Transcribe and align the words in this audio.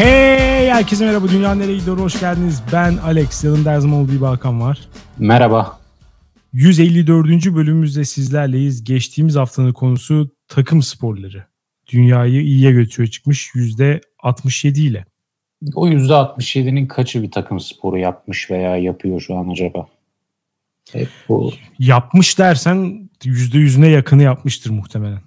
Hey 0.00 0.70
herkese 0.70 1.06
merhaba 1.06 1.28
Dünya 1.28 1.54
Nereye 1.54 1.76
Gidiyor 1.78 1.98
hoş 1.98 2.20
geldiniz. 2.20 2.62
Ben 2.72 2.96
Alex 2.96 3.44
yanımda 3.44 3.70
her 3.70 3.78
zaman 3.78 3.98
olduğu 3.98 4.12
gibi 4.12 4.24
Hakan 4.24 4.60
var. 4.60 4.88
Merhaba. 5.18 5.78
154. 6.52 7.26
bölümümüzde 7.28 8.04
sizlerleyiz. 8.04 8.84
Geçtiğimiz 8.84 9.36
haftanın 9.36 9.72
konusu 9.72 10.30
takım 10.48 10.82
sporları. 10.82 11.44
Dünyayı 11.92 12.42
iyiye 12.42 12.72
götürüyor 12.72 13.10
çıkmış 13.10 13.50
%67 13.54 14.80
ile. 14.80 15.04
O 15.74 15.88
%67'nin 15.88 16.86
kaçı 16.86 17.22
bir 17.22 17.30
takım 17.30 17.60
sporu 17.60 17.98
yapmış 17.98 18.50
veya 18.50 18.76
yapıyor 18.76 19.20
şu 19.20 19.36
an 19.36 19.48
acaba? 19.48 19.86
Hep 20.92 21.08
bu. 21.28 21.52
Yapmış 21.78 22.38
dersen 22.38 23.10
%100'üne 23.24 23.86
yakını 23.86 24.22
yapmıştır 24.22 24.70
muhtemelen. 24.70 25.20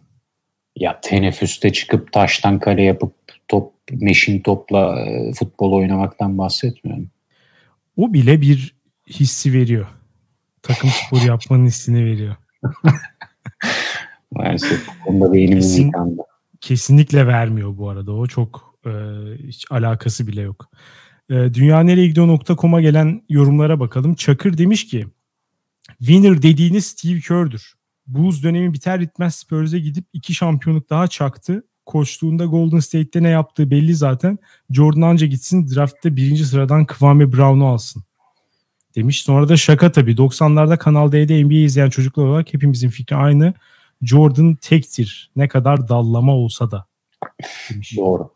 Ya 0.76 1.02
teneffüste 1.02 1.74
çıkıp 1.74 2.14
taştan 2.14 2.60
kale 2.60 2.82
yapıp 2.82 3.23
top 3.48 3.74
meşin 3.92 4.42
topla 4.42 5.00
e, 5.00 5.34
futbol 5.34 5.72
oynamaktan 5.72 6.38
bahsetmiyorum. 6.38 7.10
O 7.98 8.14
bile 8.14 8.42
bir 8.42 8.76
hissi 9.10 9.54
veriyor. 9.54 9.88
Takım 10.62 10.90
spor 10.90 11.22
yapmanın 11.22 11.66
hissini 11.66 12.06
veriyor. 12.06 12.36
Maalesef 14.32 14.88
bu 14.88 15.06
konuda 15.06 15.34
beynimiz 15.34 15.68
Kesin, 15.68 15.86
yıkandı. 15.86 16.22
Kesinlikle 16.62 17.28
vermiyor 17.28 17.78
bu 17.78 17.90
arada. 17.90 18.12
O 18.12 18.28
çok 18.28 18.78
e, 18.86 18.92
hiç 19.48 19.66
alakası 19.70 20.28
bile 20.28 20.42
yok. 20.42 20.70
E, 21.30 21.34
dünyanereyegidiyor.com'a 21.34 22.82
gelen 22.82 23.22
yorumlara 23.30 23.80
bakalım. 23.80 24.16
Çakır 24.16 24.58
demiş 24.58 24.88
ki 24.88 25.08
winner 26.00 26.42
dediğiniz 26.42 26.86
Steve 26.86 27.20
Kerr'dür. 27.20 27.74
Bulls 28.08 28.44
dönemi 28.44 28.74
biter 28.74 29.02
bitmez 29.02 29.36
Spurs'e 29.36 29.80
gidip 29.80 30.06
iki 30.14 30.34
şampiyonluk 30.34 30.90
daha 30.90 31.08
çaktı. 31.08 31.64
Koçluğunda 31.86 32.46
Golden 32.46 32.80
State'te 32.80 33.24
ne 33.24 33.30
yaptığı 33.30 33.72
belli 33.72 33.96
zaten. 33.96 34.38
Jordan 34.70 35.02
anca 35.02 35.28
gitsin 35.28 35.68
draftta 35.76 36.16
birinci 36.16 36.46
sıradan 36.46 36.86
Kwame 36.86 37.32
Brown'u 37.32 37.68
alsın. 37.68 38.04
Demiş. 38.96 39.24
Sonra 39.24 39.50
da 39.50 39.58
şaka 39.58 39.92
tabii. 39.92 40.12
90'larda 40.12 40.78
Kanal 40.78 41.12
D'de 41.12 41.44
NBA 41.44 41.54
izleyen 41.54 41.90
çocuklar 41.90 42.26
olarak 42.26 42.54
hepimizin 42.54 42.90
fikri 42.90 43.16
aynı. 43.16 43.54
Jordan 44.02 44.56
tektir. 44.56 45.32
Ne 45.36 45.48
kadar 45.48 45.90
dallama 45.90 46.36
olsa 46.36 46.72
da. 46.72 46.86
Demiş. 47.70 47.98
Doğru. 47.98 48.30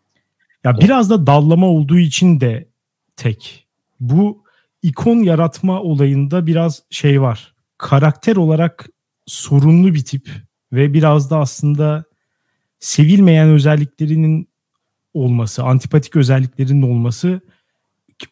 Ya 0.63 0.73
Doğru. 0.73 0.81
biraz 0.81 1.09
da 1.09 1.27
dallama 1.27 1.67
olduğu 1.67 1.99
için 1.99 2.39
de 2.39 2.67
tek. 3.15 3.67
Bu 3.99 4.43
ikon 4.83 5.17
yaratma 5.17 5.81
olayında 5.81 6.47
biraz 6.47 6.83
şey 6.89 7.21
var. 7.21 7.53
Karakter 7.77 8.35
olarak 8.35 8.89
sorunlu 9.25 9.93
bir 9.93 10.05
tip 10.05 10.29
ve 10.73 10.93
biraz 10.93 11.29
da 11.31 11.37
aslında 11.39 12.03
sevilmeyen 12.79 13.49
özelliklerinin 13.49 14.47
olması, 15.13 15.63
antipatik 15.63 16.15
özelliklerinin 16.15 16.81
olması 16.81 17.41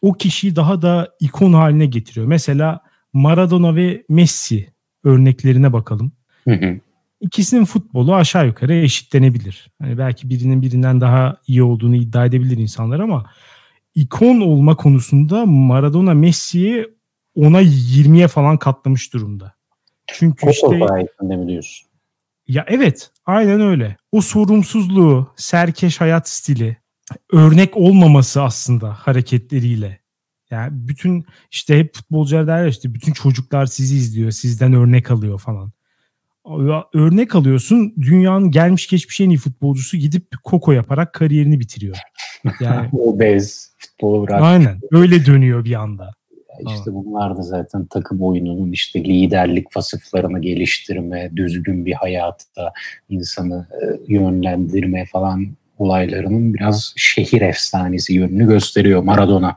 o 0.02 0.12
kişiyi 0.12 0.56
daha 0.56 0.82
da 0.82 1.08
ikon 1.20 1.52
haline 1.52 1.86
getiriyor. 1.86 2.26
Mesela 2.26 2.80
Maradona 3.12 3.76
ve 3.76 4.04
Messi 4.08 4.72
örneklerine 5.04 5.72
bakalım. 5.72 6.12
Hı 6.44 6.54
hı. 6.54 6.80
İkisinin 7.20 7.64
futbolu 7.64 8.14
aşağı 8.14 8.46
yukarı 8.46 8.74
eşitlenebilir. 8.74 9.70
Yani 9.82 9.98
belki 9.98 10.30
birinin 10.30 10.62
birinden 10.62 11.00
daha 11.00 11.36
iyi 11.46 11.62
olduğunu 11.62 11.96
iddia 11.96 12.26
edebilir 12.26 12.56
insanlar 12.56 13.00
ama 13.00 13.30
ikon 13.94 14.40
olma 14.40 14.76
konusunda 14.76 15.46
Maradona 15.46 16.14
Messi'yi 16.14 16.86
ona 17.34 17.62
20'ye 17.62 18.28
falan 18.28 18.58
katlamış 18.58 19.12
durumda. 19.12 19.54
Çünkü 20.06 20.40
Koko 20.40 20.50
işte 20.50 20.86
sayesinde 20.88 21.36
mi 21.36 21.48
diyorsun? 21.48 21.88
Ya 22.48 22.64
evet 22.68 23.10
aynen 23.26 23.60
öyle. 23.60 23.96
O 24.12 24.20
sorumsuzluğu, 24.20 25.32
serkeş 25.36 26.00
hayat 26.00 26.28
stili, 26.28 26.76
örnek 27.32 27.76
olmaması 27.76 28.42
aslında 28.42 28.92
hareketleriyle. 28.92 30.00
Yani 30.50 30.70
bütün 30.72 31.24
işte 31.50 31.78
hep 31.78 31.94
futbolcular 31.94 32.46
derler 32.46 32.68
işte 32.68 32.94
bütün 32.94 33.12
çocuklar 33.12 33.66
sizi 33.66 33.96
izliyor, 33.96 34.30
sizden 34.30 34.72
örnek 34.72 35.10
alıyor 35.10 35.38
falan. 35.38 35.72
Örnek 36.94 37.34
alıyorsun 37.34 37.94
dünyanın 38.00 38.50
gelmiş 38.50 38.88
geçmiş 38.88 39.20
en 39.20 39.30
iyi 39.30 39.38
futbolcusu 39.38 39.96
gidip 39.96 40.26
koko 40.44 40.72
yaparak 40.72 41.12
kariyerini 41.12 41.60
bitiriyor. 41.60 41.96
Yani 42.60 42.88
obez 42.92 43.74
futbolu 43.78 44.26
bırak. 44.26 44.42
Aynen 44.42 44.80
öyle 44.92 45.26
dönüyor 45.26 45.64
bir 45.64 45.74
anda. 45.74 46.12
İşte 46.60 46.94
bunlar 46.94 47.36
da 47.36 47.42
zaten 47.42 47.86
takım 47.86 48.22
oyununun 48.22 48.72
işte 48.72 49.04
liderlik 49.04 49.76
vasıflarını 49.76 50.40
geliştirme, 50.40 51.30
düzgün 51.36 51.86
bir 51.86 51.92
hayatta 51.92 52.72
insanı 53.08 53.66
e, 53.72 54.12
yönlendirme 54.12 55.06
falan 55.06 55.46
olaylarının 55.78 56.54
biraz 56.54 56.92
şehir 56.96 57.40
efsanesi 57.40 58.14
yönünü 58.14 58.46
gösteriyor 58.46 59.02
Maradona. 59.02 59.56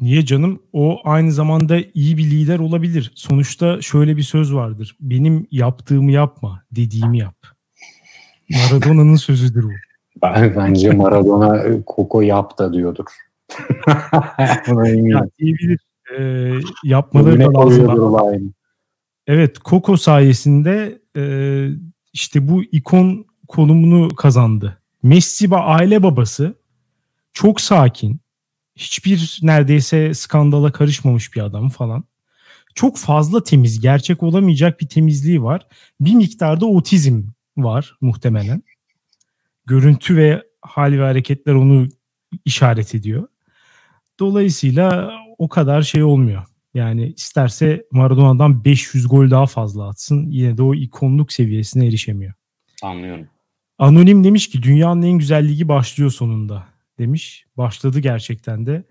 Niye 0.00 0.24
canım? 0.24 0.62
O 0.72 1.00
aynı 1.04 1.32
zamanda 1.32 1.76
iyi 1.94 2.16
bir 2.16 2.24
lider 2.24 2.58
olabilir. 2.58 3.12
Sonuçta 3.14 3.82
şöyle 3.82 4.16
bir 4.16 4.22
söz 4.22 4.54
vardır. 4.54 4.96
Benim 5.00 5.46
yaptığımı 5.50 6.12
yapma, 6.12 6.62
dediğimi 6.72 7.18
yap. 7.18 7.36
Maradona'nın 8.50 9.16
sözüdür 9.16 9.62
bu. 9.62 9.70
Bence 10.56 10.90
Maradona 10.90 11.82
Koko 11.86 12.20
yap 12.20 12.58
da 12.58 12.72
diyordur. 12.72 13.04
Buna 14.68 14.88
eminim. 14.88 15.30
diyebilir. 15.38 15.80
Ee, 16.18 16.52
yapmaları 16.84 17.40
da 17.40 17.54
lazım. 17.54 18.54
Evet 19.26 19.58
Koko 19.58 19.96
sayesinde 19.96 21.02
e, 21.16 21.22
işte 22.12 22.48
bu 22.48 22.62
ikon 22.62 23.26
konumunu 23.48 24.08
kazandı. 24.08 24.82
Messi 25.02 25.48
aile 25.54 26.02
babası 26.02 26.54
çok 27.32 27.60
sakin. 27.60 28.20
Hiçbir 28.76 29.38
neredeyse 29.42 30.14
skandala 30.14 30.72
karışmamış 30.72 31.34
bir 31.34 31.40
adam 31.40 31.68
falan. 31.68 32.04
Çok 32.74 32.98
fazla 32.98 33.44
temiz, 33.44 33.80
gerçek 33.80 34.22
olamayacak 34.22 34.80
bir 34.80 34.88
temizliği 34.88 35.42
var. 35.42 35.66
Bir 36.00 36.14
miktarda 36.14 36.66
otizm 36.66 37.22
var 37.56 37.96
muhtemelen. 38.00 38.62
Görüntü 39.66 40.16
ve 40.16 40.42
hal 40.62 40.92
ve 40.92 41.02
hareketler 41.02 41.54
onu 41.54 41.88
işaret 42.44 42.94
ediyor. 42.94 43.28
Dolayısıyla 44.20 45.10
o 45.38 45.48
kadar 45.48 45.82
şey 45.82 46.02
olmuyor. 46.02 46.42
Yani 46.74 47.12
isterse 47.16 47.84
Maradona'dan 47.90 48.64
500 48.64 49.08
gol 49.08 49.30
daha 49.30 49.46
fazla 49.46 49.88
atsın 49.88 50.26
yine 50.30 50.56
de 50.56 50.62
o 50.62 50.74
ikonluk 50.74 51.32
seviyesine 51.32 51.86
erişemiyor. 51.86 52.32
Anlıyorum. 52.82 53.28
Anonim 53.78 54.24
demiş 54.24 54.48
ki 54.48 54.62
dünyanın 54.62 55.02
en 55.02 55.18
güzel 55.18 55.48
ligi 55.48 55.68
başlıyor 55.68 56.10
sonunda 56.10 56.64
demiş. 56.98 57.44
Başladı 57.56 58.00
gerçekten 58.00 58.66
de. 58.66 58.84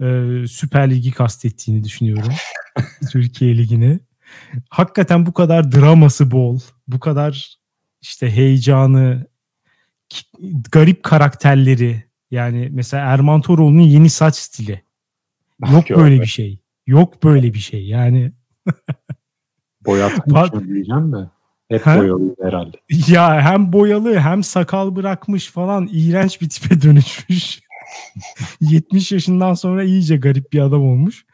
Ee, 0.00 0.46
Süper 0.48 0.90
Ligi 0.90 1.10
kastettiğini 1.10 1.84
düşünüyorum. 1.84 2.32
Türkiye 3.12 3.58
Ligi'ni. 3.58 4.00
Hakikaten 4.68 5.26
bu 5.26 5.32
kadar 5.32 5.72
draması 5.72 6.30
bol, 6.30 6.60
bu 6.88 7.00
kadar 7.00 7.58
işte 8.02 8.30
heyecanı, 8.30 9.26
garip 10.72 11.02
karakterleri, 11.02 12.04
yani 12.34 12.68
mesela 12.72 13.06
Erman 13.06 13.40
Toroğlu'nun 13.40 13.80
yeni 13.80 14.10
saç 14.10 14.36
stili. 14.36 14.82
Yok 15.72 15.90
böyle 15.90 16.20
bir 16.20 16.26
şey. 16.26 16.58
Yok 16.86 17.24
böyle 17.24 17.54
bir 17.54 17.58
şey. 17.58 17.86
Yani 17.86 18.32
boyatmış 19.86 20.52
diyeceğim 20.66 21.12
de. 21.12 21.30
Hep 21.68 21.86
hem, 21.86 21.98
boyalı 21.98 22.36
herhalde. 22.42 22.76
Ya 23.12 23.40
hem 23.42 23.72
boyalı 23.72 24.18
hem 24.18 24.42
sakal 24.42 24.96
bırakmış 24.96 25.50
falan 25.50 25.88
iğrenç 25.92 26.40
bir 26.40 26.48
tipe 26.48 26.82
dönüşmüş. 26.82 27.60
70 28.60 29.12
yaşından 29.12 29.54
sonra 29.54 29.84
iyice 29.84 30.16
garip 30.16 30.52
bir 30.52 30.60
adam 30.60 30.82
olmuş. 30.82 31.24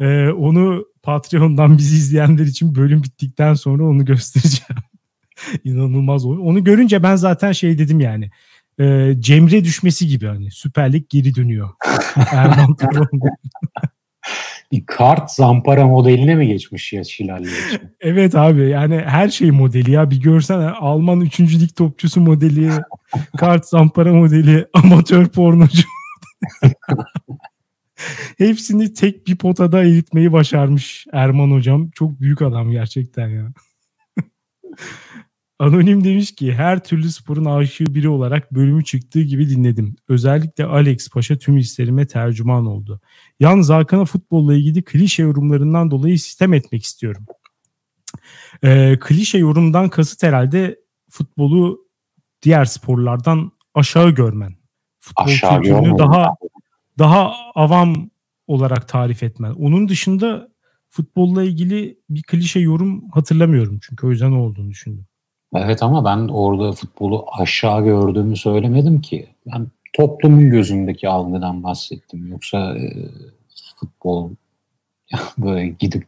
Ee, 0.00 0.28
onu 0.28 0.84
Patreon'dan 1.02 1.78
bizi 1.78 1.96
izleyenler 1.96 2.44
için 2.44 2.74
bölüm 2.74 3.02
bittikten 3.02 3.54
sonra 3.54 3.84
onu 3.84 4.04
göstereceğim. 4.04 4.82
İnanılmaz 5.64 6.26
o. 6.26 6.28
Onu 6.28 6.64
görünce 6.64 7.02
ben 7.02 7.16
zaten 7.16 7.52
şey 7.52 7.78
dedim 7.78 8.00
yani 8.00 8.30
e, 8.80 9.14
Cemre 9.18 9.64
düşmesi 9.64 10.06
gibi 10.06 10.26
hani 10.26 10.50
Süper 10.50 10.92
Lig 10.92 11.04
geri 11.08 11.34
dönüyor. 11.34 11.68
Erman 12.32 12.76
kart 14.86 15.30
zampara 15.30 15.86
modeline 15.86 16.34
mi 16.34 16.46
geçmiş 16.46 16.92
ya 16.92 17.04
Şilalli? 17.04 17.48
evet 18.00 18.34
abi 18.34 18.68
yani 18.68 18.96
her 19.06 19.28
şey 19.28 19.50
modeli 19.50 19.90
ya 19.90 20.10
bir 20.10 20.20
görsen 20.20 20.58
Alman 20.58 21.20
3. 21.20 21.40
lig 21.40 21.76
topçusu 21.76 22.20
modeli, 22.20 22.70
kart 23.36 23.66
zampara 23.66 24.14
modeli, 24.14 24.66
amatör 24.74 25.26
pornocu. 25.26 25.82
Hepsini 28.38 28.94
tek 28.94 29.26
bir 29.26 29.36
potada 29.36 29.82
eritmeyi 29.84 30.32
başarmış 30.32 31.06
Erman 31.12 31.50
hocam. 31.50 31.90
Çok 31.90 32.20
büyük 32.20 32.42
adam 32.42 32.70
gerçekten 32.70 33.28
ya. 33.28 33.52
Anonim 35.58 36.04
demiş 36.04 36.34
ki 36.34 36.54
her 36.54 36.84
türlü 36.84 37.10
sporun 37.10 37.44
aşığı 37.44 37.94
biri 37.94 38.08
olarak 38.08 38.54
bölümü 38.54 38.84
çıktığı 38.84 39.22
gibi 39.22 39.50
dinledim. 39.50 39.96
Özellikle 40.08 40.64
Alex 40.64 41.10
Paşa 41.10 41.38
tüm 41.38 41.56
hislerime 41.56 42.06
tercüman 42.06 42.66
oldu. 42.66 43.00
Yalnız 43.40 43.70
Hakan'a 43.70 44.04
futbolla 44.04 44.54
ilgili 44.54 44.82
klişe 44.82 45.22
yorumlarından 45.22 45.90
dolayı 45.90 46.18
sistem 46.18 46.54
etmek 46.54 46.84
istiyorum. 46.84 47.26
Ee, 48.64 48.98
klişe 49.00 49.38
yorumdan 49.38 49.88
kasıt 49.88 50.22
herhalde 50.22 50.80
futbolu 51.10 51.88
diğer 52.42 52.64
sporlardan 52.64 53.52
aşağı 53.74 54.10
görmen. 54.10 54.56
futbol 55.00 55.24
Aşağı 55.24 55.62
kültürünü 55.62 55.98
daha 55.98 56.34
daha 56.98 57.32
avam 57.54 58.10
olarak 58.46 58.88
tarif 58.88 59.22
etmen. 59.22 59.52
Onun 59.52 59.88
dışında 59.88 60.48
futbolla 60.90 61.44
ilgili 61.44 61.98
bir 62.10 62.22
klişe 62.22 62.60
yorum 62.60 63.10
hatırlamıyorum 63.10 63.78
çünkü 63.82 64.06
o 64.06 64.10
yüzden 64.10 64.32
olduğunu 64.32 64.70
düşündüm. 64.70 65.06
Evet 65.56 65.82
ama 65.82 66.04
ben 66.04 66.28
orada 66.28 66.72
futbolu 66.72 67.26
aşağı 67.38 67.84
gördüğümü 67.84 68.36
söylemedim 68.36 69.00
ki. 69.00 69.26
Ben 69.46 69.66
toplumun 69.92 70.50
gözündeki 70.50 71.08
algıdan 71.08 71.62
bahsettim. 71.62 72.28
Yoksa 72.30 72.76
e, 72.78 72.92
futbol 73.76 74.30
böyle 75.38 75.68
gidip 75.68 76.06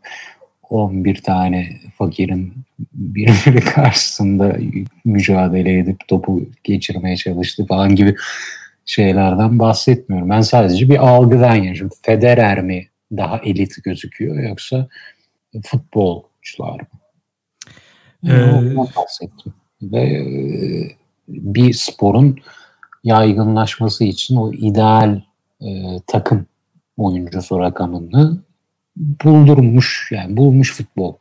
11 0.71 1.23
tane 1.23 1.69
fakirin 1.99 2.55
birbiri 2.93 3.61
karşısında 3.61 4.57
mücadele 5.05 5.79
edip 5.79 6.09
topu 6.09 6.43
geçirmeye 6.65 7.17
çalıştı 7.17 7.67
falan 7.67 7.97
gibi 7.97 8.17
şeylerden 8.85 9.59
bahsetmiyorum. 9.59 10.31
Ben 10.31 10.41
sadece 10.41 10.89
bir 10.89 11.09
algıdan 11.09 11.55
yaşıyorum. 11.55 11.97
Federer 12.03 12.63
mi 12.63 12.87
daha 13.17 13.39
elit 13.39 13.85
gözüküyor 13.85 14.43
yoksa 14.43 14.89
futbolcular 15.65 16.81
mı? 16.81 17.00
Ee, 18.27 18.77
bahsettim. 18.77 19.55
Ve 19.83 20.01
e, 20.01 20.27
bir 21.29 21.73
sporun 21.73 22.39
yaygınlaşması 23.05 24.05
için 24.05 24.37
o 24.37 24.53
ideal 24.53 25.21
e, 25.63 25.69
takım 26.07 26.47
oyuncusu 26.97 27.59
rakamını 27.59 28.41
buldurmuş 28.97 30.09
yani 30.13 30.37
bulmuş 30.37 30.75
futbol. 30.75 31.15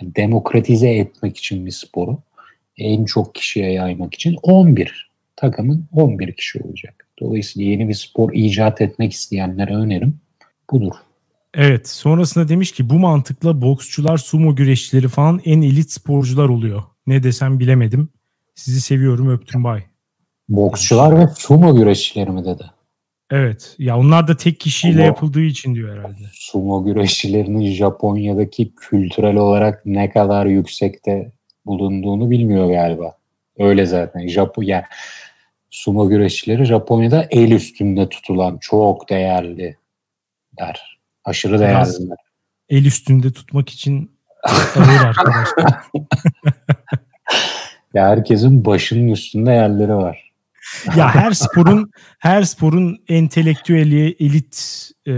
Yani 0.00 0.14
demokratize 0.16 0.90
etmek 0.90 1.36
için 1.36 1.66
bir 1.66 1.70
sporu 1.70 2.18
en 2.78 3.04
çok 3.04 3.34
kişiye 3.34 3.72
yaymak 3.72 4.14
için 4.14 4.36
11 4.42 5.10
takımın 5.36 5.88
11 5.92 6.32
kişi 6.32 6.62
olacak. 6.62 7.06
Dolayısıyla 7.20 7.70
yeni 7.70 7.88
bir 7.88 7.94
spor 7.94 8.32
icat 8.32 8.80
etmek 8.80 9.12
isteyenlere 9.12 9.74
önerim 9.74 10.20
budur. 10.70 10.94
Evet 11.58 11.88
sonrasında 11.88 12.48
demiş 12.48 12.72
ki 12.72 12.90
bu 12.90 12.94
mantıkla 12.94 13.62
boksçular, 13.62 14.18
sumo 14.18 14.56
güreşçileri 14.56 15.08
falan 15.08 15.40
en 15.44 15.62
elit 15.62 15.90
sporcular 15.90 16.48
oluyor. 16.48 16.82
Ne 17.06 17.22
desem 17.22 17.58
bilemedim. 17.58 18.08
Sizi 18.54 18.80
seviyorum 18.80 19.30
öptüm 19.30 19.64
bay. 19.64 19.82
Boksçular 20.48 21.18
ve 21.18 21.28
sumo 21.38 21.76
güreşçileri 21.76 22.30
mi 22.30 22.44
dedi? 22.44 22.64
Evet. 23.30 23.74
Ya 23.78 23.98
onlar 23.98 24.28
da 24.28 24.36
tek 24.36 24.60
kişiyle 24.60 24.92
sumo, 24.92 25.04
yapıldığı 25.04 25.40
için 25.42 25.74
diyor 25.74 25.96
herhalde. 25.98 26.24
Sumo 26.32 26.84
güreşçilerinin 26.84 27.72
Japonya'daki 27.72 28.74
kültürel 28.74 29.36
olarak 29.36 29.86
ne 29.86 30.10
kadar 30.10 30.46
yüksekte 30.46 31.32
bulunduğunu 31.66 32.30
bilmiyor 32.30 32.68
galiba. 32.68 33.16
Öyle 33.58 33.86
zaten. 33.86 34.28
Japonya 34.28 34.84
sumo 35.70 36.08
güreşçileri 36.08 36.64
Japonya'da 36.64 37.26
el 37.30 37.50
üstünde 37.50 38.08
tutulan 38.08 38.58
çok 38.60 39.10
değerli 39.10 39.76
der. 40.58 40.95
Aşırı 41.26 41.58
değerliler. 41.58 42.16
El 42.68 42.84
üstünde 42.84 43.32
tutmak 43.32 43.68
için 43.68 44.10
ağır 44.76 45.04
arkadaşlar. 45.04 45.74
ya 47.94 48.08
herkesin 48.08 48.64
başının 48.64 49.08
üstünde 49.08 49.50
yerleri 49.50 49.94
var. 49.94 50.32
ya 50.96 51.14
her 51.14 51.32
sporun 51.32 51.90
her 52.18 52.42
sporun 52.42 52.98
entelektüeli, 53.08 54.16
elit 54.20 54.88
e, 55.06 55.12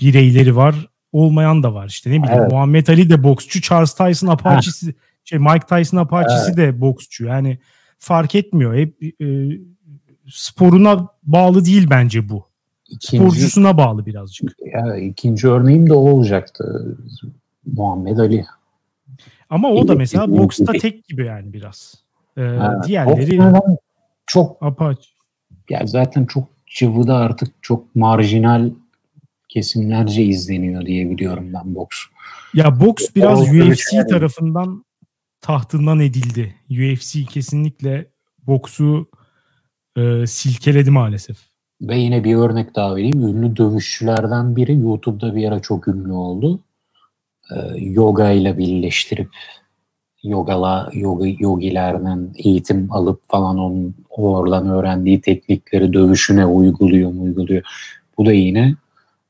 bireyleri 0.00 0.56
var. 0.56 0.74
Olmayan 1.12 1.62
da 1.62 1.74
var 1.74 1.86
işte 1.88 2.10
ne 2.10 2.22
bileyim. 2.22 2.40
Evet. 2.40 2.52
Muhammed 2.52 2.86
Ali 2.86 3.10
de 3.10 3.22
boksçu, 3.22 3.60
Charles 3.60 3.94
Tyson 3.94 4.28
apaçisi, 4.28 4.94
şey 5.24 5.38
Mike 5.38 5.66
Tyson 5.66 5.96
apaçisi 5.96 6.46
evet. 6.46 6.56
de 6.56 6.80
boksçu. 6.80 7.24
Yani 7.24 7.58
fark 7.98 8.34
etmiyor. 8.34 8.74
Hep 8.74 9.02
e, 9.02 9.26
sporuna 10.28 11.08
bağlı 11.22 11.64
değil 11.64 11.86
bence 11.90 12.28
bu. 12.28 12.53
İkinci, 12.88 13.24
Sporcusuna 13.24 13.76
bağlı 13.76 14.06
birazcık. 14.06 14.56
Ya, 14.66 14.96
ikinci 14.96 15.48
örneğim 15.48 15.88
de 15.88 15.94
o 15.94 16.10
olacaktı. 16.10 16.96
Muhammed 17.66 18.18
Ali. 18.18 18.44
Ama 19.50 19.68
o 19.68 19.88
da 19.88 19.94
mesela 19.94 20.38
boksta 20.38 20.72
tek 20.72 21.04
gibi 21.04 21.26
yani 21.26 21.52
biraz. 21.52 21.94
Ee, 22.36 22.42
ha, 22.42 22.80
diğerleri 22.86 23.40
çok 24.26 24.62
apaç. 24.62 25.14
Ya 25.70 25.86
zaten 25.86 26.26
çok 26.26 26.48
cıvıda 26.66 27.16
artık 27.16 27.54
çok 27.62 27.96
marjinal 27.96 28.70
kesimlerce 29.48 30.24
izleniyor 30.24 30.86
diye 30.86 31.10
biliyorum 31.10 31.50
ben 31.54 31.74
boks. 31.74 31.98
Ya 32.54 32.80
boks 32.80 33.06
biraz 33.16 33.40
o, 33.40 33.42
UFC 33.42 33.96
yani. 33.96 34.06
tarafından 34.06 34.84
tahtından 35.40 36.00
edildi. 36.00 36.54
UFC 36.70 37.24
kesinlikle 37.24 38.06
boksu 38.46 39.08
e, 39.96 40.26
silkeledi 40.26 40.90
maalesef. 40.90 41.53
Ve 41.80 41.98
yine 41.98 42.24
bir 42.24 42.34
örnek 42.34 42.76
daha 42.76 42.96
vereyim. 42.96 43.22
Ünlü 43.22 43.56
dövüşçülerden 43.56 44.56
biri 44.56 44.78
YouTube'da 44.78 45.36
bir 45.36 45.48
ara 45.48 45.60
çok 45.60 45.88
ünlü 45.88 46.12
oldu. 46.12 46.60
Ee, 47.50 47.56
yoga 47.76 48.30
ile 48.30 48.58
birleştirip 48.58 49.28
yogala, 50.22 50.90
yoga, 50.92 51.26
yogilerden 51.38 52.30
eğitim 52.36 52.92
alıp 52.92 53.20
falan 53.28 53.58
onun 53.58 53.94
oradan 54.10 54.68
öğrendiği 54.68 55.20
teknikleri 55.20 55.92
dövüşüne 55.92 56.46
uyguluyor 56.46 57.12
mu 57.12 57.22
uyguluyor. 57.22 57.62
Bu 58.18 58.26
da 58.26 58.32
yine 58.32 58.74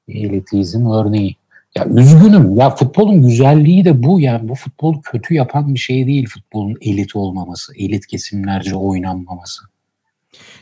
elitizm 0.09 0.87
örneği. 0.87 1.37
Ya 1.77 1.87
üzgünüm. 1.87 2.57
Ya 2.57 2.71
futbolun 2.71 3.23
güzelliği 3.23 3.85
de 3.85 4.03
bu. 4.03 4.21
Yani 4.21 4.49
bu 4.49 4.55
futbol 4.55 5.03
kötü 5.03 5.35
yapan 5.35 5.75
bir 5.75 5.79
şey 5.79 6.07
değil. 6.07 6.27
Futbolun 6.29 6.77
elit 6.81 7.17
olmaması, 7.17 7.73
elit 7.79 8.07
kesimlerce 8.07 8.77
oynanmaması. 8.77 9.63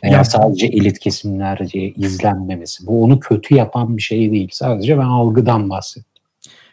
Veya 0.05 0.13
ya, 0.13 0.25
sadece 0.25 0.67
elit 0.67 0.99
kesimlerce 0.99 1.81
izlenmemesi. 1.81 2.87
Bu 2.87 3.05
onu 3.05 3.21
kötü 3.21 3.55
yapan 3.55 3.97
bir 3.97 4.03
şey 4.03 4.33
değil. 4.33 4.49
Sadece 4.53 4.99
ben 4.99 5.03
algıdan 5.03 5.71
bahsettim. 5.71 6.23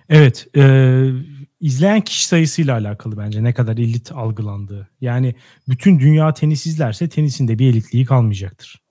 Evet. 0.09 0.47
E, 0.57 1.03
izleyen 1.61 2.01
kişi 2.01 2.27
sayısıyla 2.27 2.77
alakalı 2.77 3.17
bence 3.17 3.43
ne 3.43 3.53
kadar 3.53 3.77
elit 3.77 4.11
algılandığı. 4.11 4.87
Yani 5.01 5.35
bütün 5.69 5.99
dünya 5.99 6.33
tenis 6.33 6.65
izlerse 6.65 7.09
tenisin 7.09 7.47
de 7.47 7.59
bir 7.59 7.69
elitliği 7.69 8.05
kalmayacaktır. 8.05 8.81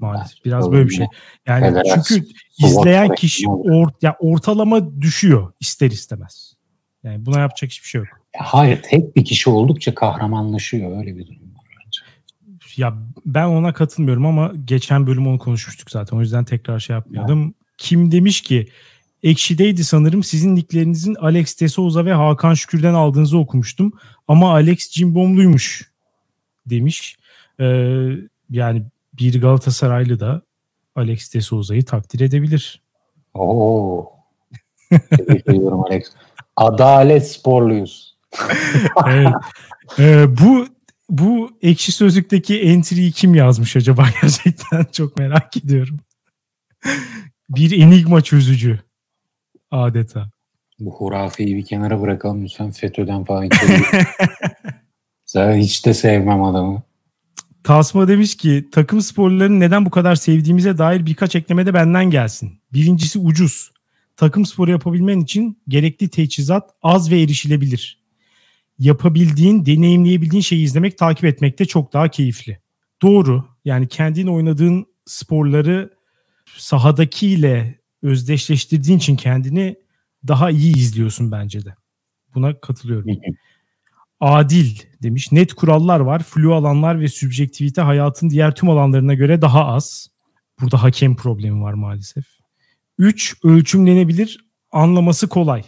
Maalesef 0.00 0.44
biraz 0.44 0.72
böyle 0.72 0.88
bir 0.88 0.94
şey. 0.94 1.06
Yani 1.46 1.82
çünkü 1.94 2.26
izleyen 2.58 3.14
kişi 3.14 3.48
or, 3.48 3.88
ya 4.02 4.16
ortalama 4.20 5.00
düşüyor 5.00 5.52
ister 5.60 5.90
istemez. 5.90 6.54
Yani 7.02 7.26
buna 7.26 7.40
yapacak 7.40 7.70
hiçbir 7.70 7.88
şey 7.88 7.98
yok. 7.98 8.08
Hayır 8.36 8.82
tek 8.82 9.16
bir 9.16 9.24
kişi 9.24 9.50
oldukça 9.50 9.94
kahramanlaşıyor 9.94 10.98
öyle 10.98 11.16
bir 11.16 11.26
durum 11.26 11.49
ya 12.76 12.98
ben 13.26 13.46
ona 13.46 13.72
katılmıyorum 13.72 14.26
ama 14.26 14.52
geçen 14.64 15.06
bölüm 15.06 15.26
onu 15.26 15.38
konuşmuştuk 15.38 15.90
zaten. 15.90 16.16
O 16.16 16.20
yüzden 16.20 16.44
tekrar 16.44 16.80
şey 16.80 16.94
yapmayalım. 16.94 17.44
Ya. 17.44 17.52
Kim 17.78 18.12
demiş 18.12 18.40
ki 18.40 18.68
Ekşi'deydi 19.22 19.84
sanırım 19.84 20.22
sizin 20.22 20.56
nicklerinizin 20.56 21.14
Alex 21.14 21.60
de 21.60 21.68
ve 22.04 22.12
Hakan 22.12 22.54
Şükür'den 22.54 22.94
aldığınızı 22.94 23.38
okumuştum. 23.38 23.92
Ama 24.28 24.52
Alex 24.52 24.90
Cimbomluymuş 24.90 25.90
demiş. 26.66 27.16
Ee, 27.60 28.06
yani 28.50 28.82
bir 29.12 29.40
Galatasaraylı 29.40 30.20
da 30.20 30.42
Alex 30.96 31.34
de 31.34 31.40
takdir 31.84 32.20
edebilir. 32.20 32.82
Oo. 33.34 34.12
Tebrik 34.90 35.48
ediyorum 35.48 35.84
Alex. 35.84 36.02
Adalet 36.56 37.30
sporluyuz. 37.30 38.16
evet. 39.06 39.34
Ee, 39.98 40.26
bu 40.40 40.66
bu 41.10 41.50
ekşi 41.62 41.92
sözlükteki 41.92 42.60
entry'yi 42.60 43.12
kim 43.12 43.34
yazmış 43.34 43.76
acaba 43.76 44.08
gerçekten 44.22 44.86
çok 44.92 45.16
merak 45.16 45.56
ediyorum. 45.56 46.00
bir 47.48 47.80
enigma 47.82 48.20
çözücü 48.20 48.80
adeta. 49.70 50.30
Bu 50.80 50.94
hurafeyi 50.94 51.56
bir 51.56 51.64
kenara 51.64 52.00
bırakalım 52.00 52.44
lütfen 52.44 52.70
FETÖ'den 52.70 53.24
falan. 53.24 53.48
Zaten 55.26 55.58
hiç 55.58 55.86
de 55.86 55.94
sevmem 55.94 56.42
adamı. 56.42 56.82
Tasma 57.64 58.08
demiş 58.08 58.36
ki 58.36 58.68
takım 58.72 59.00
sporlarını 59.00 59.60
neden 59.60 59.86
bu 59.86 59.90
kadar 59.90 60.14
sevdiğimize 60.14 60.78
dair 60.78 61.06
birkaç 61.06 61.36
ekleme 61.36 61.66
de 61.66 61.74
benden 61.74 62.10
gelsin. 62.10 62.52
Birincisi 62.72 63.18
ucuz. 63.18 63.70
Takım 64.16 64.46
sporu 64.46 64.70
yapabilmen 64.70 65.20
için 65.20 65.62
gerekli 65.68 66.08
teçhizat 66.08 66.70
az 66.82 67.10
ve 67.10 67.22
erişilebilir 67.22 67.99
yapabildiğin, 68.80 69.66
deneyimleyebildiğin 69.66 70.42
şeyi 70.42 70.64
izlemek, 70.64 70.98
takip 70.98 71.24
etmek 71.24 71.58
de 71.58 71.64
çok 71.64 71.92
daha 71.92 72.08
keyifli. 72.08 72.60
Doğru. 73.02 73.44
Yani 73.64 73.88
kendin 73.88 74.26
oynadığın 74.26 74.86
sporları 75.06 75.90
sahadakiyle 76.56 77.80
özdeşleştirdiğin 78.02 78.98
için 78.98 79.16
kendini 79.16 79.76
daha 80.28 80.50
iyi 80.50 80.76
izliyorsun 80.76 81.32
bence 81.32 81.64
de. 81.64 81.74
Buna 82.34 82.60
katılıyorum. 82.60 83.10
Adil 84.20 84.78
demiş. 85.02 85.32
Net 85.32 85.54
kurallar 85.54 86.00
var. 86.00 86.22
Flu 86.22 86.54
alanlar 86.54 87.00
ve 87.00 87.08
sübjektivite 87.08 87.80
hayatın 87.80 88.30
diğer 88.30 88.54
tüm 88.54 88.70
alanlarına 88.70 89.14
göre 89.14 89.42
daha 89.42 89.66
az. 89.66 90.08
Burada 90.60 90.82
hakem 90.82 91.16
problemi 91.16 91.62
var 91.62 91.72
maalesef. 91.72 92.24
3. 92.98 93.36
Ölçümlenebilir. 93.44 94.44
Anlaması 94.72 95.28
kolay. 95.28 95.62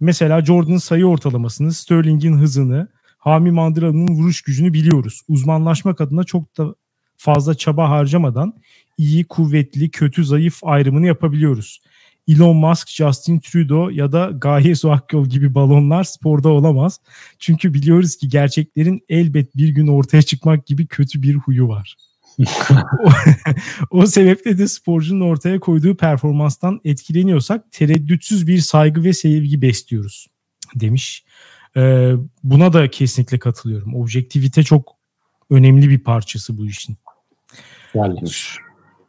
Mesela 0.00 0.44
Jordan'ın 0.44 0.78
sayı 0.78 1.06
ortalamasını, 1.06 1.72
Sterling'in 1.72 2.38
hızını, 2.38 2.88
Hami 3.18 3.50
Mandra'nın 3.50 4.08
vuruş 4.08 4.42
gücünü 4.42 4.72
biliyoruz. 4.72 5.22
Uzmanlaşmak 5.28 6.00
adına 6.00 6.24
çok 6.24 6.58
da 6.58 6.74
fazla 7.16 7.54
çaba 7.54 7.90
harcamadan 7.90 8.54
iyi, 8.98 9.24
kuvvetli, 9.24 9.90
kötü, 9.90 10.24
zayıf 10.24 10.58
ayrımını 10.62 11.06
yapabiliyoruz. 11.06 11.80
Elon 12.28 12.56
Musk, 12.56 12.88
Justin 12.88 13.38
Trudeau 13.38 13.90
ya 13.90 14.12
da 14.12 14.30
Gaye 14.34 14.74
Su 14.74 14.92
gibi 15.28 15.54
balonlar 15.54 16.04
sporda 16.04 16.48
olamaz. 16.48 17.00
Çünkü 17.38 17.74
biliyoruz 17.74 18.16
ki 18.16 18.28
gerçeklerin 18.28 19.00
elbet 19.08 19.56
bir 19.56 19.68
gün 19.68 19.86
ortaya 19.86 20.22
çıkmak 20.22 20.66
gibi 20.66 20.86
kötü 20.86 21.22
bir 21.22 21.34
huyu 21.34 21.68
var. 21.68 21.96
o, 23.90 24.06
sebeple 24.06 24.58
de 24.58 24.68
sporcunun 24.68 25.20
ortaya 25.20 25.60
koyduğu 25.60 25.96
performanstan 25.96 26.80
etkileniyorsak 26.84 27.72
tereddütsüz 27.72 28.46
bir 28.46 28.58
saygı 28.58 29.04
ve 29.04 29.12
sevgi 29.12 29.62
besliyoruz 29.62 30.26
demiş. 30.74 31.24
Ee, 31.76 32.12
buna 32.42 32.72
da 32.72 32.90
kesinlikle 32.90 33.38
katılıyorum. 33.38 33.94
Objektivite 33.94 34.62
çok 34.62 34.96
önemli 35.50 35.90
bir 35.90 35.98
parçası 35.98 36.58
bu 36.58 36.66
işin. 36.66 36.96
Gelmiş. 37.94 38.58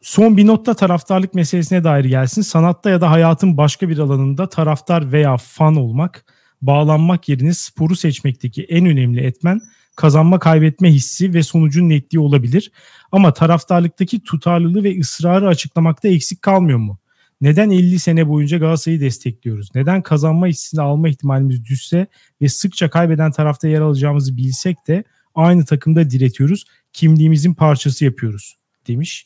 Son 0.02 0.38
bir 0.38 0.48
notta 0.48 0.74
taraftarlık 0.74 1.34
meselesine 1.34 1.84
dair 1.84 2.06
gelsin. 2.06 2.42
Sanatta 2.42 2.90
ya 2.90 3.02
da 3.02 3.12
hayatın 3.12 3.58
başka 3.58 3.90
bir 3.90 3.98
alanında 3.98 4.50
taraftar 4.50 5.12
veya 5.12 5.38
fan 5.38 5.76
olmak, 5.76 6.26
bağlanmak 6.62 7.30
yerine 7.30 7.54
sporu 7.54 7.96
seçmekteki 7.96 8.64
en 8.64 8.86
önemli 8.86 9.22
etmen 9.22 9.62
kazanma 9.96 10.40
kaybetme 10.40 10.92
hissi 10.92 11.34
ve 11.34 11.44
sonucun 11.44 11.90
netliği 11.90 12.20
olabilir. 12.20 12.72
Ama 13.12 13.34
taraftarlıktaki 13.34 14.24
tutarlılığı 14.24 14.84
ve 14.84 15.00
ısrarı 15.00 15.48
açıklamakta 15.48 16.08
eksik 16.08 16.42
kalmıyor 16.42 16.80
mu? 16.80 17.00
Neden 17.42 17.70
50 17.70 18.00
sene 18.00 18.28
boyunca 18.30 18.58
Galatasaray'ı 18.58 19.02
destekliyoruz? 19.02 19.70
Neden 19.76 20.02
kazanma 20.02 20.48
hissini 20.48 20.82
alma 20.82 21.10
ihtimalimiz 21.10 21.66
düşse 21.66 22.08
ve 22.42 22.50
sıkça 22.50 22.90
kaybeden 22.90 23.32
tarafta 23.32 23.68
yer 23.68 23.82
alacağımızı 23.82 24.38
bilsek 24.38 24.88
de 24.88 25.04
aynı 25.36 25.66
takımda 25.66 26.10
diretiyoruz, 26.10 26.66
kimliğimizin 26.94 27.54
parçası 27.54 28.06
yapıyoruz 28.06 28.58
demiş. 28.88 29.26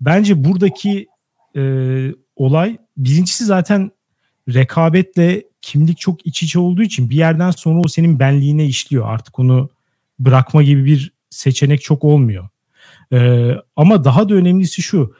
Bence 0.00 0.44
buradaki 0.44 1.06
e, 1.56 1.62
olay 2.36 2.76
birincisi 2.96 3.44
zaten 3.44 3.90
rekabetle 4.48 5.44
kimlik 5.62 5.98
çok 5.98 6.26
iç 6.26 6.42
içe 6.42 6.58
olduğu 6.58 6.82
için 6.82 7.10
bir 7.10 7.16
yerden 7.16 7.50
sonra 7.50 7.80
o 7.80 7.88
senin 7.88 8.18
benliğine 8.18 8.66
işliyor. 8.66 9.08
Artık 9.08 9.38
onu 9.38 9.70
bırakma 10.18 10.62
gibi 10.62 10.84
bir 10.84 11.12
seçenek 11.30 11.82
çok 11.82 12.04
olmuyor. 12.04 12.48
Ee, 13.12 13.54
ama 13.76 14.04
daha 14.04 14.28
da 14.28 14.34
önemlisi 14.34 14.82
şu. 14.82 15.14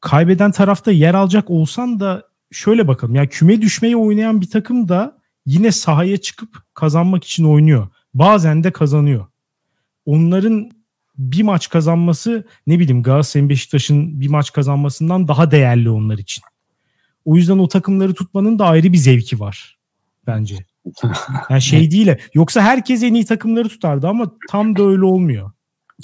Kaybeden 0.00 0.50
tarafta 0.50 0.90
yer 0.92 1.14
alacak 1.14 1.50
olsan 1.50 2.00
da 2.00 2.22
şöyle 2.52 2.88
bakalım. 2.88 3.14
Yani 3.14 3.28
küme 3.28 3.62
düşmeyi 3.62 3.96
oynayan 3.96 4.40
bir 4.40 4.50
takım 4.50 4.88
da 4.88 5.18
yine 5.46 5.72
sahaya 5.72 6.16
çıkıp 6.16 6.56
kazanmak 6.74 7.24
için 7.24 7.44
oynuyor. 7.44 7.88
Bazen 8.14 8.64
de 8.64 8.70
kazanıyor. 8.70 9.26
Onların 10.06 10.70
bir 11.18 11.42
maç 11.42 11.68
kazanması 11.68 12.46
ne 12.66 12.78
bileyim 12.78 13.02
Galatasaray'ın 13.02 13.48
Beşiktaş'ın 13.48 14.20
bir 14.20 14.28
maç 14.28 14.52
kazanmasından 14.52 15.28
daha 15.28 15.50
değerli 15.50 15.90
onlar 15.90 16.18
için. 16.18 16.42
O 17.24 17.36
yüzden 17.36 17.58
o 17.58 17.68
takımları 17.68 18.14
tutmanın 18.14 18.58
da 18.58 18.66
ayrı 18.66 18.92
bir 18.92 18.98
zevki 18.98 19.40
var 19.40 19.78
bence. 20.26 20.66
Yani 21.50 21.62
şey 21.62 21.90
değil. 21.90 22.14
Yoksa 22.34 22.62
herkes 22.62 23.02
en 23.02 23.14
iyi 23.14 23.24
takımları 23.24 23.68
tutardı 23.68 24.08
ama 24.08 24.32
tam 24.50 24.76
da 24.76 24.82
öyle 24.82 25.04
olmuyor. 25.04 25.50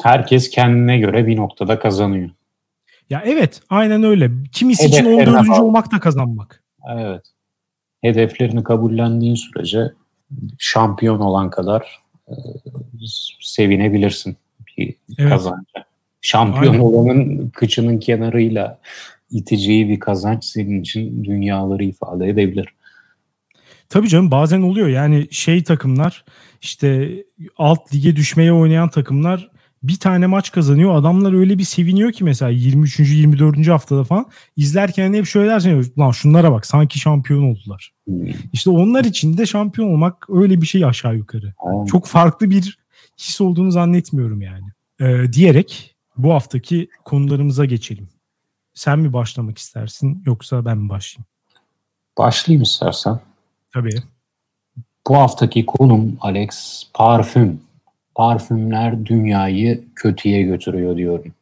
Herkes 0.03 0.51
kendine 0.51 0.99
göre 0.99 1.27
bir 1.27 1.37
noktada 1.37 1.79
kazanıyor. 1.79 2.31
Ya 3.11 3.23
evet 3.27 3.61
aynen 3.71 4.03
öyle. 4.03 4.31
Kimisi 4.53 4.87
için 4.87 5.05
14. 5.05 5.49
olmak 5.49 5.93
da 5.93 6.01
kazanmak. 6.01 6.63
Evet. 6.97 7.23
Hedeflerini 8.01 8.65
kabullendiğin 8.65 9.35
sürece 9.35 9.93
şampiyon 10.59 11.21
olan 11.21 11.51
kadar 11.51 12.01
e, 12.29 12.35
sevinebilirsin 13.41 14.37
bir 14.79 14.95
evet. 15.19 15.31
kazanca. 15.31 15.85
Şampiyon 16.21 16.73
aynen. 16.73 16.85
olanın 16.85 17.51
kıçının 17.51 17.99
kenarıyla 17.99 18.79
iteceği 19.31 19.89
bir 19.89 20.01
kazanç 20.01 20.45
senin 20.45 20.81
için 20.81 21.25
dünyaları 21.25 21.85
ifade 21.85 22.29
edebilir. 22.29 22.69
Tabii 23.93 24.09
canım 24.09 24.31
bazen 24.31 24.63
oluyor 24.63 24.89
yani 24.89 25.29
şey 25.31 25.65
takımlar 25.65 26.25
işte 26.63 27.17
alt 27.57 27.95
lige 27.95 28.17
düşmeye 28.17 28.53
oynayan 28.53 28.89
takımlar 28.89 29.51
bir 29.83 29.97
tane 29.97 30.27
maç 30.27 30.53
kazanıyor. 30.53 30.95
Adamlar 30.95 31.33
öyle 31.33 31.59
bir 31.59 31.65
seviniyor 31.65 32.13
ki 32.13 32.25
mesela 32.25 32.51
23. 32.51 32.99
24. 32.99 33.69
haftada 33.69 34.05
falan 34.05 34.27
izlerken 34.57 35.15
hep 35.15 35.27
şöyle 35.27 35.51
dersin 35.51 35.93
lan 35.99 36.11
şunlara 36.11 36.53
bak 36.53 36.67
sanki 36.67 36.99
şampiyon 36.99 37.43
oldular. 37.43 37.93
Hmm. 38.07 38.27
İşte 38.53 38.71
onlar 38.71 39.05
için 39.05 39.39
de 39.39 39.47
şampiyon 39.47 39.89
olmak 39.89 40.31
öyle 40.31 40.61
bir 40.61 40.67
şey 40.67 40.85
aşağı 40.85 41.17
yukarı. 41.17 41.55
Çok 41.91 42.07
farklı 42.07 42.51
bir 42.51 42.79
his 43.19 43.41
olduğunu 43.41 43.71
zannetmiyorum 43.71 44.43
yani. 44.43 44.67
Ee, 45.01 45.33
diyerek 45.33 45.97
bu 46.17 46.33
haftaki 46.33 46.89
konularımıza 47.05 47.65
geçelim. 47.65 48.09
Sen 48.75 48.99
mi 48.99 49.13
başlamak 49.13 49.59
istersin 49.59 50.23
yoksa 50.27 50.65
ben 50.65 50.79
mi 50.79 50.89
başlayayım? 50.89 51.27
Başlayayım 52.19 52.63
istersen. 52.63 53.32
Tabii. 53.75 54.03
Bu 55.09 55.17
haftaki 55.17 55.67
konum 55.67 56.17
Alex 56.21 56.83
parfüm. 56.95 57.61
Parfümler 58.15 59.07
dünyayı 59.07 59.85
kötüye 59.97 60.43
götürüyor 60.43 60.97
diyorum. 60.97 61.33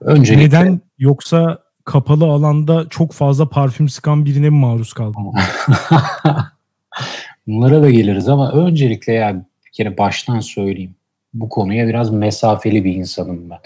Öncelikle... 0.00 0.44
Neden 0.44 0.80
yoksa 0.98 1.58
kapalı 1.84 2.24
alanda 2.24 2.86
çok 2.90 3.12
fazla 3.12 3.48
parfüm 3.48 3.88
sıkan 3.88 4.24
birine 4.24 4.50
mi 4.50 4.58
maruz 4.58 4.92
kaldın? 4.92 5.20
Bunlara 7.46 7.82
da 7.82 7.90
geliriz 7.90 8.28
ama 8.28 8.52
öncelikle 8.52 9.12
yani 9.12 9.42
bir 9.66 9.70
kere 9.72 9.98
baştan 9.98 10.40
söyleyeyim. 10.40 10.94
Bu 11.34 11.48
konuya 11.48 11.88
biraz 11.88 12.10
mesafeli 12.10 12.84
bir 12.84 12.94
insanım 12.94 13.50
ben. 13.50 13.58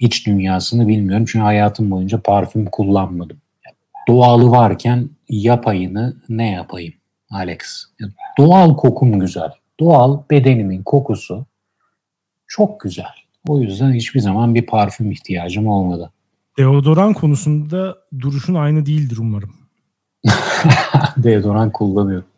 İç 0.00 0.26
dünyasını 0.26 0.88
bilmiyorum 0.88 1.26
çünkü 1.28 1.42
hayatım 1.42 1.90
boyunca 1.90 2.20
parfüm 2.20 2.66
kullanmadım 2.66 3.36
doğalı 4.08 4.50
varken 4.50 5.10
yapayını 5.28 6.16
ne 6.28 6.50
yapayım 6.50 6.94
Alex? 7.30 7.84
Doğal 8.38 8.76
kokum 8.76 9.20
güzel. 9.20 9.50
Doğal 9.80 10.22
bedenimin 10.30 10.82
kokusu 10.82 11.46
çok 12.46 12.80
güzel. 12.80 13.14
O 13.48 13.60
yüzden 13.60 13.92
hiçbir 13.92 14.20
zaman 14.20 14.54
bir 14.54 14.66
parfüm 14.66 15.10
ihtiyacım 15.10 15.66
olmadı. 15.66 16.12
Deodoran 16.58 17.12
konusunda 17.12 17.96
duruşun 18.20 18.54
aynı 18.54 18.86
değildir 18.86 19.16
umarım. 19.20 19.54
Deodoran 21.16 21.72
kullanıyorum. 21.72 22.28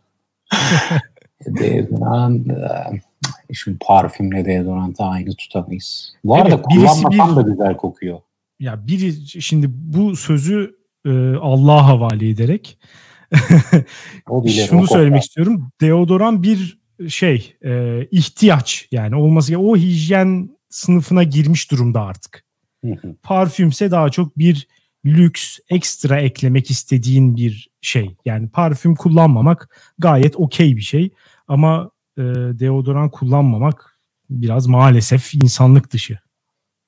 deodoran 1.47 2.49
e, 2.49 3.55
şimdi 3.55 3.79
parfümle 3.81 4.45
deodorantı 4.45 5.05
aynı 5.05 5.35
tutamayız. 5.35 6.15
Bu 6.25 6.37
arada 6.37 6.55
evet, 6.55 6.65
kullanmasam 6.71 7.31
bir, 7.31 7.37
da 7.37 7.43
güzel 7.43 7.77
kokuyor. 7.77 8.21
Ya 8.61 8.87
biri 8.87 9.41
şimdi 9.43 9.67
bu 9.71 10.17
sözü 10.17 10.79
e, 11.07 11.11
Allah'a 11.35 11.87
havale 11.87 12.29
ederek 12.29 12.79
şunu 14.69 14.87
söylemek 14.87 15.23
istiyorum. 15.23 15.73
Deodoran 15.81 16.43
bir 16.43 16.79
şey 17.09 17.55
e, 17.65 18.05
ihtiyaç 18.11 18.89
yani 18.93 19.17
olması 19.17 19.59
o 19.59 19.77
hijyen 19.77 20.51
sınıfına 20.69 21.23
girmiş 21.23 21.71
durumda 21.71 22.03
artık. 22.03 22.45
Parfümse 23.23 23.91
daha 23.91 24.11
çok 24.11 24.39
bir 24.39 24.69
lüks, 25.05 25.59
ekstra 25.69 26.21
eklemek 26.21 26.71
istediğin 26.71 27.37
bir 27.37 27.69
şey. 27.81 28.17
Yani 28.25 28.49
parfüm 28.49 28.95
kullanmamak 28.95 29.79
gayet 29.99 30.37
okey 30.37 30.77
bir 30.77 30.83
şey. 30.83 31.11
Ama 31.49 31.91
e, 32.19 32.23
deodoran 32.59 33.11
kullanmamak 33.11 33.99
biraz 34.31 34.67
maalesef 34.67 35.35
insanlık 35.35 35.93
dışı. 35.93 36.19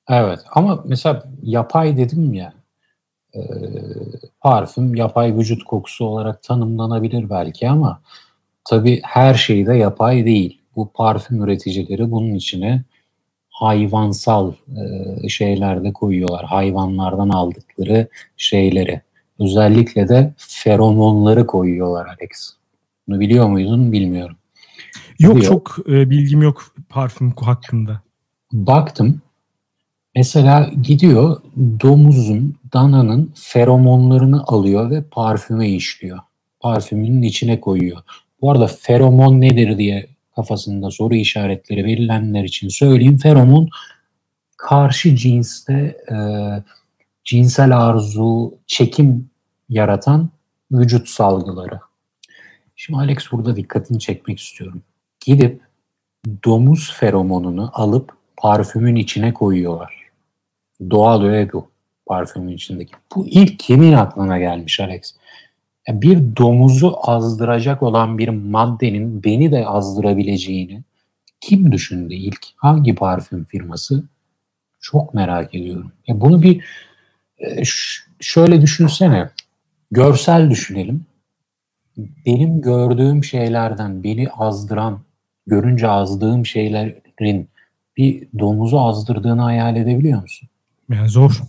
Evet 0.09 0.39
ama 0.51 0.83
mesela 0.85 1.23
yapay 1.43 1.97
dedim 1.97 2.33
ya 2.33 2.53
e, 3.35 3.39
parfüm 4.41 4.95
yapay 4.95 5.35
vücut 5.37 5.63
kokusu 5.63 6.05
olarak 6.05 6.43
tanımlanabilir 6.43 7.29
belki 7.29 7.69
ama 7.69 8.01
tabii 8.65 9.01
her 9.03 9.33
şey 9.33 9.65
de 9.65 9.73
yapay 9.73 10.25
değil. 10.25 10.61
Bu 10.75 10.91
parfüm 10.93 11.43
üreticileri 11.43 12.11
bunun 12.11 12.35
içine 12.35 12.83
hayvansal 13.49 14.53
e, 15.23 15.29
şeyler 15.29 15.83
de 15.83 15.93
koyuyorlar. 15.93 16.45
Hayvanlardan 16.45 17.29
aldıkları 17.29 18.07
şeyleri. 18.37 19.01
Özellikle 19.39 20.07
de 20.07 20.33
feromonları 20.37 21.47
koyuyorlar 21.47 22.05
Alex. 22.05 22.53
Bunu 23.07 23.19
biliyor 23.19 23.47
muydun 23.47 23.91
bilmiyorum. 23.91 24.35
Yok 25.19 25.35
Biliyor. 25.35 25.53
çok 25.53 25.77
e, 25.87 26.09
bilgim 26.09 26.41
yok 26.41 26.75
parfüm 26.89 27.33
hakkında. 27.41 28.01
Baktım 28.53 29.21
Mesela 30.15 30.69
gidiyor 30.83 31.41
domuzun, 31.81 32.55
dananın 32.73 33.33
feromonlarını 33.35 34.43
alıyor 34.43 34.89
ve 34.91 35.03
parfüme 35.03 35.69
işliyor. 35.69 36.19
Parfümünün 36.59 37.21
içine 37.21 37.61
koyuyor. 37.61 38.01
Bu 38.41 38.51
arada 38.51 38.67
feromon 38.67 39.41
nedir 39.41 39.77
diye 39.77 40.07
kafasında 40.35 40.91
soru 40.91 41.15
işaretleri 41.15 41.85
verilenler 41.85 42.43
için 42.43 42.69
söyleyeyim. 42.69 43.17
Feromon 43.17 43.69
karşı 44.57 45.15
cinste 45.15 45.97
e, 46.11 46.15
cinsel 47.23 47.77
arzu, 47.77 48.53
çekim 48.67 49.29
yaratan 49.69 50.29
vücut 50.71 51.09
salgıları. 51.09 51.79
Şimdi 52.75 52.99
Alex 52.99 53.31
burada 53.31 53.55
dikkatini 53.55 53.99
çekmek 53.99 54.39
istiyorum. 54.39 54.81
Gidip 55.25 55.61
domuz 56.45 56.93
feromonunu 56.93 57.71
alıp 57.73 58.13
parfümün 58.37 58.95
içine 58.95 59.33
koyuyorlar 59.33 60.00
Doğal 60.89 61.23
öğe 61.23 61.53
bu 61.53 61.71
parfümün 62.05 62.53
içindeki. 62.53 62.93
Bu 63.15 63.27
ilk 63.27 63.59
kimin 63.59 63.93
aklına 63.93 64.39
gelmiş 64.39 64.79
Alex? 64.79 65.15
Yani 65.87 66.01
bir 66.01 66.35
domuzu 66.35 66.95
azdıracak 67.03 67.83
olan 67.83 68.17
bir 68.17 68.29
maddenin 68.29 69.23
beni 69.23 69.51
de 69.51 69.67
azdırabileceğini 69.67 70.83
kim 71.41 71.71
düşündü 71.71 72.13
ilk? 72.13 72.45
Hangi 72.55 72.95
parfüm 72.95 73.45
firması? 73.45 74.03
Çok 74.79 75.13
merak 75.13 75.55
ediyorum. 75.55 75.91
Ya 76.07 76.21
bunu 76.21 76.41
bir 76.41 76.63
e, 77.37 77.63
şöyle 78.19 78.61
düşünsene. 78.61 79.29
Görsel 79.91 80.49
düşünelim. 80.49 81.05
Benim 81.97 82.61
gördüğüm 82.61 83.23
şeylerden 83.23 84.03
beni 84.03 84.29
azdıran, 84.29 84.99
görünce 85.47 85.87
azdığım 85.87 86.45
şeylerin 86.45 87.49
bir 87.97 88.27
domuzu 88.39 88.79
azdırdığını 88.79 89.41
hayal 89.41 89.75
edebiliyor 89.75 90.21
musun? 90.21 90.49
Yani 90.89 91.09
zor. 91.09 91.41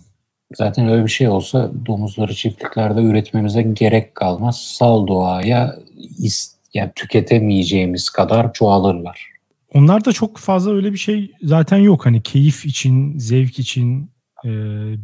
Zaten 0.55 0.89
öyle 0.89 1.05
bir 1.05 1.11
şey 1.11 1.29
olsa 1.29 1.71
domuzları 1.87 2.35
çiftliklerde 2.35 3.03
üretmemize 3.03 3.62
gerek 3.62 4.15
kalmaz. 4.15 4.61
Sal 4.61 5.07
doğaya 5.07 5.77
is, 6.19 6.57
yani 6.75 6.91
tüketemeyeceğimiz 6.95 8.11
kadar 8.11 8.53
çoğalırlar. 8.53 9.33
Onlar 9.75 10.05
da 10.05 10.12
çok 10.12 10.39
fazla 10.39 10.73
öyle 10.73 10.93
bir 10.93 10.99
şey 10.99 11.31
zaten 11.43 11.79
yok. 11.79 12.07
Hani 12.07 12.23
keyif 12.23 12.67
için, 12.67 13.19
zevk 13.19 13.59
için 13.59 14.11
e, 14.45 14.51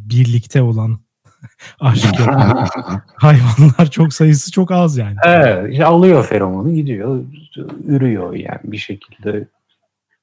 birlikte 0.09 0.61
olan 0.61 0.99
aşk 1.79 2.19
yapan 2.19 2.67
hayvanlar 3.15 3.91
çok 3.91 4.13
sayısı 4.13 4.51
çok 4.51 4.71
az 4.71 4.97
yani. 4.97 5.15
Evet, 5.25 5.81
alıyor 5.81 6.25
feromonu 6.25 6.73
gidiyor, 6.73 7.23
ürüyor 7.85 8.33
yani 8.33 8.59
bir 8.63 8.77
şekilde. 8.77 9.47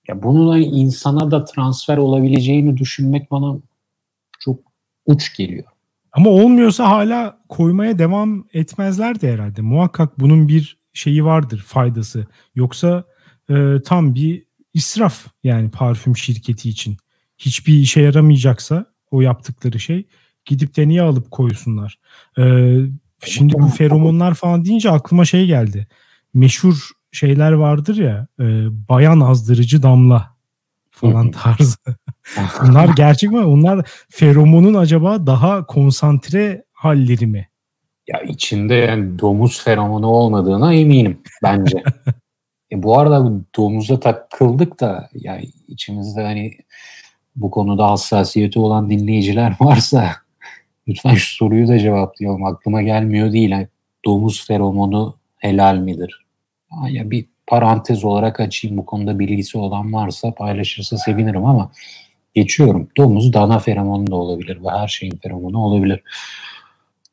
Ya 0.08 0.22
bunun 0.22 0.56
insana 0.56 1.30
da 1.30 1.44
transfer 1.44 1.96
olabileceğini 1.96 2.76
düşünmek 2.76 3.30
bana 3.30 3.56
uç 5.06 5.36
geliyor. 5.36 5.64
Ama 6.12 6.30
olmuyorsa 6.30 6.90
hala 6.90 7.38
koymaya 7.48 7.98
devam 7.98 8.44
etmezler 8.54 9.20
de 9.20 9.32
herhalde. 9.32 9.62
Muhakkak 9.62 10.20
bunun 10.20 10.48
bir 10.48 10.78
şeyi 10.92 11.24
vardır, 11.24 11.64
faydası. 11.66 12.26
Yoksa 12.54 13.04
e, 13.50 13.82
tam 13.84 14.14
bir 14.14 14.44
israf 14.74 15.26
yani 15.44 15.70
parfüm 15.70 16.16
şirketi 16.16 16.68
için. 16.68 16.96
Hiçbir 17.38 17.74
işe 17.74 18.00
yaramayacaksa 18.00 18.86
o 19.10 19.20
yaptıkları 19.20 19.80
şey 19.80 20.06
gidip 20.44 20.76
de 20.76 20.88
niye 20.88 21.02
alıp 21.02 21.30
koysunlar. 21.30 21.98
E, 22.38 22.76
şimdi 23.24 23.54
bu 23.58 23.68
feromonlar 23.68 24.34
falan 24.34 24.64
deyince 24.64 24.90
aklıma 24.90 25.24
şey 25.24 25.46
geldi. 25.46 25.86
Meşhur 26.34 26.90
şeyler 27.12 27.52
vardır 27.52 27.96
ya 27.96 28.26
e, 28.40 28.44
bayan 28.88 29.20
azdırıcı 29.20 29.82
damla 29.82 30.35
falan 30.96 31.30
tarzı. 31.30 31.76
Bunlar 32.62 32.88
gerçek 32.96 33.30
mi? 33.30 33.38
Onlar 33.38 33.88
feromonun 34.10 34.74
acaba 34.74 35.26
daha 35.26 35.66
konsantre 35.66 36.64
halleri 36.72 37.26
mi? 37.26 37.48
Ya 38.08 38.20
içinde 38.20 38.74
yani 38.74 39.18
domuz 39.18 39.64
feromonu 39.64 40.06
olmadığına 40.06 40.74
eminim 40.74 41.18
bence. 41.42 41.82
e 42.72 42.82
bu 42.82 42.98
arada 42.98 43.32
domuza 43.56 44.00
takıldık 44.00 44.80
da 44.80 45.08
yani 45.14 45.50
içimizde 45.68 46.22
hani 46.22 46.52
bu 47.36 47.50
konuda 47.50 47.90
hassasiyeti 47.90 48.58
olan 48.58 48.90
dinleyiciler 48.90 49.56
varsa 49.60 50.12
lütfen 50.88 51.14
şu 51.14 51.36
soruyu 51.36 51.68
da 51.68 51.78
cevaplayalım. 51.78 52.44
Aklıma 52.44 52.82
gelmiyor 52.82 53.32
değil. 53.32 53.50
Yani 53.50 53.68
domuz 54.04 54.46
feromonu 54.46 55.18
helal 55.36 55.76
midir? 55.76 56.26
Ya 56.88 57.10
bir 57.10 57.26
parantez 57.46 58.04
olarak 58.04 58.40
açayım 58.40 58.76
bu 58.76 58.86
konuda 58.86 59.18
bilgisi 59.18 59.58
olan 59.58 59.92
varsa 59.92 60.34
paylaşırsa 60.34 60.96
sevinirim 60.96 61.44
ama 61.44 61.70
geçiyorum. 62.34 62.88
Domuz 62.96 63.32
dana 63.32 63.58
feromonu 63.58 64.06
da 64.06 64.16
olabilir 64.16 64.64
ve 64.64 64.70
her 64.70 64.88
şeyin 64.88 65.16
feromonu 65.22 65.58
olabilir. 65.58 66.02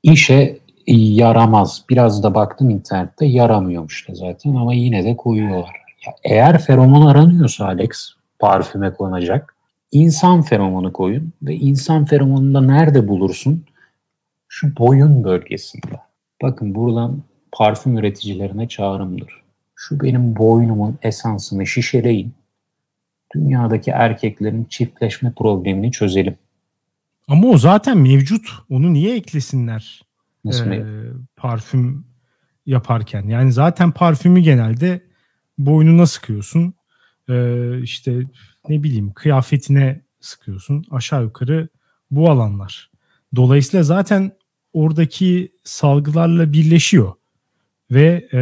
İşe 0.04 0.58
yaramaz. 0.88 1.84
Biraz 1.90 2.24
da 2.24 2.36
baktım 2.36 2.70
internette 2.70 3.26
yaramıyormuş 3.26 4.10
da 4.10 4.16
zaten 4.16 4.56
ama 4.56 4.74
yine 4.74 5.04
de 5.04 5.18
koyuyorlar. 5.18 5.76
Ya 6.06 6.14
eğer 6.24 6.62
feromon 6.62 7.06
aranıyorsa 7.06 7.66
Alex 7.66 8.10
parfüme 8.40 8.94
konacak 8.94 9.56
insan 9.92 10.42
feromonu 10.42 10.94
koyun 10.94 11.34
ve 11.42 11.56
insan 11.56 12.06
feromonunu 12.06 12.54
da 12.54 12.62
nerede 12.62 13.08
bulursun? 13.08 13.66
Şu 14.48 14.78
boyun 14.78 15.24
bölgesinde. 15.24 16.00
Bakın 16.42 16.76
buradan 16.76 17.24
parfüm 17.52 17.98
üreticilerine 17.98 18.68
çağrımdır 18.68 19.43
şu 19.88 20.00
benim 20.00 20.36
boynumun 20.36 20.98
esansını 21.02 21.68
şişeleyin. 21.68 22.34
Dünyadaki 23.36 23.92
erkeklerin 23.92 24.66
çiftleşme 24.66 25.34
problemini 25.38 25.92
çözelim. 25.92 26.36
Ama 27.28 27.48
o 27.48 27.58
zaten 27.58 27.98
mevcut. 27.98 28.50
Onu 28.70 28.94
niye 28.94 29.16
eklesinler? 29.16 30.02
Nasıl 30.46 30.72
ee, 30.72 31.12
parfüm 31.36 32.06
yaparken. 32.66 33.28
Yani 33.28 33.52
zaten 33.52 33.92
parfümü 33.92 34.40
genelde 34.40 35.02
boynuna 35.58 36.06
sıkıyorsun. 36.06 36.74
Ee, 37.30 37.82
işte 37.82 38.22
ne 38.70 38.84
bileyim 38.84 39.14
kıyafetine 39.14 40.02
sıkıyorsun. 40.20 40.86
Aşağı 40.92 41.24
yukarı 41.24 41.68
bu 42.12 42.30
alanlar. 42.30 42.92
Dolayısıyla 43.36 43.84
zaten 43.84 44.32
oradaki 44.74 45.52
salgılarla 45.64 46.54
birleşiyor. 46.54 47.14
Ve 47.92 48.28
e, 48.34 48.40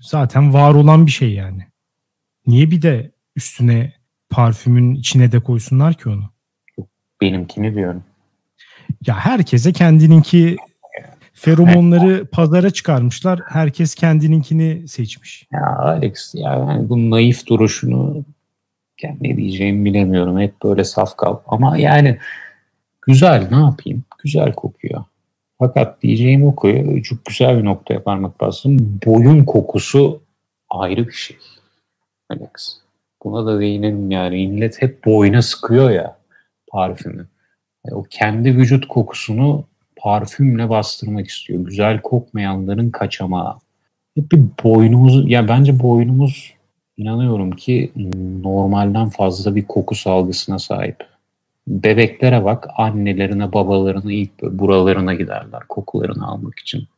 zaten 0.00 0.54
var 0.54 0.74
olan 0.74 1.06
bir 1.06 1.10
şey 1.10 1.32
yani. 1.32 1.66
Niye 2.46 2.70
bir 2.70 2.82
de 2.82 3.10
üstüne 3.36 3.92
parfümün 4.30 4.94
içine 4.94 5.32
de 5.32 5.40
koysunlar 5.40 5.94
ki 5.94 6.08
onu? 6.08 6.30
Benimkini 7.20 7.74
diyorum. 7.74 8.04
Ya 9.06 9.14
herkese 9.14 9.72
kendininki 9.72 10.56
feromonları 11.32 12.26
pazara 12.26 12.70
çıkarmışlar. 12.70 13.40
Herkes 13.48 13.94
kendininkini 13.94 14.88
seçmiş. 14.88 15.46
Ya 15.52 15.76
Alex 15.78 16.34
ya 16.34 16.52
yani 16.52 16.88
bu 16.88 17.10
naif 17.10 17.46
duruşunu 17.46 18.24
yani 19.02 19.16
ne 19.20 19.36
diyeceğimi 19.36 19.84
bilemiyorum. 19.84 20.40
Hep 20.40 20.62
böyle 20.64 20.84
saf 20.84 21.16
kal. 21.16 21.36
Ama 21.46 21.78
yani 21.78 22.18
güzel 23.02 23.48
ne 23.50 23.56
yapayım? 23.56 24.04
Güzel 24.22 24.52
kokuyor. 24.52 25.04
Fakat 25.60 26.02
diyeceğim 26.02 26.44
o 26.46 26.56
ki 26.56 27.02
çok 27.04 27.24
güzel 27.24 27.58
bir 27.58 27.64
noktaya 27.64 28.02
parmak 28.02 28.40
bastım. 28.40 29.00
Boyun 29.06 29.44
kokusu 29.44 30.22
ayrı 30.70 31.06
bir 31.06 31.12
şey. 31.12 31.36
Alex. 32.30 32.80
Buna 33.24 33.46
da 33.46 33.60
değinelim 33.60 34.10
yani. 34.10 34.48
Millet 34.48 34.82
hep 34.82 35.04
boyuna 35.04 35.42
sıkıyor 35.42 35.90
ya 35.90 36.16
parfümü. 36.68 37.26
Yani 37.86 37.94
o 37.94 38.02
kendi 38.02 38.56
vücut 38.56 38.88
kokusunu 38.88 39.64
parfümle 39.96 40.68
bastırmak 40.70 41.26
istiyor. 41.26 41.64
Güzel 41.64 42.00
kokmayanların 42.00 42.90
kaçamağı. 42.90 43.56
Hep 44.16 44.32
bir 44.32 44.42
boynumuz, 44.64 45.30
ya 45.30 45.48
bence 45.48 45.80
boynumuz 45.80 46.54
inanıyorum 46.96 47.50
ki 47.50 47.92
normalden 48.42 49.08
fazla 49.08 49.56
bir 49.56 49.66
koku 49.66 49.94
salgısına 49.94 50.58
sahip 50.58 50.96
bebeklere 51.70 52.44
bak 52.44 52.68
annelerine 52.76 53.52
babalarına 53.52 54.12
ilk 54.12 54.42
buralarına 54.42 55.14
giderler 55.14 55.62
kokularını 55.68 56.26
almak 56.26 56.58
için. 56.58 56.88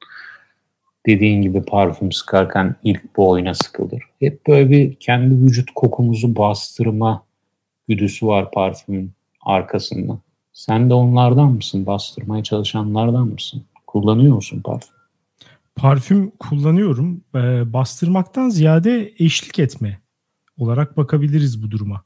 Dediğin 1.06 1.42
gibi 1.42 1.62
parfüm 1.62 2.12
sıkarken 2.12 2.76
ilk 2.84 3.16
boyuna 3.16 3.54
sıkılır. 3.54 4.02
Hep 4.20 4.46
böyle 4.46 4.70
bir 4.70 4.94
kendi 4.94 5.34
vücut 5.34 5.70
kokumuzu 5.74 6.36
bastırma 6.36 7.22
güdüsü 7.88 8.26
var 8.26 8.50
parfümün 8.50 9.12
arkasında. 9.42 10.18
Sen 10.52 10.90
de 10.90 10.94
onlardan 10.94 11.52
mısın? 11.52 11.86
Bastırmaya 11.86 12.42
çalışanlardan 12.42 13.28
mısın? 13.28 13.64
Kullanıyor 13.86 14.34
musun 14.34 14.60
parfüm? 14.64 14.94
Parfüm 15.76 16.30
kullanıyorum. 16.30 17.20
Ee, 17.34 17.72
bastırmaktan 17.72 18.48
ziyade 18.48 19.12
eşlik 19.18 19.58
etme 19.58 19.98
olarak 20.58 20.96
bakabiliriz 20.96 21.62
bu 21.62 21.70
duruma 21.70 22.02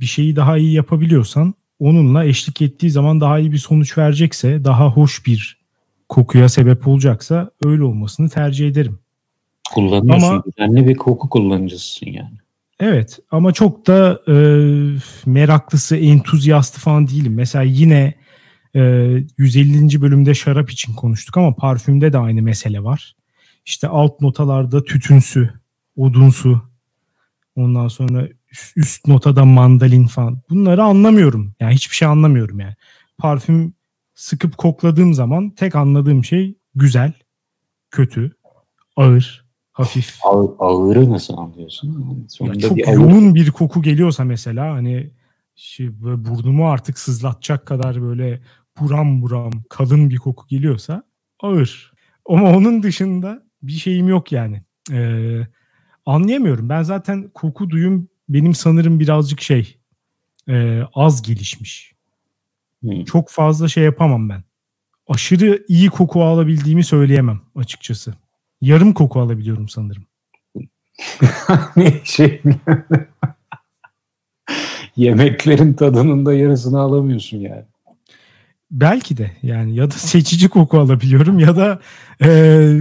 bir 0.00 0.06
şeyi 0.06 0.36
daha 0.36 0.58
iyi 0.58 0.72
yapabiliyorsan 0.72 1.54
onunla 1.78 2.24
eşlik 2.24 2.62
ettiği 2.62 2.90
zaman 2.90 3.20
daha 3.20 3.38
iyi 3.38 3.52
bir 3.52 3.58
sonuç 3.58 3.98
verecekse, 3.98 4.64
daha 4.64 4.88
hoş 4.88 5.26
bir 5.26 5.58
kokuya 6.08 6.48
sebep 6.48 6.88
olacaksa 6.88 7.50
öyle 7.64 7.82
olmasını 7.82 8.28
tercih 8.28 8.68
ederim. 8.68 8.98
Kullanıyorsun. 9.74 10.26
Ama, 10.26 10.44
düzenli 10.44 10.88
bir 10.88 10.96
koku 10.96 11.28
kullanıcısın 11.28 12.06
yani. 12.06 12.38
Evet 12.80 13.18
ama 13.30 13.52
çok 13.52 13.86
da 13.86 14.20
e, 14.28 14.34
meraklısı, 15.26 15.96
entuzyastı 15.96 16.80
falan 16.80 17.08
değilim. 17.08 17.34
Mesela 17.34 17.62
yine 17.62 18.14
e, 18.74 18.80
150. 19.38 20.00
bölümde 20.00 20.34
şarap 20.34 20.70
için 20.70 20.94
konuştuk 20.94 21.36
ama 21.36 21.54
parfümde 21.54 22.12
de 22.12 22.18
aynı 22.18 22.42
mesele 22.42 22.84
var. 22.84 23.16
İşte 23.66 23.88
alt 23.88 24.20
notalarda 24.20 24.84
tütünsü, 24.84 25.50
odunsu, 25.96 26.62
ondan 27.56 27.88
sonra 27.88 28.28
üst 28.76 29.06
notada 29.06 29.44
mandalin 29.44 30.06
falan. 30.06 30.42
Bunları 30.50 30.82
anlamıyorum. 30.82 31.54
Yani 31.60 31.74
hiçbir 31.74 31.96
şey 31.96 32.08
anlamıyorum 32.08 32.60
yani. 32.60 32.74
Parfüm 33.18 33.74
sıkıp 34.14 34.58
kokladığım 34.58 35.14
zaman 35.14 35.50
tek 35.50 35.76
anladığım 35.76 36.24
şey 36.24 36.58
güzel, 36.74 37.12
kötü, 37.90 38.32
ağır, 38.96 39.44
hafif. 39.72 40.18
Ağır, 40.24 40.50
ağırı 40.58 41.10
nasıl 41.10 41.36
anlıyorsun? 41.36 42.26
Ya 42.40 42.54
çok 42.54 42.76
bir 42.76 42.86
yoğun 42.86 43.34
bir 43.34 43.50
koku 43.50 43.82
geliyorsa 43.82 44.24
mesela 44.24 44.74
hani 44.74 45.10
şey, 45.54 46.00
burnumu 46.00 46.70
artık 46.70 46.98
sızlatacak 46.98 47.66
kadar 47.66 48.02
böyle 48.02 48.42
buram 48.80 49.22
buram 49.22 49.52
kalın 49.70 50.10
bir 50.10 50.16
koku 50.16 50.46
geliyorsa 50.46 51.02
ağır. 51.40 51.92
Ama 52.28 52.50
onun 52.50 52.82
dışında 52.82 53.42
bir 53.62 53.72
şeyim 53.72 54.08
yok 54.08 54.32
yani. 54.32 54.62
Ee, 54.92 55.40
anlayamıyorum. 56.06 56.68
Ben 56.68 56.82
zaten 56.82 57.30
koku 57.34 57.70
duyum 57.70 58.08
benim 58.28 58.54
sanırım 58.54 59.00
birazcık 59.00 59.40
şey 59.40 59.78
e, 60.48 60.82
az 60.94 61.22
gelişmiş. 61.22 61.92
Hmm. 62.82 63.04
Çok 63.04 63.28
fazla 63.28 63.68
şey 63.68 63.84
yapamam 63.84 64.28
ben. 64.28 64.42
Aşırı 65.08 65.64
iyi 65.68 65.90
koku 65.90 66.24
alabildiğimi 66.24 66.84
söyleyemem 66.84 67.40
açıkçası. 67.56 68.14
Yarım 68.60 68.92
koku 68.92 69.20
alabiliyorum 69.20 69.68
sanırım. 69.68 70.06
ne 71.76 72.00
şey 72.04 72.42
Yemeklerin 74.96 75.72
tadının 75.72 76.26
da 76.26 76.34
yarısını 76.34 76.80
alamıyorsun 76.80 77.38
yani. 77.38 77.64
Belki 78.70 79.16
de 79.16 79.30
yani 79.42 79.74
ya 79.74 79.90
da 79.90 79.94
seçici 79.94 80.48
koku 80.48 80.78
alabiliyorum 80.78 81.38
ya 81.38 81.56
da 81.56 81.80
e, 82.20 82.28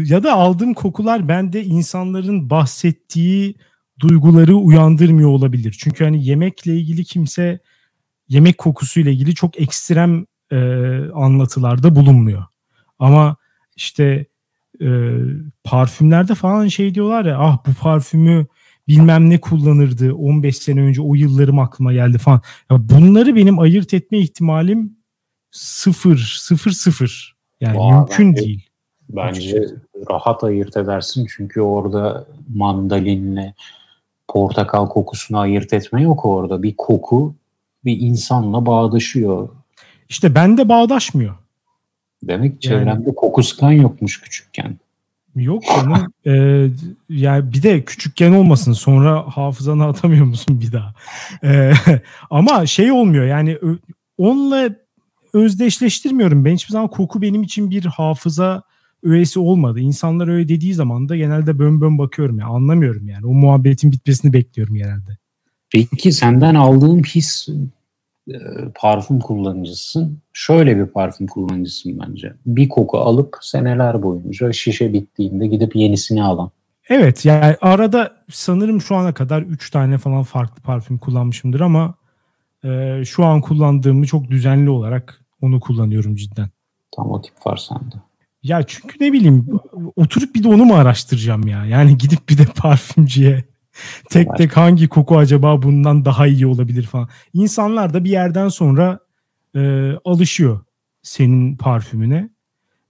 ya 0.06 0.24
da 0.24 0.34
aldığım 0.34 0.74
kokular 0.74 1.28
bende 1.28 1.64
insanların 1.64 2.50
bahsettiği 2.50 3.56
duyguları 4.00 4.56
uyandırmıyor 4.56 5.30
olabilir. 5.30 5.76
Çünkü 5.80 6.04
hani 6.04 6.26
yemekle 6.26 6.76
ilgili 6.76 7.04
kimse 7.04 7.60
yemek 8.28 8.58
kokusuyla 8.58 9.12
ilgili 9.12 9.36
çok 9.36 9.62
ekstrem 9.62 10.26
e, 10.52 10.58
anlatılarda 11.14 11.96
bulunmuyor. 11.96 12.44
Ama 13.00 13.38
işte 13.76 14.26
e, 14.82 14.88
parfümlerde 15.64 16.36
falan 16.36 16.68
şey 16.68 16.96
diyorlar 16.96 17.26
ya 17.26 17.38
ah 17.40 17.58
bu 17.68 17.74
parfümü 17.74 18.48
bilmem 18.88 19.30
ne 19.30 19.42
kullanırdı 19.42 20.14
15 20.14 20.58
sene 20.58 20.82
önce 20.82 21.02
o 21.02 21.16
yıllarım 21.16 21.60
aklıma 21.60 21.94
geldi 21.94 22.18
falan. 22.18 22.42
Ya 22.72 22.90
bunları 22.90 23.36
benim 23.36 23.60
ayırt 23.60 23.94
etme 23.94 24.20
ihtimalim 24.20 24.98
sıfır 25.52 26.18
sıfır 26.18 26.72
sıfır 26.72 27.36
yani 27.62 27.78
Vay, 27.78 27.98
mümkün 27.98 28.32
bence, 28.32 28.46
değil. 28.46 28.70
Bence 29.10 29.40
açıkçası. 29.40 29.82
rahat 30.10 30.44
ayırt 30.44 30.78
edersin 30.78 31.28
çünkü 31.30 31.62
orada 31.62 32.28
mandalinle 32.56 33.54
portakal 34.28 34.90
kokusunu 34.90 35.40
ayırt 35.40 35.74
etme 35.74 36.02
yok 36.02 36.26
orada. 36.26 36.64
Bir 36.64 36.76
koku 36.78 37.36
bir 37.86 38.00
insanla 38.00 38.66
bağdaşıyor. 38.66 39.50
İşte 40.10 40.36
bende 40.36 40.70
bağdaşmıyor. 40.70 41.36
Demek 42.24 42.62
çevremde 42.62 42.90
yani, 42.90 43.16
koku 43.16 43.44
sıkan 43.44 43.72
yokmuş 43.72 44.22
küçükken. 44.22 44.78
Yok 45.36 45.64
canım. 45.76 46.14
ee, 46.26 46.68
yani 47.10 47.54
bir 47.54 47.64
de 47.64 47.86
küçükken 47.86 48.32
olmasın 48.32 48.74
sonra 48.74 49.24
hafızana 49.28 49.88
atamıyor 49.88 50.26
musun 50.26 50.62
bir 50.62 50.72
daha? 50.72 50.94
Ee, 51.44 51.74
ama 52.30 52.66
şey 52.66 52.92
olmuyor 52.92 53.26
yani 53.26 53.58
onunla 54.18 54.70
özdeşleştirmiyorum. 55.34 56.46
Ben 56.46 56.54
hiçbir 56.54 56.72
zaman 56.72 56.88
koku 56.88 57.22
benim 57.22 57.44
için 57.44 57.70
bir 57.70 57.86
hafıza 57.86 58.64
öğesi 59.04 59.40
olmadı. 59.40 59.80
İnsanlar 59.80 60.28
öyle 60.28 60.48
dediği 60.48 60.74
zaman 60.74 61.10
da 61.10 61.16
genelde 61.16 61.60
bön 61.60 61.82
bön 61.82 61.98
bakıyorum. 61.98 62.40
Yani 62.40 62.50
anlamıyorum 62.50 63.08
yani. 63.08 63.26
O 63.26 63.34
muhabbetin 63.34 63.92
bitmesini 63.92 64.34
bekliyorum 64.34 64.76
genelde. 64.76 65.18
Peki 65.72 66.12
senden 66.12 66.56
aldığım 66.56 67.04
his 67.04 67.50
e, 68.30 68.38
parfüm 68.76 69.20
kullanıcısın. 69.20 70.22
Şöyle 70.34 70.78
bir 70.78 70.86
parfüm 70.86 71.28
kullanıcısın 71.28 72.00
bence. 72.00 72.34
Bir 72.46 72.70
koku 72.70 72.98
alıp 72.98 73.38
seneler 73.42 74.04
boyunca 74.04 74.52
şişe 74.52 74.94
bittiğinde 74.94 75.48
gidip 75.48 75.76
yenisini 75.76 76.24
alan. 76.24 76.52
Evet 76.90 77.26
yani 77.26 77.56
arada 77.62 78.12
sanırım 78.32 78.82
şu 78.82 78.96
ana 78.96 79.14
kadar 79.14 79.42
3 79.42 79.70
tane 79.72 79.98
falan 79.98 80.24
farklı 80.24 80.62
parfüm 80.62 80.98
kullanmışımdır 80.98 81.60
ama 81.60 81.96
e, 82.64 83.02
şu 83.06 83.26
an 83.26 83.42
kullandığımı 83.42 84.06
çok 84.06 84.30
düzenli 84.30 84.70
olarak 84.70 85.22
onu 85.42 85.60
kullanıyorum 85.60 86.16
cidden. 86.16 86.50
Tam 86.96 87.12
o 87.12 87.22
tip 87.22 87.46
var 87.46 87.58
sende. 87.58 87.96
Ya 88.44 88.64
çünkü 88.64 89.04
ne 89.04 89.14
bileyim 89.14 89.48
oturup 89.96 90.36
bir 90.36 90.44
de 90.44 90.48
onu 90.48 90.66
mu 90.66 90.76
araştıracağım 90.76 91.48
ya? 91.48 91.66
Yani 91.66 91.98
gidip 91.98 92.30
bir 92.30 92.38
de 92.38 92.46
parfümcüye 92.46 93.44
tek 94.10 94.38
tek 94.38 94.58
hangi 94.58 94.88
koku 94.88 95.18
acaba 95.18 95.62
bundan 95.62 96.06
daha 96.06 96.28
iyi 96.28 96.48
olabilir 96.48 96.84
falan. 96.84 97.10
İnsanlar 97.34 97.94
da 97.94 98.04
bir 98.04 98.10
yerden 98.10 98.50
sonra 98.50 99.00
e, 99.56 99.92
alışıyor 100.06 100.60
senin 101.04 101.58
parfümüne. 101.58 102.30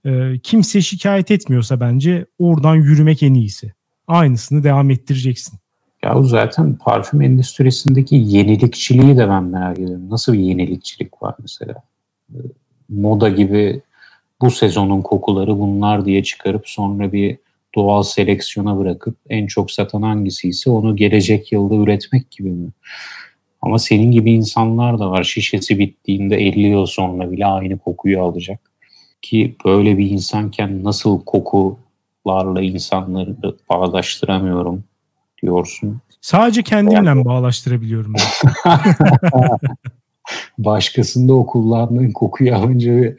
E, 0.04 0.38
kimse 0.42 0.80
şikayet 0.80 1.30
etmiyorsa 1.30 1.80
bence 1.80 2.26
oradan 2.38 2.74
yürümek 2.74 3.22
en 3.22 3.34
iyisi. 3.34 3.72
Aynısını 4.06 4.64
devam 4.64 4.90
ettireceksin. 4.90 5.58
Ya 6.04 6.22
zaten 6.22 6.74
parfüm 6.76 7.22
endüstrisindeki 7.22 8.16
yenilikçiliği 8.16 9.16
de 9.16 9.28
ben 9.28 9.44
merak 9.44 9.78
ediyorum. 9.78 10.10
Nasıl 10.10 10.32
bir 10.32 10.38
yenilikçilik 10.38 11.22
var 11.22 11.34
mesela? 11.42 11.74
E, 12.30 12.38
moda 12.88 13.28
gibi 13.28 13.82
bu 14.40 14.50
sezonun 14.50 15.02
kokuları 15.02 15.58
bunlar 15.58 16.04
diye 16.04 16.22
çıkarıp 16.22 16.68
sonra 16.68 17.12
bir 17.12 17.38
doğal 17.74 18.02
seleksiyona 18.02 18.78
bırakıp 18.78 19.16
en 19.28 19.46
çok 19.46 19.70
satan 19.70 20.02
hangisi 20.02 20.48
ise 20.48 20.70
onu 20.70 20.96
gelecek 20.96 21.52
yılda 21.52 21.74
üretmek 21.74 22.30
gibi 22.30 22.50
mi? 22.50 22.70
Ama 23.62 23.78
senin 23.78 24.10
gibi 24.10 24.32
insanlar 24.32 24.98
da 24.98 25.10
var. 25.10 25.24
Şişesi 25.24 25.78
bittiğinde 25.78 26.36
50 26.36 26.60
yıl 26.60 26.86
sonra 26.86 27.30
bile 27.30 27.46
aynı 27.46 27.78
kokuyu 27.78 28.22
alacak. 28.22 28.60
Ki 29.22 29.56
böyle 29.64 29.98
bir 29.98 30.10
insanken 30.10 30.84
nasıl 30.84 31.24
kokularla 31.24 32.62
insanları 32.62 33.36
bağdaştıramıyorum 33.70 34.84
diyorsun. 35.42 36.00
Sadece 36.20 36.62
kendimle 36.62 37.08
yani... 37.08 37.24
bağlaştırabiliyorum. 37.24 38.14
Başkasında 40.58 41.34
o 41.34 41.46
kullandığın 41.46 42.10
kokuyu 42.10 42.54
alınca 42.54 43.14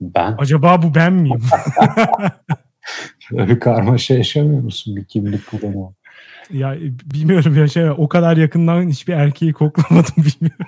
ben. 0.00 0.34
Acaba 0.38 0.82
bu 0.82 0.94
ben 0.94 1.12
miyim? 1.12 1.40
Böyle 3.30 3.58
karmaşa 3.58 4.14
yaşamıyor 4.14 4.62
musun 4.62 4.96
bir 4.96 5.04
kimlik 5.04 5.46
kullanıyor? 5.46 5.94
Ya 6.50 6.76
bilmiyorum 7.14 7.56
ya 7.56 7.68
şey 7.68 7.90
o 7.90 8.08
kadar 8.08 8.36
yakından 8.36 8.88
hiçbir 8.88 9.12
erkeği 9.12 9.52
koklamadım 9.52 10.14
bilmiyorum. 10.40 10.66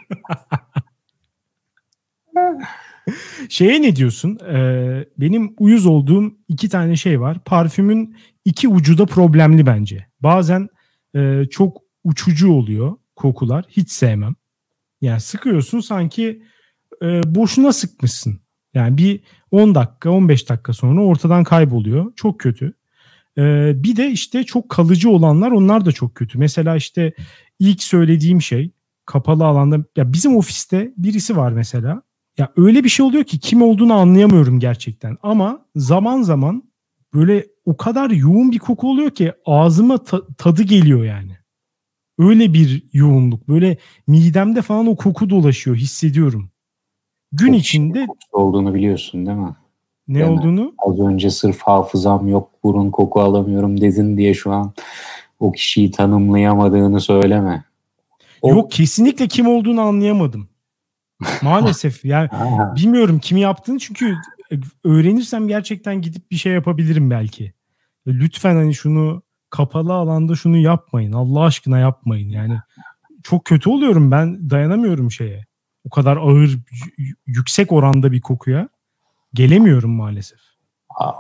Şeye 3.49 3.83
ne 3.83 3.97
diyorsun? 3.97 4.39
Ee, 4.49 5.05
benim 5.19 5.55
uyuz 5.59 5.87
olduğum 5.87 6.35
iki 6.49 6.69
tane 6.69 6.97
şey 6.97 7.21
var. 7.21 7.45
Parfümün 7.45 8.17
iki 8.45 8.69
ucu 8.69 8.99
da 8.99 9.07
problemli 9.07 9.67
bence. 9.67 10.07
Bazen 10.21 10.69
e, 11.17 11.43
çok 11.51 11.83
uçucu 12.05 12.53
oluyor 12.53 12.97
kokular. 13.17 13.65
Hiç 13.69 13.91
sevmem. 13.91 14.35
Yani 15.01 15.21
sıkıyorsun 15.21 15.81
sanki 15.81 16.43
e, 17.03 17.35
boşuna 17.35 17.73
sıkmışsın. 17.73 18.41
Yani 18.77 18.99
bir 18.99 19.21
10 19.51 19.75
dakika 19.75 20.11
15 20.11 20.49
dakika 20.49 20.73
sonra 20.73 21.05
ortadan 21.05 21.45
kayboluyor. 21.45 22.13
Çok 22.17 22.41
kötü. 22.41 22.73
Ee, 23.39 23.73
bir 23.77 23.97
de 23.97 24.11
işte 24.11 24.45
çok 24.45 24.69
kalıcı 24.69 25.11
olanlar 25.11 25.51
onlar 25.51 25.85
da 25.85 25.93
çok 25.93 26.15
kötü. 26.15 26.39
Mesela 26.39 26.77
işte 26.77 27.13
ilk 27.59 27.83
söylediğim 27.83 28.43
şey 28.43 28.71
kapalı 29.07 29.45
alanda 29.45 29.85
ya 29.97 30.13
bizim 30.13 30.37
ofiste 30.37 30.93
birisi 30.97 31.37
var 31.37 31.53
mesela. 31.53 32.03
Ya 32.39 32.53
öyle 32.57 32.85
bir 32.85 32.89
şey 32.89 33.07
oluyor 33.07 33.25
ki 33.25 33.39
kim 33.39 33.63
olduğunu 33.63 33.93
anlayamıyorum 33.95 34.61
gerçekten. 34.61 35.17
Ama 35.23 35.67
zaman 35.77 36.23
zaman 36.23 36.63
böyle 37.15 37.47
o 37.65 37.77
kadar 37.77 38.11
yoğun 38.11 38.53
bir 38.53 38.59
koku 38.59 38.91
oluyor 38.91 39.11
ki 39.11 39.33
ağzıma 39.47 40.05
ta- 40.05 40.27
tadı 40.39 40.63
geliyor 40.63 41.05
yani. 41.05 41.37
Öyle 42.19 42.55
bir 42.55 42.83
yoğunluk. 42.93 43.49
Böyle 43.49 43.77
midemde 44.07 44.63
falan 44.63 44.87
o 44.87 44.97
koku 44.97 45.31
dolaşıyor 45.31 45.77
hissediyorum 45.77 46.51
gün 47.37 47.53
Çok 47.53 47.61
içinde 47.61 48.07
olduğunu 48.33 48.75
biliyorsun 48.75 49.27
değil 49.27 49.39
mi? 49.39 49.55
Ne 50.09 50.19
yani 50.19 50.31
olduğunu? 50.31 50.75
Az 50.79 51.01
önce 51.01 51.31
sırf 51.31 51.63
hafızam 51.63 52.29
yok, 52.29 52.51
burun 52.65 52.91
koku 52.91 53.21
alamıyorum 53.21 53.81
dedin 53.81 54.17
diye 54.17 54.35
şu 54.35 54.53
an 54.53 54.73
o 55.41 55.53
kişiyi 55.53 55.91
tanımlayamadığını 55.91 57.01
söyleme. 57.01 57.65
O... 58.43 58.51
Yok 58.51 58.71
kesinlikle 58.71 59.29
kim 59.29 59.49
olduğunu 59.49 59.81
anlayamadım. 59.81 60.49
Maalesef 61.43 62.05
yani 62.05 62.29
bilmiyorum 62.77 63.19
kimi 63.19 63.41
yaptığını 63.41 63.79
çünkü 63.79 64.15
öğrenirsem 64.85 65.49
gerçekten 65.49 66.03
gidip 66.03 66.31
bir 66.31 66.37
şey 66.37 66.53
yapabilirim 66.53 67.11
belki. 67.11 67.53
Lütfen 68.07 68.55
hani 68.57 68.75
şunu 68.75 69.23
kapalı 69.51 69.93
alanda 69.93 70.35
şunu 70.35 70.57
yapmayın. 70.57 71.13
Allah 71.13 71.41
aşkına 71.41 71.79
yapmayın. 71.79 72.29
Yani 72.29 72.59
çok 73.23 73.45
kötü 73.45 73.71
oluyorum 73.71 74.11
ben 74.11 74.51
dayanamıyorum 74.51 75.11
şeye 75.11 75.46
o 75.87 75.91
kadar 75.91 76.17
ağır 76.17 76.59
yüksek 77.27 77.73
oranda 77.73 78.13
bir 78.13 78.21
kokuya 78.21 78.69
gelemiyorum 79.35 79.91
maalesef. 79.91 80.39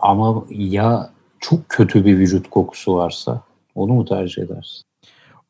Ama 0.03 0.45
ya 0.51 1.11
çok 1.41 1.69
kötü 1.69 2.05
bir 2.05 2.19
vücut 2.19 2.51
kokusu 2.51 2.95
varsa 2.95 3.43
onu 3.75 3.93
mu 3.93 4.05
tercih 4.05 4.43
edersin? 4.43 4.83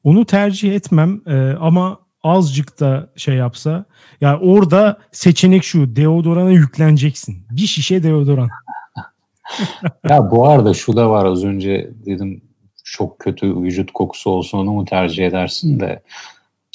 Onu 0.05 0.25
tercih 0.27 0.75
etmem 0.75 1.21
ee, 1.27 1.53
ama 1.61 1.99
azıcık 2.23 2.81
da 2.81 3.11
şey 3.17 3.35
yapsa 3.35 3.71
ya 3.71 3.85
yani 4.21 4.39
orada 4.45 4.99
seçenek 5.13 5.65
şu 5.65 5.97
deodorana 5.97 6.51
yükleneceksin. 6.51 7.47
Bir 7.51 7.67
şişe 7.67 8.03
deodoran. 8.03 8.49
ya 10.09 10.31
bu 10.31 10.49
arada 10.49 10.75
şu 10.75 10.97
da 10.97 11.11
var 11.11 11.25
az 11.25 11.45
önce 11.45 11.91
dedim 12.07 12.43
çok 12.85 13.19
kötü 13.19 13.63
vücut 13.63 13.93
kokusu 13.93 14.31
olsa 14.31 14.59
onu 14.59 14.73
mu 14.73 14.85
tercih 14.85 15.27
edersin 15.27 15.81
de 15.81 16.03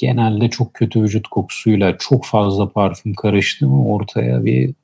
genelde 0.02 0.50
çok 0.50 0.74
kötü 0.74 1.02
vücut 1.02 1.28
kokusuyla 1.28 1.98
çok 1.98 2.24
fazla 2.24 2.68
parfüm 2.68 3.14
karıştı 3.14 3.66
mı 3.66 3.88
ortaya 3.88 4.44
bir 4.44 4.74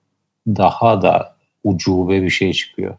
daha 0.46 1.02
da 1.02 1.36
ucube 1.64 2.22
bir 2.22 2.30
şey 2.30 2.52
çıkıyor. 2.52 2.96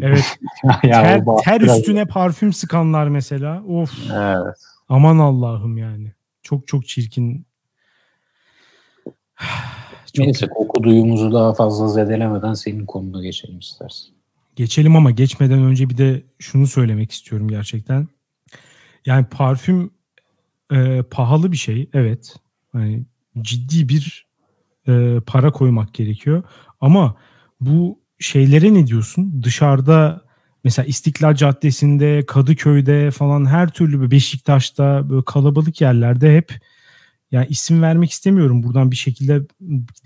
Evet. 0.00 0.38
yani 0.82 1.24
ter, 1.24 1.24
ter 1.44 1.60
üstüne 1.60 2.04
parfüm 2.04 2.52
sıkanlar 2.52 3.08
mesela. 3.08 3.62
Of. 3.64 3.92
Evet. 4.12 4.56
Aman 4.88 5.18
Allah'ım 5.18 5.78
yani. 5.78 6.12
Çok 6.42 6.66
çok 6.66 6.88
çirkin. 6.88 7.46
Çok 10.14 10.26
Neyse 10.26 10.46
koku 10.48 10.82
duyumuzu 10.82 11.32
daha 11.32 11.54
fazla 11.54 11.88
zedelemeden 11.88 12.54
senin 12.54 12.86
konuna 12.86 13.22
geçelim 13.22 13.58
istersen. 13.58 14.12
Geçelim 14.56 14.96
ama 14.96 15.10
geçmeden 15.10 15.62
önce 15.62 15.90
bir 15.90 15.98
de 15.98 16.22
şunu 16.38 16.66
söylemek 16.66 17.12
istiyorum 17.12 17.48
gerçekten. 17.48 18.08
Yani 19.06 19.26
parfüm 19.26 19.90
e, 20.72 21.02
pahalı 21.02 21.52
bir 21.52 21.56
şey 21.56 21.90
evet. 21.92 22.36
Hani 22.72 23.04
ciddi 23.42 23.88
bir 23.88 24.26
e, 24.88 25.20
para 25.26 25.50
koymak 25.52 25.94
gerekiyor. 25.94 26.42
Ama 26.80 27.16
bu 27.60 28.00
şeylere 28.18 28.74
ne 28.74 28.86
diyorsun? 28.86 29.42
Dışarıda 29.42 30.22
mesela 30.64 30.86
İstiklal 30.86 31.34
Caddesi'nde, 31.34 32.26
Kadıköy'de 32.26 33.10
falan 33.10 33.46
her 33.46 33.70
türlü 33.70 34.10
Beşiktaş'ta 34.10 35.10
böyle 35.10 35.24
kalabalık 35.24 35.80
yerlerde 35.80 36.36
hep 36.36 36.60
yani 37.32 37.46
isim 37.48 37.82
vermek 37.82 38.10
istemiyorum. 38.10 38.62
Buradan 38.62 38.90
bir 38.90 38.96
şekilde 38.96 39.42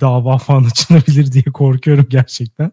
dava 0.01 0.39
falan 0.39 0.65
açılabilir 0.71 1.33
diye 1.33 1.45
korkuyorum 1.45 2.07
gerçekten. 2.09 2.73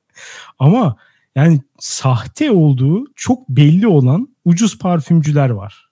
Ama 0.59 0.95
yani 1.35 1.61
sahte 1.79 2.51
olduğu 2.51 3.05
çok 3.15 3.49
belli 3.49 3.87
olan 3.87 4.35
ucuz 4.45 4.77
parfümcüler 4.77 5.49
var. 5.49 5.82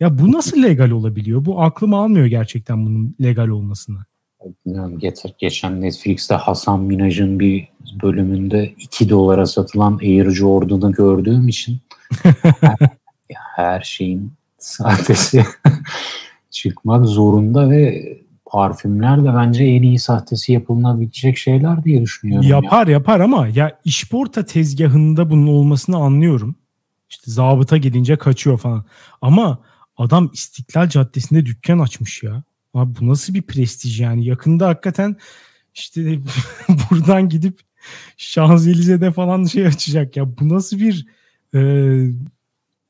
Ya 0.00 0.18
bu 0.18 0.32
nasıl 0.32 0.62
legal 0.62 0.90
olabiliyor? 0.90 1.44
Bu 1.44 1.62
aklım 1.62 1.94
almıyor 1.94 2.26
gerçekten 2.26 2.86
bunun 2.86 3.16
legal 3.22 3.48
olmasını. 3.48 3.98
Bilmiyorum, 4.66 4.98
getir. 4.98 5.34
Geçen 5.38 5.80
Netflix'te 5.80 6.34
Hasan 6.34 6.80
Minaj'ın 6.80 7.40
bir 7.40 7.68
bölümünde 8.02 8.72
2 8.78 9.08
dolara 9.08 9.46
satılan 9.46 9.98
Air 10.02 10.30
Jordan'ı 10.30 10.92
gördüğüm 10.92 11.48
için 11.48 11.78
her, 12.60 12.76
her 13.56 13.80
şeyin 13.80 14.32
sahtesi 14.58 15.44
çıkmak 16.50 17.06
zorunda 17.06 17.70
ve 17.70 18.04
parfümler 18.46 19.24
de 19.24 19.34
bence 19.34 19.64
en 19.64 19.82
iyi 19.82 19.98
sahtesi 19.98 20.52
yapılabilecek 20.52 21.36
şeyler 21.36 21.84
diye 21.84 22.02
düşünüyorum. 22.02 22.48
Yapar 22.48 22.86
ya. 22.86 22.92
yapar 22.92 23.20
ama 23.20 23.48
ya 23.48 23.78
işporta 23.84 24.44
tezgahında 24.44 25.30
bunun 25.30 25.46
olmasını 25.46 25.96
anlıyorum. 25.96 26.56
İşte 27.10 27.30
zabıta 27.30 27.76
gidince 27.76 28.16
kaçıyor 28.16 28.58
falan. 28.58 28.84
Ama 29.22 29.58
adam 29.98 30.30
İstiklal 30.32 30.88
Caddesi'nde 30.88 31.46
dükkan 31.46 31.78
açmış 31.78 32.22
ya. 32.22 32.42
Abi 32.74 33.00
bu 33.00 33.08
nasıl 33.08 33.34
bir 33.34 33.42
prestij 33.42 34.00
yani? 34.00 34.24
Yakında 34.24 34.68
hakikaten 34.68 35.16
işte 35.74 36.18
buradan 36.90 37.28
gidip 37.28 37.60
Şanzelize'de 38.16 39.12
falan 39.12 39.44
şey 39.44 39.66
açacak 39.66 40.16
ya. 40.16 40.38
Bu 40.38 40.48
nasıl 40.48 40.78
bir 40.78 41.06
e, 41.54 41.60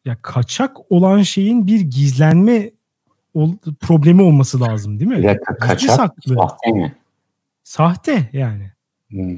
ya 0.05 0.17
kaçak 0.23 0.93
olan 0.93 1.23
şeyin 1.23 1.67
bir 1.67 1.81
gizlenme 1.81 2.71
ol, 3.35 3.53
problemi 3.81 4.23
olması 4.23 4.61
lazım 4.61 5.01
değil 5.01 5.11
mi? 5.11 5.23
Dakika 5.23 5.57
kaçak 5.57 5.91
saklı. 5.91 6.35
sahte 6.35 6.71
mi? 6.73 6.95
Sahte 7.65 8.31
yani. 8.33 8.73
Hmm. 9.09 9.37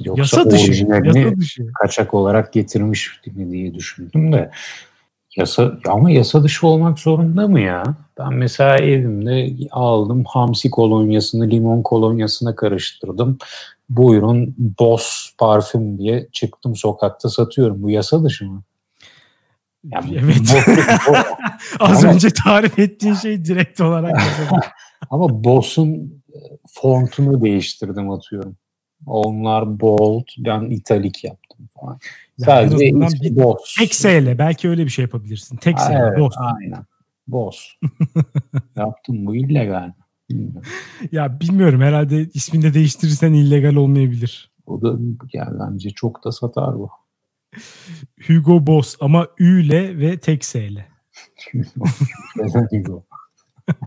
Yoksa 0.00 0.20
yasa 0.40 0.50
dışı, 0.50 0.86
yasa 1.04 1.36
dışı. 1.36 1.72
kaçak 1.72 2.14
olarak 2.14 2.52
getirmiş 2.52 3.20
mi 3.26 3.52
diye 3.52 3.74
düşündüm 3.74 4.32
de 4.32 4.50
yasa 5.38 5.78
ama 5.88 6.10
yasa 6.10 6.44
dışı 6.44 6.66
olmak 6.66 6.98
zorunda 6.98 7.48
mı 7.48 7.60
ya? 7.60 7.82
Ben 8.18 8.32
mesela 8.32 8.78
evimde 8.78 9.50
aldım 9.70 10.24
hamsi 10.24 10.70
kolonyasını 10.70 11.50
limon 11.50 11.82
kolonyasına 11.82 12.54
karıştırdım. 12.54 13.38
Buyurun 13.88 14.54
Boss 14.78 15.32
parfüm 15.38 15.98
diye 15.98 16.28
çıktım 16.32 16.76
sokakta 16.76 17.28
satıyorum. 17.28 17.82
Bu 17.82 17.90
yasa 17.90 18.24
dışı 18.24 18.44
mı? 18.44 18.62
Yani 19.84 20.18
evet. 20.24 20.40
Bu, 20.52 21.12
bu, 21.12 21.16
Az 21.84 22.04
ama, 22.04 22.14
önce 22.14 22.28
tarif 22.30 22.78
ettiğin 22.78 23.14
şey 23.14 23.44
direkt 23.44 23.80
olarak 23.80 24.20
Ama 25.10 25.44
Boss'un 25.44 26.22
e, 26.34 26.38
fontunu 26.68 27.42
değiştirdim 27.42 28.10
atıyorum. 28.10 28.56
Onlar 29.06 29.80
bold, 29.80 30.26
ben 30.38 30.60
italik 30.60 31.24
yaptım 31.24 31.68
falan. 31.80 31.98
Yani 32.38 32.70
Sadece 32.70 32.86
ismi 32.86 33.36
Boss. 33.36 33.74
Tek 33.78 33.94
S 33.94 34.38
belki 34.38 34.68
öyle 34.68 34.84
bir 34.84 34.90
şey 34.90 35.02
yapabilirsin. 35.02 35.56
Tek 35.56 35.80
S 35.80 35.92
evet, 35.92 36.18
Boss. 36.18 36.34
Aynen. 36.38 36.84
Boss. 37.28 37.58
Yaptım 38.76 39.26
bu 39.26 39.36
illegal. 39.36 39.92
Bilmiyorum. 40.30 40.62
Ya 41.12 41.40
bilmiyorum 41.40 41.80
herhalde 41.80 42.28
ismini 42.34 42.62
de 42.62 42.74
değiştirirsen 42.74 43.32
illegal 43.32 43.74
olmayabilir. 43.74 44.52
O 44.66 44.82
da 44.82 44.98
yani 45.32 45.58
bence 45.60 45.90
çok 45.90 46.24
da 46.24 46.32
satar 46.32 46.74
bu. 46.74 46.90
Hugo 48.26 48.66
Boss 48.66 48.96
ama 49.00 49.28
Ü 49.38 49.62
ile 49.62 49.98
ve 49.98 50.20
tek 50.20 50.44
S 50.44 50.66
ile. 50.66 50.86
Hugo. 52.70 53.04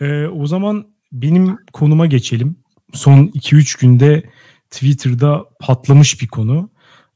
ee, 0.00 0.26
o 0.26 0.46
zaman 0.46 0.86
benim 1.12 1.58
konuma 1.72 2.06
geçelim. 2.06 2.56
Son 2.92 3.26
2-3 3.26 3.80
günde 3.80 4.22
Twitter'da 4.70 5.44
patlamış 5.60 6.22
bir 6.22 6.28
konu. 6.28 6.70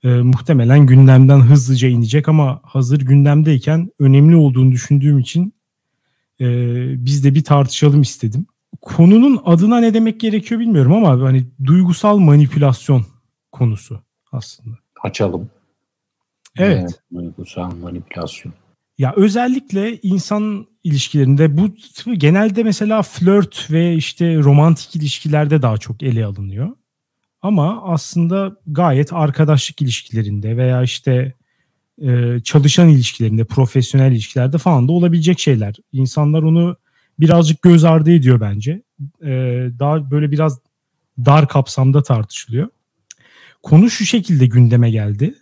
Ee, 0.05 0.09
muhtemelen 0.09 0.87
gündemden 0.87 1.41
hızlıca 1.41 1.89
inecek 1.89 2.29
ama 2.29 2.61
hazır 2.63 3.01
gündemdeyken 3.01 3.91
önemli 3.99 4.37
olduğunu 4.37 4.73
düşündüğüm 4.73 5.19
için 5.19 5.55
e, 6.41 6.47
biz 7.05 7.25
de 7.25 7.35
bir 7.35 7.45
tartışalım 7.45 8.03
istedim. 8.03 8.47
Konunun 8.81 9.41
adına 9.45 9.81
ne 9.81 9.95
demek 9.95 10.21
gerekiyor 10.21 10.61
bilmiyorum 10.61 10.93
ama 10.93 11.09
hani 11.09 11.47
duygusal 11.65 12.19
manipülasyon 12.19 13.07
konusu 13.53 14.03
aslında. 14.33 14.77
Açalım. 15.03 15.51
Evet. 16.59 17.01
Ee, 17.13 17.17
duygusal 17.17 17.77
manipülasyon. 17.77 18.53
Ya 18.99 19.13
özellikle 19.17 20.01
insan 20.01 20.67
ilişkilerinde 20.85 21.57
bu 21.57 21.75
genelde 22.15 22.63
mesela 22.63 23.03
flört 23.03 23.71
ve 23.71 23.95
işte 23.95 24.39
romantik 24.39 24.97
ilişkilerde 24.97 25.63
daha 25.63 25.79
çok 25.79 26.03
ele 26.03 26.25
alınıyor. 26.25 26.77
Ama 27.43 27.83
aslında 27.83 28.57
gayet 28.67 29.13
arkadaşlık 29.13 29.83
ilişkilerinde 29.83 30.57
veya 30.57 30.83
işte 30.83 31.35
e, 32.03 32.41
çalışan 32.45 32.89
ilişkilerinde, 32.89 33.45
profesyonel 33.45 34.13
ilişkilerde 34.13 34.59
falan 34.59 34.89
da 34.89 34.93
olabilecek 34.93 35.41
şeyler. 35.41 35.77
İnsanlar 35.93 36.43
onu 36.43 36.77
birazcık 37.21 37.63
göz 37.63 37.85
ardı 37.85 38.13
ediyor 38.13 38.41
bence. 38.41 38.83
E, 39.23 39.29
daha 39.79 40.11
böyle 40.11 40.31
biraz 40.31 40.59
dar 41.19 41.49
kapsamda 41.49 42.03
tartışılıyor. 42.03 42.69
Konu 43.63 43.91
şu 43.91 44.07
şekilde 44.07 44.47
gündeme 44.47 44.91
geldi. 44.91 45.35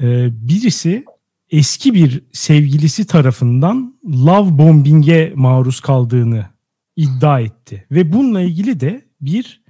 E, 0.00 0.28
birisi 0.48 1.04
eski 1.50 1.94
bir 1.94 2.22
sevgilisi 2.32 3.06
tarafından 3.06 3.98
love 4.04 4.58
bombing'e 4.58 5.32
maruz 5.34 5.80
kaldığını 5.80 6.46
iddia 6.96 7.40
etti. 7.40 7.86
Ve 7.90 8.12
bununla 8.12 8.40
ilgili 8.40 8.80
de 8.80 9.04
bir 9.20 9.61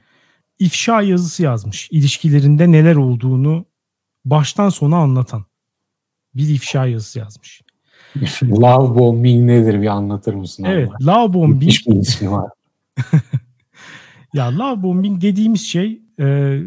ifşa 0.63 1.03
yazısı 1.03 1.43
yazmış. 1.43 1.89
İlişkilerinde 1.91 2.73
neler 2.73 2.97
olduğunu 2.97 3.65
baştan 4.25 4.69
sona 4.69 4.97
anlatan 4.97 5.45
bir 6.35 6.49
ifşa 6.49 6.87
yazısı 6.87 7.19
yazmış. 7.19 7.63
love 8.43 8.99
bombing 8.99 9.47
nedir 9.47 9.83
bir 9.83 9.87
anlatır 9.87 10.35
mısın? 10.35 10.65
Evet, 10.65 10.91
Allah? 11.01 11.23
love 11.23 11.33
bombing. 11.33 11.71
Hiçbir 11.71 11.95
ismi 11.95 12.31
var. 12.31 12.51
ya 14.35 14.59
love 14.59 14.83
bombing 14.83 15.23
dediğimiz 15.23 15.67
şey 15.67 16.03
e, 16.21 16.59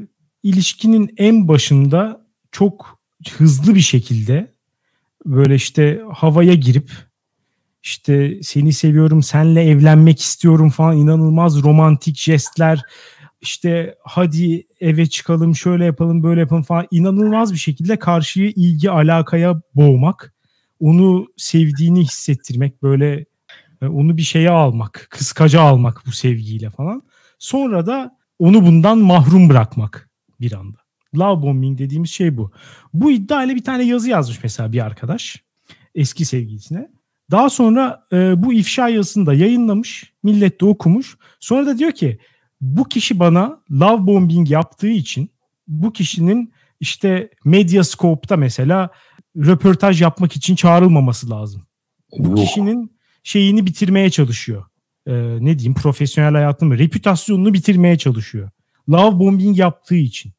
ilişkinin 0.43 1.13
en 1.17 1.47
başında 1.47 2.25
çok 2.51 2.99
hızlı 3.37 3.75
bir 3.75 3.81
şekilde 3.81 4.51
böyle 5.25 5.55
işte 5.55 6.01
havaya 6.13 6.53
girip 6.53 6.91
işte 7.83 8.39
seni 8.41 8.73
seviyorum, 8.73 9.23
senle 9.23 9.63
evlenmek 9.63 10.21
istiyorum 10.21 10.69
falan 10.69 10.97
inanılmaz 10.97 11.63
romantik 11.63 12.17
jestler 12.17 12.81
işte 13.45 13.95
hadi 14.03 14.67
eve 14.79 15.05
çıkalım 15.05 15.55
şöyle 15.55 15.85
yapalım 15.85 16.23
böyle 16.23 16.39
yapalım 16.39 16.63
falan 16.63 16.87
inanılmaz 16.91 17.53
bir 17.53 17.57
şekilde 17.57 17.99
karşıyı 17.99 18.49
ilgi 18.49 18.91
alakaya 18.91 19.61
boğmak 19.75 20.33
onu 20.79 21.27
sevdiğini 21.37 22.03
hissettirmek 22.03 22.83
böyle 22.83 23.25
e, 23.81 23.87
onu 23.87 24.17
bir 24.17 24.21
şeye 24.21 24.49
almak 24.49 25.07
kıskaca 25.09 25.61
almak 25.61 26.03
bu 26.05 26.11
sevgiyle 26.11 26.69
falan 26.69 27.03
sonra 27.39 27.85
da 27.85 28.17
onu 28.39 28.65
bundan 28.65 28.97
mahrum 28.97 29.49
bırakmak 29.49 30.09
bir 30.41 30.53
anda. 30.53 30.77
Love 31.17 31.41
bombing 31.41 31.77
dediğimiz 31.77 32.09
şey 32.09 32.37
bu. 32.37 32.51
Bu 32.93 33.11
iddia 33.11 33.49
bir 33.49 33.63
tane 33.63 33.83
yazı 33.83 34.09
yazmış 34.09 34.43
mesela 34.43 34.71
bir 34.71 34.85
arkadaş 34.85 35.43
eski 35.95 36.25
sevgilisine. 36.25 36.89
Daha 37.31 37.49
sonra 37.49 38.03
e, 38.13 38.43
bu 38.43 38.53
ifşa 38.53 38.89
yazısını 38.89 39.25
da 39.25 39.33
yayınlamış. 39.33 40.13
Millet 40.23 40.61
de 40.61 40.65
okumuş. 40.65 41.17
Sonra 41.39 41.65
da 41.65 41.77
diyor 41.77 41.91
ki 41.91 42.19
bu 42.61 42.83
kişi 42.83 43.19
bana 43.19 43.59
love 43.71 44.07
bombing 44.07 44.51
yaptığı 44.51 44.87
için 44.87 45.29
bu 45.67 45.93
kişinin 45.93 46.53
işte 46.79 47.29
Medyascope'da 47.45 48.37
mesela 48.37 48.89
röportaj 49.37 50.01
yapmak 50.01 50.35
için 50.35 50.55
çağrılmaması 50.55 51.29
lazım. 51.29 51.67
Bu 52.17 52.35
kişinin 52.35 52.97
şeyini 53.23 53.65
bitirmeye 53.65 54.09
çalışıyor. 54.09 54.65
Ee, 55.07 55.13
ne 55.39 55.59
diyeyim 55.59 55.73
profesyonel 55.73 56.33
hayatını, 56.33 56.77
reputasyonunu 56.77 57.53
bitirmeye 57.53 57.97
çalışıyor. 57.97 58.49
Love 58.89 59.19
bombing 59.19 59.59
yaptığı 59.59 59.95
için. 59.95 60.31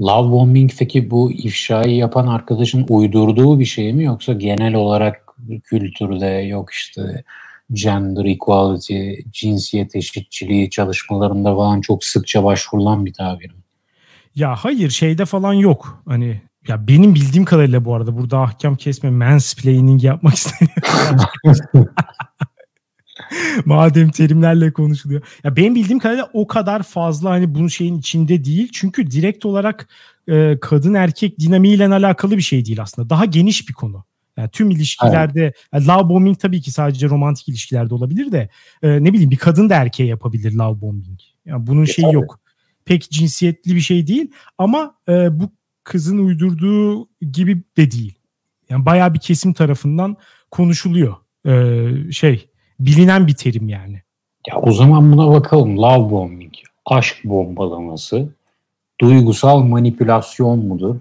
Love 0.00 0.30
bombing 0.30 0.70
peki 0.78 1.10
bu 1.10 1.32
ifşayı 1.32 1.96
yapan 1.96 2.26
arkadaşın 2.26 2.86
uydurduğu 2.88 3.58
bir 3.60 3.64
şey 3.64 3.92
mi 3.92 4.04
yoksa 4.04 4.32
genel 4.32 4.74
olarak 4.74 5.26
kültürde 5.64 6.26
yok 6.26 6.72
işte 6.72 7.24
gender 7.72 8.24
equality, 8.24 9.12
cinsiyet 9.30 9.96
eşitçiliği 9.96 10.70
çalışmalarında 10.70 11.56
falan 11.56 11.80
çok 11.80 12.04
sıkça 12.04 12.44
başvurulan 12.44 13.06
bir 13.06 13.12
tabir? 13.12 13.50
Ya 14.34 14.54
hayır 14.56 14.90
şeyde 14.90 15.24
falan 15.24 15.52
yok. 15.52 16.02
Hani 16.08 16.40
ya 16.68 16.88
benim 16.88 17.14
bildiğim 17.14 17.44
kadarıyla 17.44 17.84
bu 17.84 17.94
arada 17.94 18.18
burada 18.18 18.38
ahkam 18.38 18.76
kesme 18.76 19.10
mansplaining 19.10 20.04
yapmak 20.04 20.34
istemiyorum. 20.34 21.88
Madem 23.64 24.10
terimlerle 24.10 24.72
konuşuluyor. 24.72 25.22
Ya 25.44 25.56
benim 25.56 25.74
bildiğim 25.74 25.98
kadarıyla 25.98 26.30
o 26.32 26.46
kadar 26.46 26.82
fazla 26.82 27.30
hani 27.30 27.54
bunun 27.54 27.68
şeyin 27.68 27.98
içinde 27.98 28.44
değil. 28.44 28.68
Çünkü 28.72 29.10
direkt 29.10 29.46
olarak 29.46 29.88
e, 30.28 30.58
kadın 30.60 30.94
erkek 30.94 31.38
dinamiğiyle 31.38 31.86
alakalı 31.86 32.36
bir 32.36 32.42
şey 32.42 32.64
değil 32.64 32.82
aslında. 32.82 33.10
Daha 33.10 33.24
geniş 33.24 33.68
bir 33.68 33.74
konu. 33.74 34.04
Yani 34.36 34.50
tüm 34.50 34.70
ilişkilerde 34.70 35.42
evet. 35.42 35.54
yani 35.72 35.86
love 35.86 36.08
bombing 36.08 36.38
tabii 36.38 36.60
ki 36.60 36.70
sadece 36.72 37.08
romantik 37.08 37.48
ilişkilerde 37.48 37.94
olabilir 37.94 38.32
de 38.32 38.48
e, 38.82 39.04
ne 39.04 39.12
bileyim 39.12 39.30
bir 39.30 39.36
kadın 39.36 39.70
da 39.70 39.74
erkeğe 39.74 40.06
yapabilir 40.06 40.52
love 40.52 40.80
bombing. 40.80 41.20
Yani 41.44 41.66
bunun 41.66 41.82
e, 41.82 41.86
şeyi 41.86 42.04
tabii. 42.04 42.14
yok. 42.14 42.40
Pek 42.84 43.10
cinsiyetli 43.10 43.74
bir 43.74 43.80
şey 43.80 44.06
değil 44.06 44.30
ama 44.58 44.94
e, 45.08 45.40
bu 45.40 45.50
kızın 45.84 46.18
uydurduğu 46.18 47.08
gibi 47.32 47.62
de 47.76 47.90
değil. 47.90 48.14
Yani 48.70 48.86
bayağı 48.86 49.14
bir 49.14 49.18
kesim 49.18 49.52
tarafından 49.52 50.16
konuşuluyor. 50.50 51.16
E, 51.46 52.12
şey 52.12 52.48
bilinen 52.80 53.26
bir 53.26 53.34
terim 53.34 53.68
yani. 53.68 54.02
Ya 54.48 54.56
o 54.56 54.72
zaman 54.72 55.12
buna 55.12 55.30
bakalım. 55.30 55.78
Love 55.78 56.10
bombing, 56.10 56.52
aşk 56.86 57.16
bombalaması, 57.24 58.28
duygusal 59.00 59.62
manipülasyon 59.62 60.66
mudur? 60.66 60.96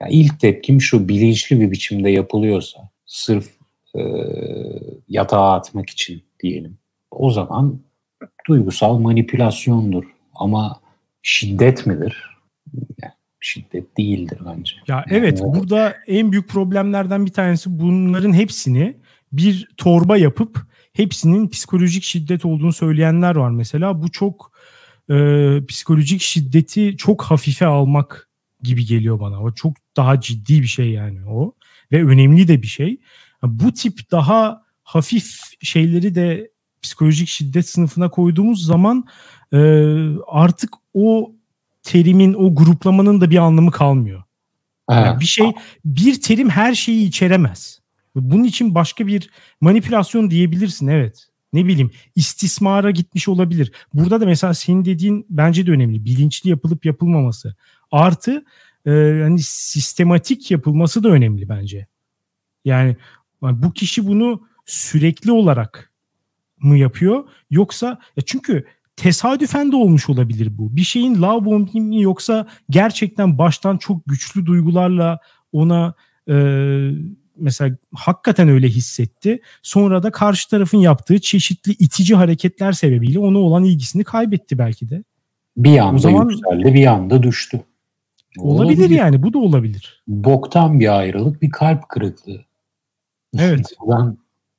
Ya 0.00 0.08
ilk 0.10 0.40
tepkim 0.40 0.80
şu 0.80 1.08
bilinçli 1.08 1.60
bir 1.60 1.70
biçimde 1.70 2.10
yapılıyorsa 2.10 2.90
sırf 3.06 3.50
e, 3.94 4.00
yatağa 5.08 5.52
atmak 5.52 5.90
için 5.90 6.22
diyelim. 6.40 6.78
O 7.10 7.30
zaman 7.30 7.80
duygusal 8.48 8.98
manipülasyondur. 8.98 10.04
Ama 10.34 10.80
şiddet 11.22 11.86
midir? 11.86 12.36
Yani 13.02 13.12
şiddet 13.40 13.96
değildir 13.98 14.38
bence. 14.46 14.72
Ya 14.88 15.04
evet 15.10 15.40
yani, 15.40 15.54
burada 15.54 15.96
en 16.06 16.32
büyük 16.32 16.48
problemlerden 16.48 17.26
bir 17.26 17.32
tanesi 17.32 17.78
bunların 17.78 18.32
hepsini 18.32 18.96
bir 19.32 19.68
torba 19.76 20.16
yapıp 20.16 20.66
hepsinin 20.92 21.48
psikolojik 21.48 22.02
şiddet 22.02 22.44
olduğunu 22.44 22.72
söyleyenler 22.72 23.36
var 23.36 23.50
mesela. 23.50 24.02
Bu 24.02 24.10
çok 24.10 24.52
e, 25.10 25.16
psikolojik 25.68 26.20
şiddeti 26.20 26.96
çok 26.96 27.22
hafife 27.22 27.66
almak 27.66 28.25
gibi 28.66 28.86
geliyor 28.86 29.20
bana. 29.20 29.42
O 29.42 29.54
çok 29.54 29.76
daha 29.96 30.20
ciddi 30.20 30.62
bir 30.62 30.66
şey 30.66 30.90
yani 30.90 31.26
o 31.26 31.54
ve 31.92 32.04
önemli 32.04 32.48
de 32.48 32.62
bir 32.62 32.66
şey. 32.66 33.00
Bu 33.42 33.72
tip 33.72 34.10
daha 34.10 34.62
hafif 34.82 35.40
şeyleri 35.62 36.14
de 36.14 36.50
psikolojik 36.82 37.28
şiddet 37.28 37.68
sınıfına 37.68 38.10
koyduğumuz 38.10 38.66
zaman 38.66 39.04
e, 39.52 39.58
artık 40.26 40.70
o 40.94 41.32
terimin, 41.82 42.34
o 42.34 42.54
gruplamanın 42.54 43.20
da 43.20 43.30
bir 43.30 43.36
anlamı 43.36 43.70
kalmıyor. 43.70 44.22
Yani 44.90 45.20
bir 45.20 45.24
şey, 45.24 45.52
bir 45.84 46.20
terim 46.20 46.50
her 46.50 46.74
şeyi 46.74 47.08
içeremez. 47.08 47.80
Bunun 48.14 48.44
için 48.44 48.74
başka 48.74 49.06
bir 49.06 49.30
manipülasyon 49.60 50.30
diyebilirsin 50.30 50.86
evet. 50.86 51.26
Ne 51.52 51.66
bileyim 51.66 51.90
istismara 52.14 52.90
gitmiş 52.90 53.28
olabilir. 53.28 53.72
Burada 53.94 54.20
da 54.20 54.26
mesela 54.26 54.54
senin 54.54 54.84
dediğin 54.84 55.26
bence 55.30 55.66
de 55.66 55.70
önemli. 55.70 56.04
Bilinçli 56.04 56.50
yapılıp 56.50 56.86
yapılmaması. 56.86 57.56
Artı 57.90 58.44
e, 58.86 58.90
hani 59.22 59.38
sistematik 59.42 60.50
yapılması 60.50 61.02
da 61.02 61.08
önemli 61.08 61.48
bence. 61.48 61.86
Yani 62.64 62.96
bu 63.42 63.72
kişi 63.72 64.06
bunu 64.06 64.42
sürekli 64.66 65.32
olarak 65.32 65.92
mı 66.58 66.78
yapıyor 66.78 67.28
yoksa 67.50 67.86
ya 67.86 68.22
çünkü 68.26 68.64
tesadüfen 68.96 69.72
de 69.72 69.76
olmuş 69.76 70.08
olabilir 70.10 70.58
bu. 70.58 70.76
Bir 70.76 70.82
şeyin 70.82 71.22
love 71.22 71.44
bombing 71.44 71.88
mi 71.88 72.02
yoksa 72.02 72.46
gerçekten 72.70 73.38
baştan 73.38 73.76
çok 73.76 74.06
güçlü 74.06 74.46
duygularla 74.46 75.18
ona 75.52 75.94
e, 76.28 76.34
mesela 77.36 77.76
hakikaten 77.94 78.48
öyle 78.48 78.68
hissetti. 78.68 79.40
Sonra 79.62 80.02
da 80.02 80.10
karşı 80.10 80.48
tarafın 80.48 80.78
yaptığı 80.78 81.20
çeşitli 81.20 81.72
itici 81.72 82.16
hareketler 82.16 82.72
sebebiyle 82.72 83.18
ona 83.18 83.38
olan 83.38 83.64
ilgisini 83.64 84.04
kaybetti 84.04 84.58
belki 84.58 84.88
de. 84.88 85.04
Bir 85.56 85.78
anda 85.78 85.96
o 85.96 85.98
zaman, 85.98 86.28
yükseldi, 86.28 86.74
bir 86.74 86.86
anda 86.86 87.22
düştü. 87.22 87.60
Olabilir, 88.38 88.78
olabilir 88.78 88.98
yani 88.98 89.22
bu 89.22 89.32
da 89.32 89.38
olabilir. 89.38 90.02
Boktan 90.08 90.80
bir 90.80 90.98
ayrılık, 90.98 91.42
bir 91.42 91.50
kalp 91.50 91.88
kırıklığı. 91.88 92.44
Evet. 93.38 93.72
Buradan 93.80 94.18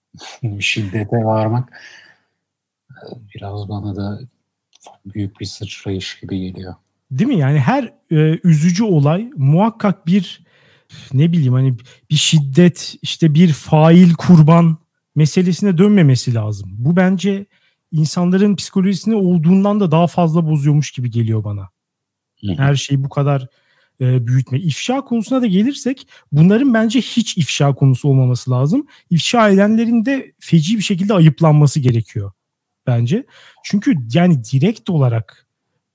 şiddete 0.59 1.17
varmak 1.17 1.73
biraz 3.35 3.69
bana 3.69 3.95
da 3.95 4.19
büyük 5.05 5.39
bir 5.39 5.45
sıçrayış 5.45 6.19
gibi 6.19 6.39
geliyor. 6.39 6.75
Değil 7.11 7.27
mi? 7.27 7.37
Yani 7.37 7.59
her 7.59 7.93
e, 8.11 8.39
üzücü 8.43 8.83
olay 8.83 9.29
muhakkak 9.35 10.07
bir 10.07 10.45
ne 11.13 11.31
bileyim 11.31 11.53
hani 11.53 11.75
bir 12.09 12.15
şiddet 12.15 12.95
işte 13.01 13.33
bir 13.33 13.53
fail 13.53 14.13
kurban 14.13 14.77
meselesine 15.15 15.77
dönmemesi 15.77 16.33
lazım. 16.33 16.69
Bu 16.77 16.95
bence 16.95 17.45
insanların 17.91 18.55
psikolojisini 18.55 19.15
olduğundan 19.15 19.79
da 19.79 19.91
daha 19.91 20.07
fazla 20.07 20.47
bozuyormuş 20.47 20.91
gibi 20.91 21.11
geliyor 21.11 21.43
bana. 21.43 21.69
Her 22.57 22.75
şeyi 22.75 23.03
bu 23.03 23.09
kadar 23.09 23.47
e, 24.01 24.27
büyütme. 24.27 24.59
İfşa 24.59 25.01
konusuna 25.01 25.41
da 25.41 25.47
gelirsek 25.47 26.07
bunların 26.31 26.73
bence 26.73 27.01
hiç 27.01 27.37
ifşa 27.37 27.75
konusu 27.75 28.09
olmaması 28.09 28.51
lazım. 28.51 28.87
İfşa 29.09 29.49
edenlerin 29.49 30.05
de 30.05 30.33
feci 30.39 30.77
bir 30.77 30.83
şekilde 30.83 31.13
ayıplanması 31.13 31.79
gerekiyor 31.79 32.31
bence. 32.87 33.25
Çünkü 33.63 33.95
yani 34.13 34.43
direkt 34.43 34.89
olarak 34.89 35.47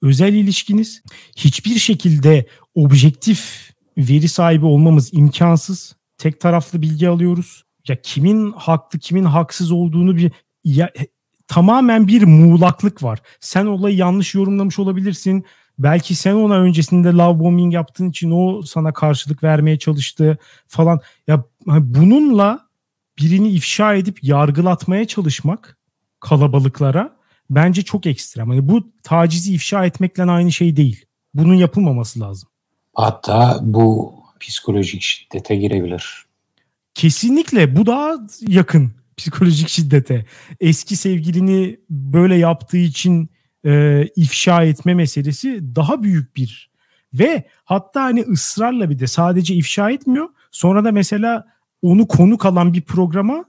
özel 0.03 0.35
ilişkiniz 0.35 1.03
hiçbir 1.37 1.79
şekilde 1.79 2.47
objektif 2.75 3.71
veri 3.99 4.29
sahibi 4.29 4.67
olmamız 4.67 5.15
imkansız. 5.15 5.97
Tek 6.19 6.41
taraflı 6.41 6.83
bilgi 6.83 7.09
alıyoruz. 7.09 7.65
Ya 7.89 7.97
kimin 8.03 8.53
haklı 8.53 8.99
kimin 8.99 9.25
haksız 9.25 9.73
olduğunu 9.73 10.17
bir 10.17 10.33
ya, 10.65 10.93
tamamen 11.47 12.09
bir 12.09 12.23
muğlaklık 12.23 13.03
var. 13.03 13.23
Sen 13.41 13.67
olayı 13.67 13.97
yanlış 13.97 14.35
yorumlamış 14.35 14.79
olabilirsin. 14.79 15.45
Belki 15.83 16.15
sen 16.15 16.35
ona 16.35 16.59
öncesinde 16.59 17.09
love 17.09 17.39
bombing 17.39 17.75
yaptığın 17.75 18.11
için 18.11 18.31
o 18.31 18.63
sana 18.63 18.93
karşılık 18.93 19.43
vermeye 19.43 19.79
çalıştı 19.79 20.39
falan. 20.67 21.01
Ya 21.27 21.45
bununla 21.67 22.69
birini 23.19 23.51
ifşa 23.51 23.95
edip 23.95 24.25
yargılatmaya 24.25 25.07
çalışmak 25.07 25.79
kalabalıklara 26.21 27.17
bence 27.51 27.83
çok 27.83 28.07
ekstrem. 28.07 28.49
Hani 28.49 28.69
bu 28.69 28.93
tacizi 29.03 29.55
ifşa 29.55 29.85
etmekle 29.85 30.23
aynı 30.23 30.53
şey 30.53 30.77
değil. 30.77 31.05
Bunun 31.35 31.55
yapılmaması 31.55 32.21
lazım. 32.21 32.49
Hatta 32.95 33.59
bu 33.63 34.15
psikolojik 34.41 35.03
şiddete 35.03 35.57
girebilir. 35.57 36.25
Kesinlikle 36.95 37.77
bu 37.77 37.87
daha 37.87 38.15
yakın 38.41 38.93
psikolojik 39.17 39.69
şiddete. 39.69 40.27
Eski 40.61 40.97
sevgilini 40.97 41.81
böyle 41.91 42.37
yaptığı 42.37 42.77
için 42.77 43.31
e, 43.67 44.05
ifşa 44.17 44.63
etme 44.63 44.95
meselesi 44.95 45.77
daha 45.77 46.03
büyük 46.03 46.37
bir 46.37 46.73
ve 47.15 47.45
hatta 47.65 48.03
hani 48.03 48.23
ısrarla 48.23 48.91
bir 48.91 48.99
de 48.99 49.07
sadece 49.07 49.55
ifşa 49.55 49.91
etmiyor. 49.91 50.29
Sonra 50.51 50.85
da 50.85 50.93
mesela 50.93 51.47
onu 51.83 52.09
konuk 52.09 52.47
alan 52.47 52.73
bir 52.73 52.83
programa 52.83 53.45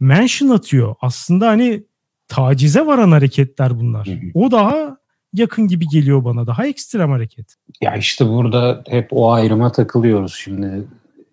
mention 0.00 0.48
atıyor. 0.48 0.94
Aslında 1.00 1.48
hani 1.48 1.82
tacize 2.28 2.86
varan 2.86 3.10
hareketler 3.10 3.80
bunlar. 3.80 4.08
O 4.34 4.50
daha 4.50 4.96
yakın 5.32 5.68
gibi 5.68 5.88
geliyor 5.88 6.24
bana. 6.24 6.46
Daha 6.46 6.66
ekstrem 6.66 7.10
hareket. 7.10 7.54
Ya 7.80 7.96
işte 7.96 8.28
burada 8.28 8.82
hep 8.88 9.08
o 9.10 9.32
ayrıma 9.32 9.72
takılıyoruz 9.72 10.34
şimdi. 10.34 10.84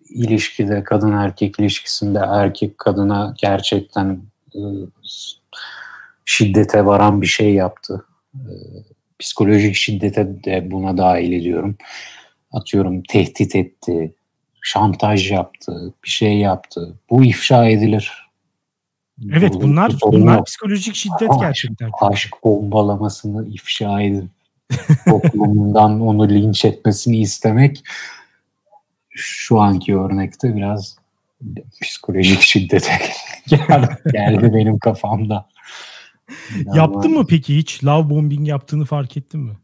ilişkide 0.08 0.84
kadın 0.84 1.12
erkek 1.12 1.60
ilişkisinde 1.60 2.18
erkek 2.18 2.78
kadına 2.78 3.34
gerçekten 3.38 4.20
e, 4.54 4.60
şiddete 6.24 6.86
varan 6.86 7.22
bir 7.22 7.26
şey 7.26 7.54
yaptı. 7.54 8.04
E, 8.44 8.52
psikolojik 9.18 9.74
şiddete 9.74 10.44
de 10.44 10.70
buna 10.70 10.96
dahil 10.96 11.32
ediyorum. 11.32 11.76
Atıyorum 12.52 13.02
tehdit 13.02 13.56
etti, 13.56 14.14
şantaj 14.62 15.32
yaptı, 15.32 15.94
bir 16.04 16.08
şey 16.10 16.38
yaptı. 16.38 16.98
Bu 17.10 17.24
ifşa 17.24 17.66
edilir 17.66 18.26
Evet 19.32 19.54
bunlar 19.54 19.92
bunlar 20.02 20.44
psikolojik 20.44 20.94
şiddet 20.94 21.30
aşk, 21.30 21.40
gerçekten. 21.40 21.90
Aşk 22.00 22.44
bombalamasını 22.44 23.48
ifşa 23.48 24.00
edip 24.00 24.30
toplumundan 25.08 26.00
onu 26.00 26.28
linç 26.28 26.64
etmesini 26.64 27.20
istemek 27.20 27.82
şu 29.10 29.60
anki 29.60 29.96
örnekte 29.96 30.56
biraz 30.56 30.96
Psikolojik 31.82 32.40
şiddete 32.40 32.92
geldi 34.12 34.54
benim 34.54 34.78
kafamda. 34.78 35.48
Yaptın 36.74 37.12
mı 37.12 37.26
peki 37.26 37.56
hiç 37.56 37.84
love 37.84 38.10
bombing 38.10 38.48
yaptığını 38.48 38.84
fark 38.84 39.16
ettin 39.16 39.40
mi? 39.40 39.56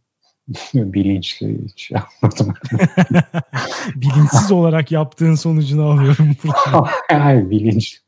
Bilinçli 0.74 1.64
hiç 1.64 1.90
yapmadım. 1.90 2.54
Bilinçsiz 3.96 4.52
olarak 4.52 4.92
yaptığın 4.92 5.34
sonucunu 5.34 5.84
alıyorum 5.84 6.36
burada. 6.44 6.90
Hayır 7.08 7.50
bilinç, 7.50 8.00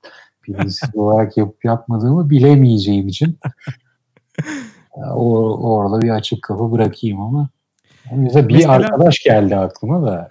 bilinçsiz 0.49 0.97
olarak 0.97 1.37
yapıp 1.37 1.65
yapmadığımı 1.65 2.31
bilemeyeceğim 2.31 3.09
için 3.09 3.39
o, 4.99 5.59
orada 5.75 6.03
bir 6.03 6.11
açık 6.11 6.43
kapı 6.43 6.73
bırakayım 6.73 7.21
ama 7.21 7.49
mesela 8.11 8.49
bir 8.49 8.55
Mesela... 8.55 8.73
arkadaş 8.73 9.19
geldi 9.19 9.57
aklıma 9.57 10.03
da 10.03 10.29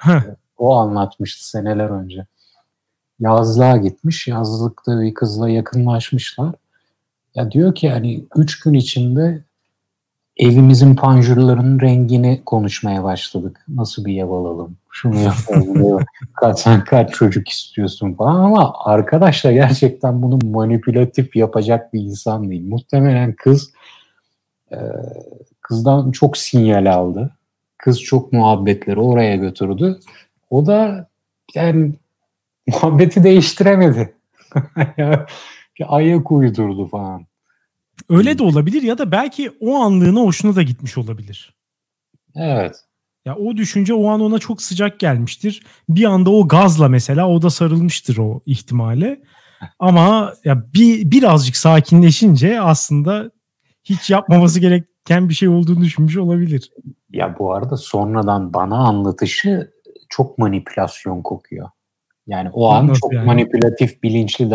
o 0.58 0.76
anlatmıştı 0.76 1.50
seneler 1.50 1.90
önce. 1.90 2.26
Yazlığa 3.20 3.78
gitmiş. 3.78 4.28
Yazlıkta 4.28 5.02
bir 5.02 5.14
kızla 5.14 5.50
yakınlaşmışlar. 5.50 6.56
Ya 7.36 7.52
diyor 7.52 7.76
ki 7.76 7.90
hani 7.90 8.26
üç 8.36 8.60
gün 8.60 8.74
içinde 8.74 9.44
evimizin 10.38 10.96
panjurlarının 10.96 11.80
rengini 11.80 12.42
konuşmaya 12.46 13.04
başladık. 13.04 13.66
Nasıl 13.68 14.06
bir 14.06 14.24
ev 14.24 14.30
alalım? 14.30 14.78
Şunu 14.92 15.20
yapalım. 15.20 16.06
kaç, 16.36 16.60
sen 16.60 16.84
kaç 16.84 17.12
çocuk 17.14 17.50
istiyorsun 17.50 18.14
falan 18.14 18.36
ama 18.36 18.74
arkadaş 18.86 19.44
da 19.44 19.52
gerçekten 19.52 20.22
bunu 20.22 20.40
manipülatif 20.46 21.36
yapacak 21.36 21.94
bir 21.94 22.00
insan 22.00 22.50
değil. 22.50 22.68
Muhtemelen 22.68 23.34
kız 23.34 23.74
e, 24.72 24.78
kızdan 25.62 26.12
çok 26.12 26.38
sinyal 26.38 26.94
aldı. 26.94 27.32
Kız 27.78 28.02
çok 28.02 28.34
muhabbetleri 28.34 29.00
oraya 29.00 29.36
götürdü. 29.36 30.00
O 30.50 30.66
da 30.66 31.08
yani 31.56 31.92
muhabbeti 32.68 33.24
değiştiremedi. 33.24 34.14
ayak 35.86 36.32
uydurdu 36.32 36.88
falan. 36.88 37.26
Öyle 38.10 38.38
de 38.38 38.44
olabilir 38.44 38.82
ya 38.82 38.98
da 38.98 39.12
belki 39.12 39.52
o 39.60 39.76
anlığına 39.76 40.22
hoşuna 40.22 40.56
da 40.56 40.62
gitmiş 40.62 40.98
olabilir. 40.98 41.56
Evet. 42.36 42.76
Ya 43.26 43.36
o 43.36 43.58
düşünce 43.58 43.94
o 43.94 44.10
an 44.10 44.22
ona 44.22 44.40
çok 44.40 44.62
sıcak 44.62 45.00
gelmiştir. 45.00 45.64
Bir 45.90 46.04
anda 46.04 46.30
o 46.30 46.48
gazla 46.48 46.88
mesela 46.88 47.30
o 47.30 47.42
da 47.42 47.50
sarılmıştır 47.50 48.18
o 48.18 48.42
ihtimale. 48.46 49.22
Ama 49.80 50.34
ya 50.44 50.74
bir 50.74 51.12
birazcık 51.12 51.56
sakinleşince 51.58 52.62
aslında 52.62 53.32
hiç 53.84 54.10
yapmaması 54.10 54.60
gereken 54.60 55.30
bir 55.30 55.34
şey 55.34 55.50
olduğunu 55.50 55.82
düşünmüş 55.82 56.18
olabilir. 56.18 56.72
Ya 57.10 57.36
bu 57.40 57.54
arada 57.54 57.78
sonradan 57.78 58.54
bana 58.54 58.78
anlatışı 58.78 59.72
çok 60.10 60.38
manipülasyon 60.38 61.22
kokuyor. 61.22 61.70
Yani 62.28 62.50
o 62.54 62.70
an 62.70 62.88
Nasıl 62.88 63.00
çok 63.00 63.14
yani? 63.14 63.26
manipülatif, 63.26 64.04
bilinçli 64.04 64.52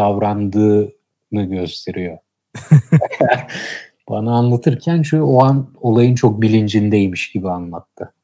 davrandığını 1.32 1.54
gösteriyor. 1.54 2.18
Bana 4.08 4.32
anlatırken 4.32 5.02
şu 5.02 5.22
o 5.22 5.42
an 5.42 5.70
olayın 5.80 6.14
çok 6.14 6.42
bilincindeymiş 6.42 7.32
gibi 7.32 7.50
anlattı. 7.50 8.12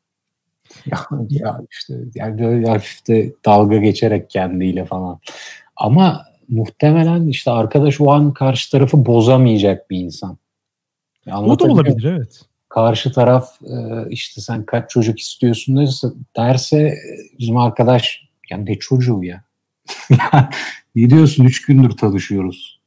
Ya, 0.86 0.98
ya 1.30 1.60
işte 1.70 1.94
yani 2.14 2.42
böyle 2.42 2.70
hafif 2.70 3.08
de 3.08 3.32
dalga 3.44 3.76
geçerek 3.76 4.30
kendiyle 4.30 4.84
falan. 4.84 5.20
Ama 5.76 6.26
muhtemelen 6.48 7.26
işte 7.26 7.50
arkadaş 7.50 8.00
o 8.00 8.12
an 8.12 8.32
karşı 8.32 8.70
tarafı 8.70 9.06
bozamayacak 9.06 9.90
bir 9.90 9.98
insan. 9.98 10.38
O 11.32 11.58
da 11.58 11.64
olabilir 11.64 12.04
evet. 12.04 12.40
Karşı 12.68 13.12
taraf 13.12 13.62
e, 13.62 14.10
işte 14.10 14.40
sen 14.40 14.64
kaç 14.64 14.90
çocuk 14.90 15.18
istiyorsun 15.18 15.76
derse, 15.76 16.08
derse 16.36 16.94
bizim 17.38 17.56
arkadaş 17.56 18.28
yani 18.50 18.66
ne 18.66 18.78
çocuğu 18.78 19.24
ya. 19.24 19.44
ne 20.94 21.10
diyorsun 21.10 21.44
üç 21.44 21.66
gündür 21.66 21.90
tanışıyoruz 21.90 22.83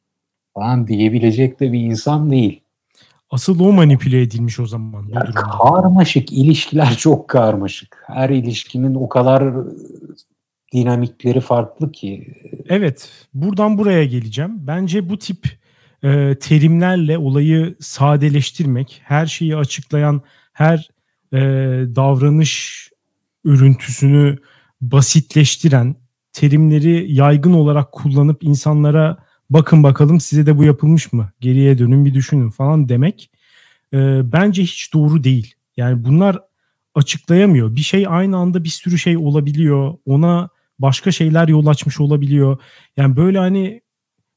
falan 0.58 0.88
diyebilecek 0.88 1.60
de 1.60 1.72
bir 1.72 1.80
insan 1.80 2.32
değil. 2.32 2.62
Asıl 3.30 3.60
o 3.60 3.72
manipüle 3.72 4.22
edilmiş 4.22 4.60
o 4.60 4.66
zaman. 4.66 5.08
Ya 5.08 5.26
karmaşık. 5.62 6.32
ilişkiler 6.32 6.95
çok 6.97 7.28
karmaşık. 7.28 8.03
Her 8.08 8.30
ilişkinin 8.30 8.95
o 8.95 9.10
kadar 9.10 9.53
dinamikleri 10.74 11.41
farklı 11.41 11.91
ki. 11.91 12.34
Evet. 12.70 13.10
Buradan 13.34 13.78
buraya 13.78 14.05
geleceğim. 14.05 14.51
Bence 14.68 15.10
bu 15.10 15.18
tip 15.18 15.45
e, 16.03 16.36
terimlerle 16.39 17.18
olayı 17.18 17.76
sadeleştirmek, 17.80 19.01
her 19.03 19.26
şeyi 19.26 19.55
açıklayan 19.55 20.22
her 20.53 20.89
e, 21.34 21.39
davranış 21.95 22.88
örüntüsünü 23.45 24.38
basitleştiren 24.82 25.95
terimleri 26.34 27.14
yaygın 27.14 27.53
olarak 27.53 27.91
kullanıp 27.91 28.43
insanlara 28.43 29.26
bakın 29.49 29.83
bakalım 29.83 30.19
size 30.19 30.45
de 30.45 30.57
bu 30.57 30.63
yapılmış 30.63 31.13
mı? 31.13 31.31
Geriye 31.39 31.77
dönün 31.77 32.05
bir 32.05 32.13
düşünün 32.13 32.49
falan 32.49 32.89
demek 32.89 33.31
e, 33.93 33.97
bence 34.31 34.63
hiç 34.63 34.93
doğru 34.93 35.23
değil. 35.23 35.53
Yani 35.77 36.03
bunlar 36.03 36.39
açıklayamıyor. 36.95 37.75
Bir 37.75 37.81
şey 37.81 38.05
aynı 38.09 38.37
anda 38.37 38.63
bir 38.63 38.69
sürü 38.69 38.97
şey 38.97 39.17
olabiliyor. 39.17 39.93
Ona 40.05 40.49
başka 40.79 41.11
şeyler 41.11 41.47
yol 41.47 41.67
açmış 41.67 41.99
olabiliyor. 41.99 42.57
Yani 42.97 43.15
böyle 43.15 43.37
hani 43.37 43.81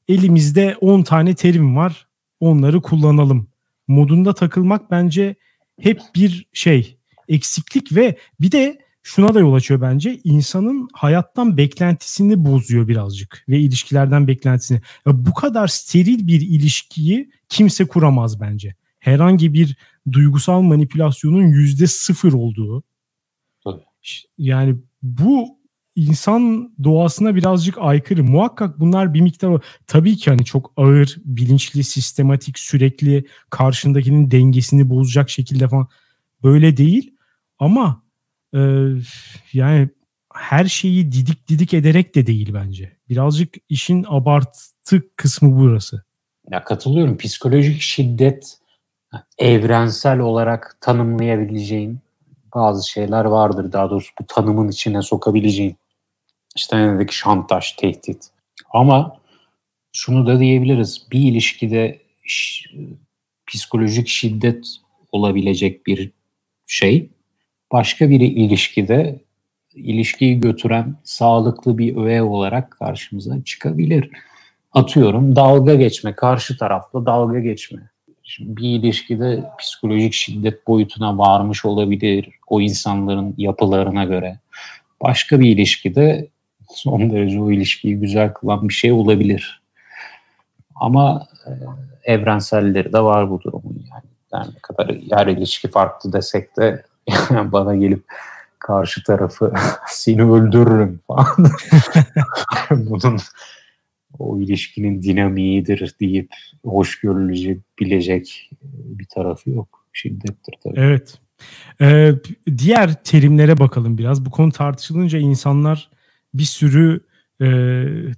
elimizde 0.07 0.77
10 0.81 1.03
tane 1.03 1.35
terim 1.35 1.75
var. 1.75 2.07
Onları 2.39 2.81
kullanalım. 2.81 3.47
Modunda 3.87 4.33
takılmak 4.33 4.91
bence 4.91 5.35
hep 5.79 6.01
bir 6.15 6.47
şey 6.53 6.97
eksiklik 7.27 7.95
ve 7.95 8.17
bir 8.39 8.51
de 8.51 8.79
şuna 9.03 9.33
da 9.33 9.39
yol 9.39 9.53
açıyor 9.53 9.81
bence. 9.81 10.19
İnsanın 10.23 10.87
hayattan 10.93 11.57
beklentisini 11.57 12.45
bozuyor 12.45 12.87
birazcık 12.87 13.45
ve 13.49 13.59
ilişkilerden 13.59 14.27
beklentisini. 14.27 14.81
Ya 15.05 15.25
bu 15.25 15.33
kadar 15.33 15.67
steril 15.67 16.27
bir 16.27 16.41
ilişkiyi 16.41 17.31
kimse 17.49 17.87
kuramaz 17.87 18.41
bence. 18.41 18.75
Herhangi 18.99 19.53
bir 19.53 19.75
duygusal 20.11 20.61
manipülasyonun 20.61 21.43
yüzde 21.43 21.87
sıfır 21.87 22.33
olduğu. 22.33 22.83
Tabii. 23.63 23.83
Yani 24.37 24.75
bu 25.03 25.61
insan 25.95 26.73
doğasına 26.83 27.35
birazcık 27.35 27.77
aykırı. 27.77 28.23
Muhakkak 28.23 28.79
bunlar 28.79 29.13
bir 29.13 29.21
miktar 29.21 29.63
tabii 29.87 30.17
ki 30.17 30.29
hani 30.29 30.45
çok 30.45 30.73
ağır, 30.77 31.17
bilinçli, 31.25 31.83
sistematik, 31.83 32.59
sürekli 32.59 33.25
karşındakinin 33.49 34.31
dengesini 34.31 34.89
bozacak 34.89 35.29
şekilde 35.29 35.67
falan 35.67 35.87
böyle 36.43 36.77
değil. 36.77 37.15
Ama 37.59 38.03
e, 38.55 38.59
yani 39.53 39.89
her 40.33 40.65
şeyi 40.65 41.11
didik 41.11 41.47
didik 41.47 41.73
ederek 41.73 42.15
de 42.15 42.27
değil 42.27 42.53
bence. 42.53 42.97
Birazcık 43.09 43.55
işin 43.69 44.05
abartı 44.07 45.15
kısmı 45.15 45.59
burası. 45.59 46.03
Ya 46.51 46.63
katılıyorum. 46.63 47.17
Psikolojik 47.17 47.81
şiddet 47.81 48.57
evrensel 49.37 50.19
olarak 50.19 50.77
tanımlayabileceğin 50.81 51.99
bazı 52.55 52.89
şeyler 52.89 53.25
vardır. 53.25 53.71
Daha 53.71 53.89
doğrusu 53.89 54.11
bu 54.19 54.25
tanımın 54.27 54.67
içine 54.67 55.01
sokabileceğin. 55.01 55.75
İşte 56.55 56.77
ne 56.77 56.95
dedik 56.95 57.11
şantaj, 57.11 57.71
tehdit. 57.71 58.27
Ama 58.73 59.17
şunu 59.93 60.27
da 60.27 60.39
diyebiliriz. 60.39 61.07
Bir 61.11 61.19
ilişkide 61.19 62.01
psikolojik 63.47 64.07
şiddet 64.07 64.65
olabilecek 65.11 65.87
bir 65.87 66.11
şey 66.67 67.09
başka 67.71 68.09
bir 68.09 68.19
ilişkide 68.19 69.19
ilişkiyi 69.75 70.39
götüren 70.39 70.95
sağlıklı 71.03 71.77
bir 71.77 71.95
öğe 71.95 72.21
olarak 72.21 72.71
karşımıza 72.71 73.43
çıkabilir. 73.43 74.09
Atıyorum 74.73 75.35
dalga 75.35 75.75
geçme, 75.75 76.15
karşı 76.15 76.57
tarafla 76.57 77.05
dalga 77.05 77.39
geçme. 77.39 77.89
Şimdi 78.23 78.57
bir 78.57 78.69
ilişkide 78.69 79.43
psikolojik 79.59 80.13
şiddet 80.13 80.67
boyutuna 80.67 81.17
varmış 81.17 81.65
olabilir 81.65 82.29
o 82.47 82.61
insanların 82.61 83.35
yapılarına 83.37 84.03
göre. 84.03 84.39
Başka 85.01 85.39
bir 85.39 85.49
ilişkide 85.49 86.27
son 86.69 87.11
derece 87.11 87.41
o 87.41 87.51
ilişkiyi 87.51 87.99
güzel 87.99 88.33
kılan 88.33 88.69
bir 88.69 88.73
şey 88.73 88.91
olabilir. 88.91 89.61
Ama 90.75 91.27
e, 91.47 91.51
evrenselleri 92.13 92.93
de 92.93 92.99
var 92.99 93.29
bu 93.29 93.41
durumun 93.41 93.85
yani. 93.91 94.03
yani 94.33 94.53
ne 94.55 94.59
kadar 94.61 94.89
yer 94.89 95.27
ilişki 95.27 95.67
farklı 95.67 96.13
desek 96.13 96.57
de 96.57 96.83
bana 97.29 97.75
gelip 97.75 98.03
karşı 98.59 99.03
tarafı 99.03 99.53
seni 99.87 100.23
öldürürüm 100.23 100.99
falan. 101.07 101.27
Bunun 102.71 103.19
o 104.19 104.39
ilişkinin 104.39 105.01
dinamiğidir 105.01 105.95
deyip 105.99 106.29
hoş 106.65 107.03
bilecek 107.79 108.49
bir 108.73 109.05
tarafı 109.05 109.49
yok. 109.49 109.85
Şiddettir 109.93 110.55
tabii. 110.63 110.79
Evet. 110.79 111.19
Ee, 111.81 112.13
diğer 112.57 113.03
terimlere 113.03 113.59
bakalım 113.59 113.97
biraz. 113.97 114.25
Bu 114.25 114.31
konu 114.31 114.51
tartışılınca 114.51 115.19
insanlar 115.19 115.89
bir 116.33 116.43
sürü 116.43 116.99
e, 117.41 117.45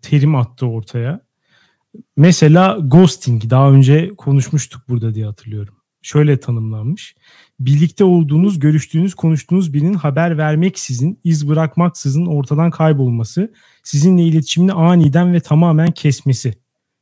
terim 0.02 0.36
attı 0.36 0.66
ortaya. 0.68 1.20
Mesela 2.18 2.78
ghosting 2.82 3.50
daha 3.50 3.72
önce 3.72 4.10
konuşmuştuk 4.18 4.90
burada 4.90 5.16
diye 5.16 5.26
hatırlıyorum. 5.26 5.76
Şöyle 6.04 6.40
tanımlanmış. 6.40 7.16
Birlikte 7.60 8.04
olduğunuz, 8.04 8.60
görüştüğünüz, 8.60 9.14
konuştuğunuz 9.14 9.74
birinin 9.74 9.94
haber 9.94 10.38
vermeksizin, 10.38 11.20
iz 11.24 11.50
bırakmaksızın 11.50 12.26
ortadan 12.26 12.72
kaybolması, 12.72 13.54
sizinle 13.84 14.24
iletişimini 14.24 14.74
aniden 14.74 15.34
ve 15.34 15.40
tamamen 15.40 15.92
kesmesi. 15.92 16.54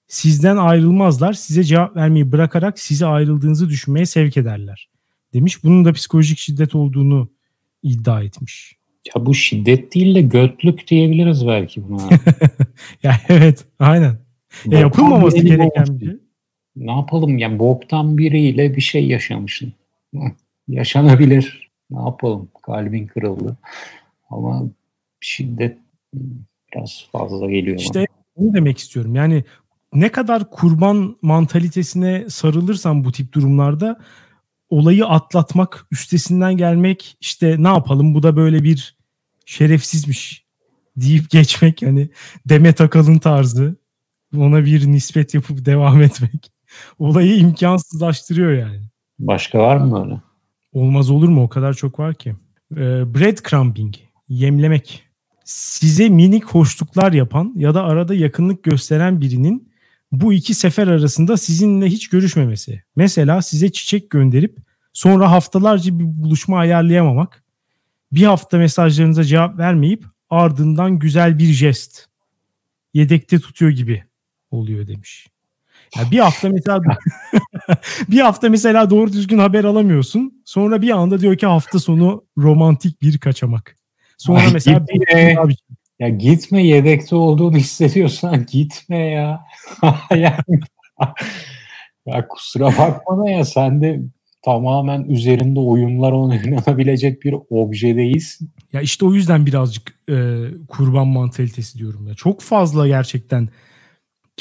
Sizden 0.08 0.58
ayrılmazlar, 0.58 1.34
size 1.34 1.64
cevap 1.64 1.96
vermeyi 1.96 2.32
bırakarak 2.32 2.80
sizi 2.80 3.06
ayrıldığınızı 3.06 3.70
düşünmeye 3.70 4.06
sevk 4.06 4.38
ederler. 4.38 4.90
Demiş. 5.34 5.64
Bunun 5.64 5.86
da 5.86 5.94
psikolojik 5.94 6.38
şiddet 6.38 6.76
olduğunu 6.76 7.30
iddia 7.84 8.24
etmiş. 8.24 8.76
Ya 9.16 9.26
bu 9.26 9.34
şiddet 9.34 9.96
değil 9.96 10.16
de 10.16 10.22
götlük 10.22 10.88
diyebiliriz 10.88 11.48
belki 11.48 11.90
buna. 11.90 12.10
ya 13.04 13.22
evet, 13.30 13.66
aynen. 13.80 14.18
Ya 14.66 14.80
yapılmaması 14.80 15.38
gereken 15.38 16.00
bir 16.00 16.06
şey 16.06 16.18
ne 16.76 16.92
yapalım 16.92 17.38
yani 17.38 17.60
boktan 17.60 18.18
biriyle 18.18 18.76
bir 18.76 18.82
şey 18.82 19.08
yaşamışsın. 19.08 19.74
Yaşanabilir. 20.68 21.72
Ne 21.90 22.00
yapalım? 22.00 22.50
Kalbin 22.62 23.08
kırıldı. 23.08 23.58
Ama 24.30 24.64
şiddet 25.22 25.78
biraz 26.74 27.06
fazla 27.12 27.52
geliyor. 27.52 27.80
İşte 27.80 28.06
bunu 28.38 28.54
demek 28.54 28.78
istiyorum. 28.78 29.16
Yani 29.16 29.44
ne 29.94 30.10
kadar 30.10 30.50
kurban 30.50 31.18
mantalitesine 31.22 32.30
sarılırsan 32.30 33.04
bu 33.04 33.12
tip 33.12 33.34
durumlarda 33.34 34.00
olayı 34.70 35.06
atlatmak, 35.06 35.88
üstesinden 35.92 36.58
gelmek 36.58 37.18
işte 37.22 37.56
ne 37.60 37.68
yapalım 37.68 38.14
bu 38.14 38.24
da 38.24 38.36
böyle 38.36 38.64
bir 38.64 38.98
şerefsizmiş 39.46 40.46
deyip 40.98 41.30
geçmek 41.30 41.82
yani 41.82 42.10
Demet 42.50 42.82
Akalın 42.82 43.18
tarzı 43.18 43.76
ona 44.38 44.66
bir 44.66 44.92
nispet 44.92 45.34
yapıp 45.34 45.66
devam 45.66 46.02
etmek 46.02 46.52
olayı 47.00 47.38
imkansızlaştırıyor 47.38 48.52
yani. 48.52 48.82
Başka 49.20 49.60
var 49.60 49.78
mı 49.78 50.04
öyle? 50.04 50.22
Olmaz 50.74 51.10
olur 51.10 51.30
mu? 51.30 51.44
O 51.44 51.50
kadar 51.50 51.74
çok 51.74 52.00
var 52.00 52.14
ki. 52.14 52.36
Ee, 52.76 52.78
breadcrumbing, 53.16 53.96
yemlemek. 54.30 55.04
Size 55.44 56.10
minik 56.10 56.46
hoşluklar 56.46 57.14
yapan 57.14 57.54
ya 57.56 57.74
da 57.74 57.84
arada 57.84 58.16
yakınlık 58.16 58.64
gösteren 58.64 59.22
birinin 59.22 59.72
bu 60.12 60.34
iki 60.34 60.54
sefer 60.54 60.88
arasında 60.88 61.38
sizinle 61.38 61.86
hiç 61.86 62.10
görüşmemesi. 62.10 62.84
Mesela 62.96 63.42
size 63.42 63.72
çiçek 63.72 64.10
gönderip 64.10 64.58
sonra 64.94 65.32
haftalarca 65.32 66.00
bir 66.00 66.24
buluşma 66.24 66.60
ayarlayamamak. 66.60 67.44
Bir 68.12 68.24
hafta 68.24 68.58
mesajlarınıza 68.58 69.24
cevap 69.24 69.58
vermeyip 69.58 70.06
ardından 70.30 71.00
güzel 71.00 71.40
bir 71.40 71.46
jest. 71.46 72.06
Yedekte 72.94 73.40
tutuyor 73.40 73.72
gibi 73.72 74.04
oluyor 74.52 74.88
demiş. 74.88 75.28
Ya 75.98 76.12
bir 76.12 76.20
hafta 76.20 76.50
mesela 76.50 76.82
bir 78.10 78.20
hafta 78.20 78.50
mesela 78.50 78.90
doğru 78.90 79.14
düzgün 79.14 79.38
haber 79.38 79.64
alamıyorsun. 79.64 80.42
Sonra 80.46 80.82
bir 80.82 80.90
anda 80.90 81.20
diyor 81.20 81.38
ki 81.38 81.46
hafta 81.46 81.80
sonu 81.80 82.24
romantik 82.38 83.02
bir 83.02 83.18
kaçamak. 83.18 83.78
Sonra 84.18 84.40
Ay 84.40 84.54
mesela 84.54 84.80
gitme. 84.80 85.36
Bir... 85.48 85.58
Ya 86.00 86.10
gitme 86.10 86.64
yedekte 86.64 87.16
olduğunu 87.16 87.58
hissediyorsan 87.58 88.46
gitme 88.52 88.98
ya. 88.98 89.46
yani, 90.16 90.60
ya 92.06 92.28
kusura 92.28 92.68
bakma 92.68 93.26
da 93.26 93.30
ya 93.30 93.46
sen 93.46 93.82
de 93.82 94.02
tamamen 94.42 95.04
üzerinde 95.04 95.60
oyunlar 95.60 96.12
oynanabilecek 96.12 97.24
bir 97.24 97.36
obje 97.50 97.96
değilsin. 97.96 98.52
Ya 98.74 98.82
işte 98.82 99.06
o 99.06 99.14
yüzden 99.14 99.46
birazcık 99.46 99.94
e, 100.10 100.46
kurban 100.68 101.08
mantalitesi 101.08 101.78
diyorum 101.78 102.08
ya. 102.08 102.14
Çok 102.14 102.42
fazla 102.42 102.88
gerçekten 102.88 103.50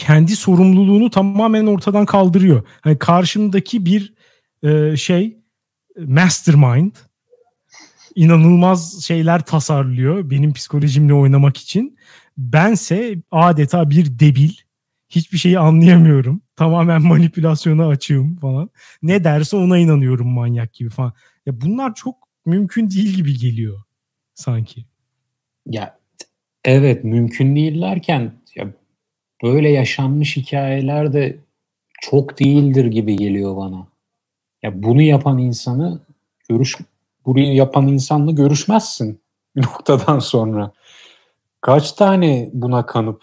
kendi 0.00 0.36
sorumluluğunu 0.36 1.10
tamamen 1.10 1.66
ortadan 1.66 2.06
kaldırıyor. 2.06 2.66
Hani 2.80 2.98
karşımdaki 2.98 3.86
bir 3.86 4.14
e, 4.62 4.96
şey 4.96 5.38
mastermind 5.98 6.92
inanılmaz 8.14 9.02
şeyler 9.04 9.44
tasarlıyor 9.44 10.30
benim 10.30 10.52
psikolojimle 10.52 11.14
oynamak 11.14 11.56
için. 11.56 11.96
Bense 12.38 13.22
adeta 13.30 13.90
bir 13.90 14.18
debil. 14.18 14.50
Hiçbir 15.08 15.38
şeyi 15.38 15.58
anlayamıyorum. 15.58 16.42
Tamamen 16.56 17.02
manipülasyona 17.02 17.88
açığım 17.88 18.36
falan. 18.36 18.70
Ne 19.02 19.24
derse 19.24 19.56
ona 19.56 19.78
inanıyorum 19.78 20.28
manyak 20.28 20.72
gibi 20.72 20.90
falan. 20.90 21.12
Ya 21.46 21.60
bunlar 21.60 21.94
çok 21.94 22.14
mümkün 22.46 22.90
değil 22.90 23.14
gibi 23.14 23.38
geliyor 23.38 23.82
sanki. 24.34 24.84
Ya 25.66 25.98
evet 26.64 27.04
mümkün 27.04 27.56
değillerken 27.56 28.39
böyle 29.42 29.68
yaşanmış 29.68 30.36
hikayeler 30.36 31.12
de 31.12 31.36
çok 32.00 32.38
değildir 32.38 32.84
gibi 32.84 33.16
geliyor 33.16 33.56
bana. 33.56 33.86
Ya 34.62 34.82
bunu 34.82 35.02
yapan 35.02 35.38
insanı 35.38 36.00
görüş 36.48 36.76
burayı 37.26 37.54
yapan 37.54 37.88
insanla 37.88 38.30
görüşmezsin 38.32 39.20
bir 39.56 39.62
noktadan 39.62 40.18
sonra. 40.18 40.72
Kaç 41.60 41.92
tane 41.92 42.50
buna 42.52 42.86
kanıp 42.86 43.22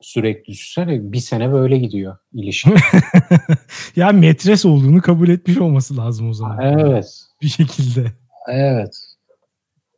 sürekli 0.00 0.52
düşünsene 0.52 1.12
bir 1.12 1.18
sene 1.18 1.52
böyle 1.52 1.78
gidiyor 1.78 2.16
ilişki. 2.32 2.70
ya 3.96 4.12
metres 4.12 4.64
olduğunu 4.64 5.02
kabul 5.02 5.28
etmiş 5.28 5.58
olması 5.58 5.96
lazım 5.96 6.28
o 6.28 6.32
zaman. 6.32 6.58
Evet. 6.60 7.20
Bir 7.42 7.48
şekilde. 7.48 8.12
Evet. 8.48 8.96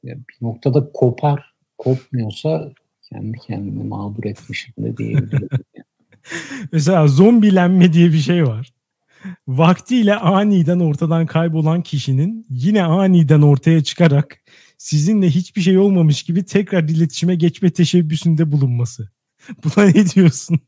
Ya 0.02 0.14
bir 0.14 0.46
noktada 0.46 0.92
kopar. 0.92 1.54
Kopmuyorsa 1.78 2.70
kendi 3.14 3.38
kendimi 3.38 3.84
mağdur 3.84 4.24
etmişim 4.24 4.74
de 4.78 4.96
diyebilirim. 4.96 5.48
Mesela 6.72 7.08
zombilenme 7.08 7.92
diye 7.92 8.12
bir 8.12 8.18
şey 8.18 8.46
var. 8.46 8.72
Vaktiyle 9.48 10.16
aniden 10.16 10.80
ortadan 10.80 11.26
kaybolan 11.26 11.82
kişinin 11.82 12.46
yine 12.50 12.82
aniden 12.82 13.42
ortaya 13.42 13.84
çıkarak 13.84 14.36
sizinle 14.78 15.30
hiçbir 15.30 15.60
şey 15.60 15.78
olmamış 15.78 16.22
gibi 16.22 16.44
tekrar 16.44 16.82
iletişime 16.82 17.34
geçme 17.34 17.70
teşebbüsünde 17.70 18.52
bulunması. 18.52 19.10
Buna 19.64 19.84
ne 19.84 20.06
diyorsun? 20.06 20.60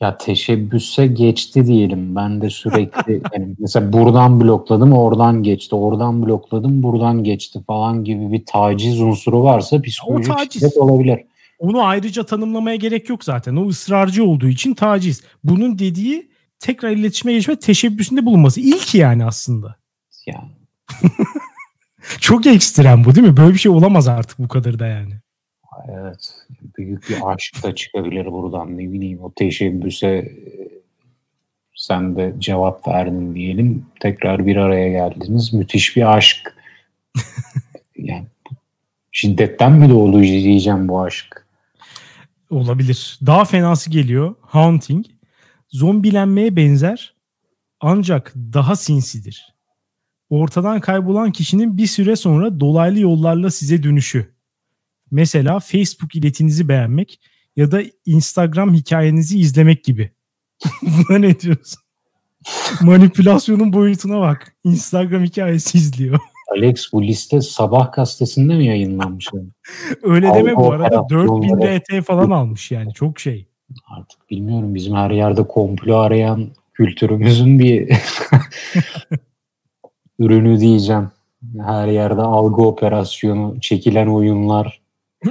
Ya 0.00 0.18
teşebbüse 0.18 1.06
geçti 1.06 1.66
diyelim. 1.66 2.16
Ben 2.16 2.40
de 2.40 2.50
sürekli 2.50 3.12
yani 3.34 3.54
mesela 3.58 3.92
buradan 3.92 4.40
blokladım 4.40 4.92
oradan 4.92 5.42
geçti. 5.42 5.74
Oradan 5.74 6.26
blokladım 6.26 6.82
buradan 6.82 7.24
geçti 7.24 7.60
falan 7.66 8.04
gibi 8.04 8.32
bir 8.32 8.44
taciz 8.46 9.00
unsuru 9.00 9.42
varsa 9.42 9.82
psikolojik 9.82 10.52
şiddet 10.52 10.76
olabilir. 10.76 11.20
Onu 11.58 11.84
ayrıca 11.84 12.26
tanımlamaya 12.26 12.76
gerek 12.76 13.08
yok 13.08 13.24
zaten. 13.24 13.56
O 13.56 13.68
ısrarcı 13.68 14.24
olduğu 14.24 14.48
için 14.48 14.74
taciz. 14.74 15.22
Bunun 15.44 15.78
dediği 15.78 16.30
tekrar 16.58 16.90
iletişime 16.90 17.32
geçme 17.32 17.58
teşebbüsünde 17.58 18.26
bulunması. 18.26 18.60
İlk 18.60 18.94
yani 18.94 19.24
aslında. 19.24 19.76
Yani. 20.26 20.50
Çok 22.20 22.46
ekstrem 22.46 23.04
bu 23.04 23.14
değil 23.14 23.26
mi? 23.26 23.36
Böyle 23.36 23.54
bir 23.54 23.58
şey 23.58 23.72
olamaz 23.72 24.08
artık 24.08 24.38
bu 24.38 24.48
kadar 24.48 24.78
da 24.78 24.86
yani. 24.86 25.14
Evet. 25.88 26.34
Büyük 26.78 27.08
bir 27.08 27.16
aşk 27.32 27.62
da 27.62 27.74
çıkabilir 27.74 28.26
buradan. 28.26 28.78
Ne 28.78 28.92
bileyim 28.92 29.20
o 29.22 29.32
teşebbüse 29.32 30.32
sen 31.74 32.16
de 32.16 32.34
cevap 32.38 32.88
verdin 32.88 33.34
diyelim. 33.34 33.86
Tekrar 34.00 34.46
bir 34.46 34.56
araya 34.56 34.88
geldiniz. 34.88 35.52
Müthiş 35.52 35.96
bir 35.96 36.16
aşk. 36.16 36.54
yani 37.96 38.26
şiddetten 39.12 39.72
mi 39.72 39.90
doğdu 39.90 40.22
diyeceğim 40.22 40.88
bu 40.88 41.02
aşk? 41.02 41.45
Olabilir. 42.50 43.18
Daha 43.26 43.44
fenası 43.44 43.90
geliyor. 43.90 44.34
Haunting. 44.40 45.06
Zombilenmeye 45.68 46.56
benzer 46.56 47.14
ancak 47.80 48.34
daha 48.34 48.76
sinsidir. 48.76 49.54
Ortadan 50.30 50.80
kaybolan 50.80 51.32
kişinin 51.32 51.78
bir 51.78 51.86
süre 51.86 52.16
sonra 52.16 52.60
dolaylı 52.60 53.00
yollarla 53.00 53.50
size 53.50 53.82
dönüşü. 53.82 54.34
Mesela 55.10 55.60
Facebook 55.60 56.16
iletinizi 56.16 56.68
beğenmek 56.68 57.20
ya 57.56 57.70
da 57.70 57.82
Instagram 58.06 58.74
hikayenizi 58.74 59.38
izlemek 59.38 59.84
gibi. 59.84 60.10
Buna 60.82 61.18
ne 61.18 61.40
diyorsun? 61.40 61.82
Manipülasyonun 62.80 63.72
boyutuna 63.72 64.20
bak. 64.20 64.56
Instagram 64.64 65.24
hikayesi 65.24 65.78
izliyor. 65.78 66.20
Alex 66.46 66.92
bu 66.92 67.02
liste 67.02 67.40
sabah 67.40 67.92
gazetesinde 67.92 68.54
mi 68.56 68.66
yayınlanmış? 68.66 69.28
Öyle 70.02 70.34
deme 70.34 70.56
bu 70.56 70.72
arada 70.72 71.08
4000 71.08 71.78
RT 71.78 72.04
falan 72.04 72.30
almış 72.30 72.70
yani 72.70 72.94
çok 72.94 73.20
şey. 73.20 73.46
Artık 73.86 74.30
bilmiyorum 74.30 74.74
bizim 74.74 74.94
her 74.94 75.10
yerde 75.10 75.46
komplo 75.46 75.96
arayan 75.96 76.48
kültürümüzün 76.74 77.58
bir 77.58 77.88
ürünü 80.18 80.60
diyeceğim. 80.60 81.10
Her 81.60 81.88
yerde 81.88 82.22
algı 82.22 82.62
operasyonu, 82.62 83.60
çekilen 83.60 84.06
oyunlar. 84.06 84.80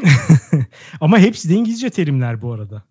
Ama 1.01 1.19
hepsi 1.19 1.49
de 1.49 1.53
İngilizce 1.53 1.89
terimler 1.89 2.41
bu 2.41 2.51
arada. 2.51 2.83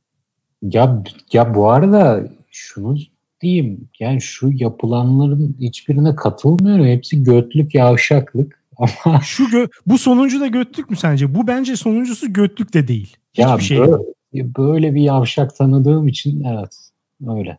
Ya 0.62 1.02
ya 1.32 1.54
bu 1.54 1.70
arada 1.70 2.28
şunu 2.50 2.96
diyeyim. 3.44 3.88
Yani 4.00 4.20
şu 4.20 4.50
yapılanların 4.52 5.56
hiçbirine 5.60 6.14
katılmıyorum. 6.14 6.86
Hepsi 6.86 7.22
götlük, 7.22 7.74
yavşaklık. 7.74 8.64
Ama 8.76 9.20
şu 9.20 9.44
gö- 9.44 9.70
bu 9.86 9.98
sonuncu 9.98 10.40
da 10.40 10.46
götlük 10.46 10.90
mü 10.90 10.96
sence? 10.96 11.34
Bu 11.34 11.46
bence 11.46 11.76
sonuncusu 11.76 12.32
götlük 12.32 12.74
de 12.74 12.88
değil. 12.88 13.16
Hiçbir 13.32 13.42
ya 13.42 13.58
şey. 13.58 13.78
Böyle, 13.78 13.94
böyle 14.34 14.94
bir 14.94 15.00
yavşak 15.00 15.56
tanıdığım 15.56 16.08
için 16.08 16.44
evet 16.44 16.90
öyle. 17.28 17.58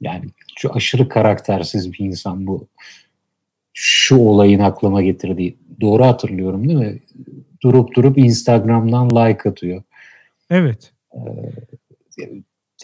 Yani 0.00 0.24
şu 0.58 0.74
aşırı 0.74 1.08
karaktersiz 1.08 1.92
bir 1.92 1.98
insan 1.98 2.46
bu. 2.46 2.68
Şu 3.72 4.16
olayın 4.16 4.60
aklıma 4.60 5.02
getirdiği. 5.02 5.56
Doğru 5.80 6.04
hatırlıyorum 6.04 6.68
değil 6.68 6.78
mi? 6.78 7.02
Durup 7.62 7.94
durup 7.94 8.18
Instagram'dan 8.18 9.10
like 9.10 9.48
atıyor. 9.48 9.82
Evet. 10.50 10.92
Ee, 11.14 11.20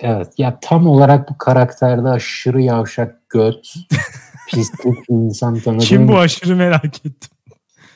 evet. 0.01 0.29
Ya 0.39 0.59
tam 0.61 0.87
olarak 0.87 1.31
bu 1.31 1.39
karakterde 1.39 2.09
aşırı 2.09 2.63
yavşak 2.63 3.31
göt, 3.31 3.75
pislik 4.51 5.09
bir 5.09 5.15
insan 5.15 5.61
tanıdığım. 5.61 5.87
Kim 5.87 6.09
bu 6.09 6.19
aşırı 6.19 6.57
merak 6.57 6.85
ettim. 6.85 7.31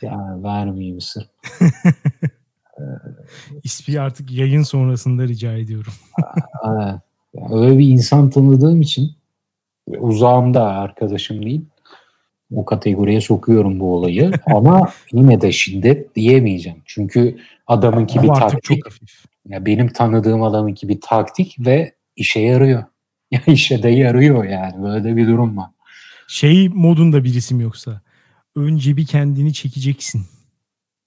Ya 0.03 0.39
vermeyeyim 0.43 1.01
sır. 1.01 1.29
İspi 3.65 4.01
artık 4.01 4.31
yayın 4.33 4.63
sonrasında 4.63 5.23
rica 5.23 5.53
ediyorum. 5.53 5.93
evet. 6.65 7.01
öyle 7.51 7.79
bir 7.79 7.89
insan 7.89 8.31
tanıdığım 8.31 8.81
için 8.81 9.13
uzağımda 9.99 10.65
arkadaşım 10.65 11.43
değil. 11.43 11.65
O 12.55 12.65
kategoriye 12.65 13.21
sokuyorum 13.21 13.81
bu 13.81 13.95
olayı. 13.95 14.33
Ama 14.47 14.93
yine 15.13 15.41
de 15.41 15.53
şiddet 15.53 16.15
diyemeyeceğim. 16.15 16.83
Çünkü 16.85 17.37
adamınki 17.67 18.23
bir 18.23 18.29
taktik. 18.29 18.63
Çok 18.63 18.87
hafif. 18.87 19.25
Ya 19.49 19.67
benim 19.67 19.89
tanıdığım 19.89 20.43
adamınki 20.43 20.89
bir 20.89 21.01
taktik 21.01 21.57
ve 21.59 21.95
işe 22.17 22.41
yarıyor. 22.41 22.85
Ya 23.31 23.41
işe 23.47 23.83
de 23.83 23.89
yarıyor 23.89 24.45
yani. 24.45 24.83
Böyle 24.83 25.17
bir 25.17 25.27
durum 25.27 25.57
var. 25.57 25.71
Şey 26.29 26.69
modunda 26.69 27.25
bir 27.25 27.35
isim 27.35 27.61
yoksa. 27.61 28.01
Önce 28.57 28.97
bir 28.97 29.07
kendini 29.07 29.53
çekeceksin 29.53 30.23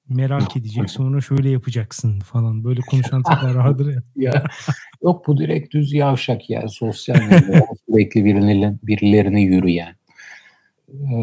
merak 0.09 0.55
edecek 0.57 0.89
sonra 0.89 1.21
şöyle 1.21 1.49
yapacaksın 1.49 2.19
falan 2.19 2.63
böyle 2.63 2.81
konuşan 2.81 3.23
tipler 3.31 3.55
vardır 3.55 3.93
ya. 3.93 4.03
ya. 4.15 4.43
Yok 5.03 5.27
bu 5.27 5.37
direkt 5.37 5.73
düz 5.73 5.93
yavşak 5.93 6.49
ya 6.49 6.67
sosyal 6.67 7.21
medyada 7.21 7.65
sürekli 7.89 8.25
birilerine, 8.25 8.75
birilerine 8.83 9.41
yürüyen 9.41 9.95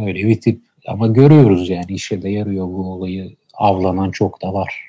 öyle 0.04 0.28
bir 0.28 0.40
tip 0.40 0.62
ama 0.86 1.06
görüyoruz 1.06 1.68
yani 1.68 1.92
işe 1.92 2.22
de 2.22 2.28
yarıyor 2.28 2.66
bu 2.66 2.92
olayı 2.92 3.36
avlanan 3.54 4.10
çok 4.10 4.42
da 4.42 4.52
var. 4.52 4.80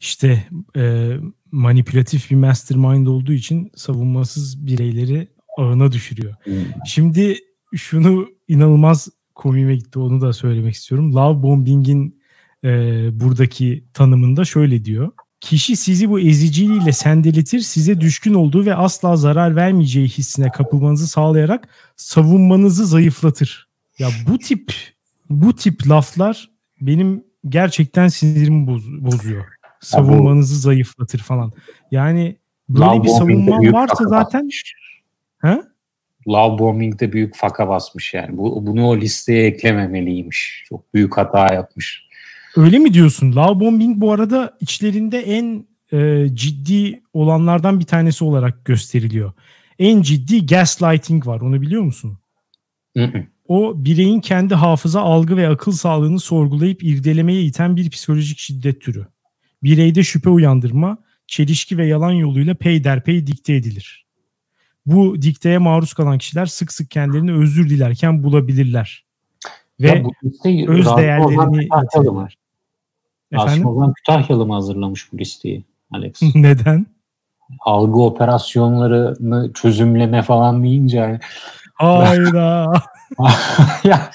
İşte 0.00 0.44
e, 0.76 1.12
manipülatif 1.52 2.30
bir 2.30 2.36
mastermind 2.36 3.06
olduğu 3.06 3.32
için 3.32 3.70
savunmasız 3.76 4.66
bireyleri 4.66 5.28
ağına 5.58 5.92
düşürüyor. 5.92 6.34
Hmm. 6.44 6.54
Şimdi 6.86 7.38
şunu 7.74 8.28
inanılmaz 8.48 9.08
komiğime 9.34 9.76
gitti 9.76 9.98
onu 9.98 10.20
da 10.20 10.32
söylemek 10.32 10.74
istiyorum. 10.74 11.14
Love 11.14 11.42
bombing'in 11.42 12.22
e, 12.64 12.70
buradaki 13.20 13.84
tanımında 13.94 14.44
şöyle 14.44 14.84
diyor. 14.84 15.10
Kişi 15.40 15.76
sizi 15.76 16.10
bu 16.10 16.20
eziciliğiyle 16.20 16.92
sendeletir, 16.92 17.60
size 17.60 18.00
düşkün 18.00 18.34
olduğu 18.34 18.66
ve 18.66 18.74
asla 18.74 19.16
zarar 19.16 19.56
vermeyeceği 19.56 20.08
hissine 20.08 20.50
kapılmanızı 20.50 21.08
sağlayarak 21.08 21.68
savunmanızı 21.96 22.86
zayıflatır. 22.86 23.68
Ya 23.98 24.08
bu 24.28 24.38
tip 24.38 24.72
bu 25.30 25.56
tip 25.56 25.88
laflar 25.88 26.50
benim 26.80 27.24
gerçekten 27.48 28.08
sinirimi 28.08 28.66
boz, 28.66 29.04
bozuyor. 29.04 29.44
Savunmanızı 29.82 30.60
zayıflatır 30.60 31.18
falan. 31.18 31.52
Yani 31.90 32.36
böyle 32.68 32.84
Love 32.84 33.02
bir 33.02 33.08
savunman 33.08 33.72
varsa 33.72 34.04
zaten 34.04 34.48
ha? 35.38 35.62
Love 36.28 36.58
bombing'de 36.58 37.12
büyük 37.12 37.36
faka 37.36 37.68
basmış 37.68 38.14
yani. 38.14 38.38
Bu, 38.38 38.66
bunu 38.66 38.86
o 38.86 38.96
listeye 38.96 39.46
eklememeliymiş. 39.46 40.64
Çok 40.68 40.94
büyük 40.94 41.16
hata 41.16 41.54
yapmış. 41.54 42.02
Öyle 42.56 42.78
mi 42.78 42.94
diyorsun? 42.94 43.36
Love 43.36 43.60
bombing 43.60 44.00
bu 44.00 44.12
arada 44.12 44.56
içlerinde 44.60 45.20
en 45.20 45.66
e, 45.92 46.28
ciddi 46.34 47.02
olanlardan 47.12 47.80
bir 47.80 47.84
tanesi 47.84 48.24
olarak 48.24 48.64
gösteriliyor. 48.64 49.32
En 49.78 50.02
ciddi 50.02 50.46
gaslighting 50.46 51.26
var. 51.26 51.40
Onu 51.40 51.62
biliyor 51.62 51.82
musun? 51.82 52.18
O 53.48 53.72
bireyin 53.76 54.20
kendi 54.20 54.54
hafıza, 54.54 55.00
algı 55.00 55.36
ve 55.36 55.48
akıl 55.48 55.72
sağlığını 55.72 56.20
sorgulayıp 56.20 56.82
irdelemeye 56.82 57.42
iten 57.42 57.76
bir 57.76 57.90
psikolojik 57.90 58.38
şiddet 58.38 58.80
türü. 58.80 59.06
Bireyde 59.62 60.02
şüphe 60.02 60.30
uyandırma, 60.30 60.98
çelişki 61.26 61.78
ve 61.78 61.86
yalan 61.86 62.12
yoluyla 62.12 62.54
peyderpey 62.54 63.26
dikte 63.26 63.54
edilir. 63.54 64.06
Bu 64.86 65.22
dikteye 65.22 65.58
maruz 65.58 65.92
kalan 65.92 66.18
kişiler 66.18 66.46
sık 66.46 66.72
sık 66.72 66.90
kendilerini 66.90 67.32
özür 67.32 67.70
dilerken 67.70 68.22
bulabilirler. 68.22 69.04
Ve 69.80 69.88
ya 69.88 70.04
bu 70.04 70.12
öz 70.72 70.86
değerlerini 70.86 71.56
yitirler. 71.62 72.38
Efendim? 73.32 73.68
Asım 73.68 73.92
Kütahyalı 73.92 74.46
mı 74.46 74.54
hazırlamış 74.54 75.12
bu 75.12 75.18
listeyi 75.18 75.64
Alex? 75.90 76.22
Neden? 76.34 76.86
Algı 77.60 78.00
operasyonlarını 78.00 79.52
çözümleme 79.52 80.22
falan 80.22 80.62
deyince 80.62 80.98
yani. 80.98 81.18
Hayda. 81.74 82.72
ya, 83.84 84.10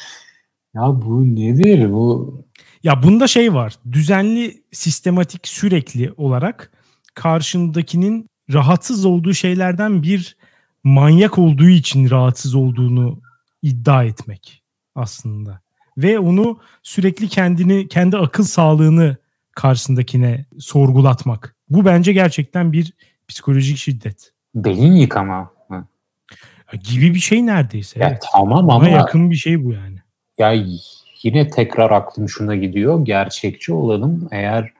ya 0.73 1.01
bu 1.01 1.35
nedir 1.35 1.91
bu? 1.91 2.35
Ya 2.83 3.03
bunda 3.03 3.27
şey 3.27 3.53
var. 3.53 3.73
Düzenli, 3.91 4.63
sistematik, 4.71 5.47
sürekli 5.47 6.11
olarak 6.17 6.71
karşındakinin 7.13 8.29
rahatsız 8.53 9.05
olduğu 9.05 9.33
şeylerden 9.33 10.03
bir 10.03 10.37
manyak 10.83 11.37
olduğu 11.37 11.69
için 11.69 12.09
rahatsız 12.09 12.55
olduğunu 12.55 13.21
iddia 13.61 14.03
etmek 14.03 14.63
aslında 14.95 15.61
ve 15.97 16.19
onu 16.19 16.59
sürekli 16.83 17.27
kendini 17.27 17.87
kendi 17.87 18.17
akıl 18.17 18.43
sağlığını 18.43 19.17
karşısındakine 19.55 20.45
sorgulatmak. 20.59 21.55
Bu 21.69 21.85
bence 21.85 22.13
gerçekten 22.13 22.73
bir 22.73 22.93
psikolojik 23.27 23.77
şiddet. 23.77 24.33
Beyin 24.55 24.93
yıkama 24.93 25.51
mı? 25.69 25.87
Gibi 26.83 27.13
bir 27.13 27.19
şey 27.19 27.45
neredeyse. 27.45 27.99
Ya 27.99 28.09
evet. 28.09 28.23
Tamam 28.31 28.69
ama 28.69 28.89
yakın 28.89 29.31
bir 29.31 29.35
şey 29.35 29.65
bu 29.65 29.73
yani. 29.73 29.97
Ya 30.37 30.53
yine 31.23 31.49
tekrar 31.49 31.91
aklım 31.91 32.29
şuna 32.29 32.55
gidiyor. 32.55 33.05
Gerçekçi 33.05 33.73
olalım. 33.73 34.27
Eğer 34.31 34.73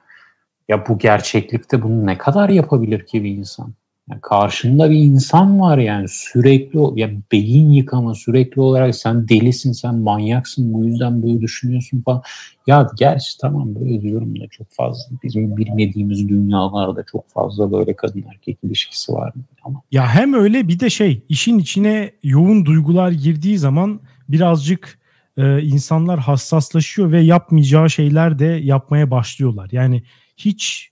ya 0.68 0.88
bu 0.88 0.98
gerçeklikte 0.98 1.82
bunu 1.82 2.06
ne 2.06 2.18
kadar 2.18 2.48
yapabilir 2.48 3.06
ki 3.06 3.24
bir 3.24 3.30
insan? 3.30 3.72
Yani 4.10 4.20
karşında 4.20 4.90
bir 4.90 4.96
insan 4.96 5.60
var 5.60 5.78
yani 5.78 6.06
sürekli 6.08 7.00
ya 7.00 7.10
beyin 7.32 7.70
yıkama 7.70 8.14
sürekli 8.14 8.60
olarak 8.60 8.96
sen 8.96 9.28
delisin 9.28 9.72
sen 9.72 9.94
manyaksın 9.94 10.72
bu 10.74 10.84
yüzden 10.84 11.22
böyle 11.22 11.40
düşünüyorsun 11.40 12.02
falan. 12.02 12.22
Ya 12.66 12.90
gerçi 12.98 13.38
tamam 13.38 13.74
böyle 13.74 14.02
diyorum 14.02 14.40
da 14.40 14.46
çok 14.50 14.66
fazla 14.70 15.16
bizim 15.22 15.56
bilmediğimiz 15.56 16.28
dünyalarda 16.28 17.04
çok 17.12 17.28
fazla 17.28 17.72
böyle 17.72 17.96
kadın 17.96 18.24
erkek 18.30 18.58
ilişkisi 18.62 19.12
var 19.12 19.32
ama. 19.64 19.82
Ya 19.92 20.14
hem 20.14 20.34
öyle 20.34 20.68
bir 20.68 20.80
de 20.80 20.90
şey 20.90 21.22
işin 21.28 21.58
içine 21.58 22.12
yoğun 22.22 22.64
duygular 22.64 23.10
girdiği 23.10 23.58
zaman 23.58 24.00
birazcık 24.28 24.98
e, 25.38 25.62
insanlar 25.62 26.18
hassaslaşıyor 26.18 27.12
ve 27.12 27.20
yapmayacağı 27.20 27.90
şeyler 27.90 28.38
de 28.38 28.44
yapmaya 28.44 29.10
başlıyorlar. 29.10 29.68
Yani 29.72 30.02
hiç 30.36 30.90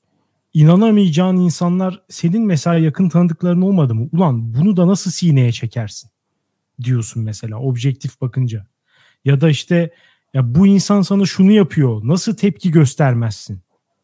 inanamayacağın 0.55 1.37
insanlar 1.37 2.03
senin 2.09 2.43
mesela 2.43 2.77
yakın 2.77 3.09
tanıdıkların 3.09 3.63
olmadı 3.63 3.95
mı? 3.95 4.09
Ulan 4.13 4.55
bunu 4.55 4.77
da 4.77 4.87
nasıl 4.87 5.11
sineye 5.11 5.53
çekersin? 5.53 6.11
Diyorsun 6.85 7.23
mesela 7.23 7.59
objektif 7.59 8.21
bakınca. 8.21 8.67
Ya 9.25 9.41
da 9.41 9.51
işte 9.51 9.91
ya 10.35 10.55
bu 10.55 10.67
insan 10.67 11.03
sana 11.03 11.25
şunu 11.27 11.53
yapıyor. 11.53 12.01
Nasıl 12.05 12.35
tepki 12.37 12.71
göstermezsin 12.71 13.61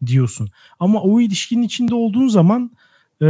diyorsun. 0.07 0.49
Ama 0.81 1.03
o 1.03 1.21
ilişkinin 1.21 1.63
içinde 1.63 1.95
olduğun 1.95 2.29
zaman 2.29 2.71
e, 3.23 3.27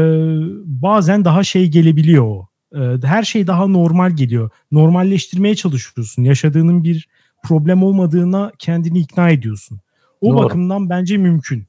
bazen 0.65 1.25
daha 1.25 1.45
şey 1.45 1.69
gelebiliyor 1.69 2.25
o. 2.25 2.49
E, 2.75 3.07
her 3.07 3.23
şey 3.23 3.47
daha 3.47 3.67
normal 3.67 4.11
geliyor. 4.11 4.51
Normalleştirmeye 4.73 5.55
çalışıyorsun. 5.55 6.23
Yaşadığının 6.23 6.85
bir 6.85 7.09
problem 7.43 7.83
olmadığına 7.83 8.53
kendini 8.59 8.99
ikna 8.99 9.31
ediyorsun. 9.31 9.81
O 10.21 10.29
Doğru. 10.29 10.45
bakımdan 10.45 10.91
bence 10.91 11.17
mümkün. 11.17 11.65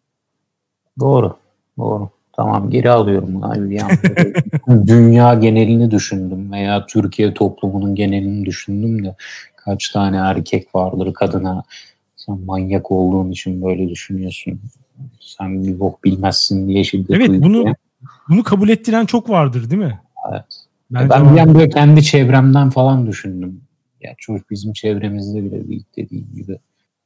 Doğru. 0.99 1.38
Doğru. 1.78 2.10
Tamam 2.34 2.70
geri 2.70 2.89
alıyorum 2.89 3.43
abi. 3.43 3.80
Dünya 4.88 5.34
genelini 5.34 5.91
düşündüm 5.91 6.51
veya 6.51 6.86
Türkiye 6.86 7.34
toplumunun 7.34 7.95
genelini 7.95 8.45
düşündüm 8.45 9.06
de 9.06 9.16
kaç 9.56 9.89
tane 9.89 10.18
erkek 10.18 10.76
vardır 10.76 11.14
kadına 11.14 11.64
sen 12.16 12.39
manyak 12.39 12.91
olduğun 12.91 13.32
için 13.32 13.64
böyle 13.64 13.89
düşünüyorsun. 13.89 14.60
Sen 15.20 15.64
bir 15.64 15.80
bok 15.80 16.04
bilmezsin 16.04 16.68
diye 16.68 16.84
şiddet 16.84 17.16
Evet 17.16 17.30
bunu 17.30 17.66
bunu 18.30 18.43
kabul 18.43 18.70
ettiren 18.70 19.06
çok 19.06 19.30
vardır 19.30 19.70
değil 19.70 19.82
mi? 19.82 19.99
Evet. 20.32 20.62
Ben, 20.94 21.10
ben 21.10 21.36
bir 21.36 21.39
an 21.39 21.56
böyle 21.56 21.70
kendi 21.70 22.04
çevremden 22.04 22.70
falan 22.70 23.08
düşündüm. 23.08 23.62
Ya 24.02 24.16
çocuk 24.18 24.52
bizim 24.52 24.74
çevremizde 24.74 25.44
bile 25.44 25.68
değil 25.68 25.86
dediğim 25.98 26.28
gibi 26.36 26.60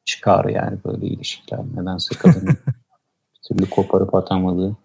çıkar 0.05 0.45
yani 0.45 0.77
böyle 0.85 1.07
ilişkiler. 1.07 1.59
Nedense 1.75 2.15
kadın 2.15 2.57
türlü 3.47 3.69
koparıp 3.69 4.15
atamadı. 4.15 4.77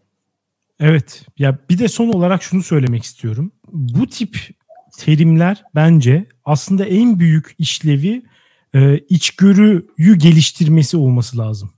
Evet. 0.81 1.27
Ya 1.39 1.59
bir 1.71 1.79
de 1.79 1.89
son 1.89 2.09
olarak 2.09 2.43
şunu 2.43 2.63
söylemek 2.63 3.03
istiyorum. 3.03 3.53
Bu 3.73 4.07
tip 4.07 4.37
terimler 4.99 5.65
bence 5.75 6.27
aslında 6.45 6.85
en 6.85 7.19
büyük 7.19 7.55
işlevi 7.59 8.23
e, 8.75 8.99
içgörüyü 8.99 10.17
geliştirmesi 10.17 10.97
olması 10.97 11.39
lazım. 11.39 11.73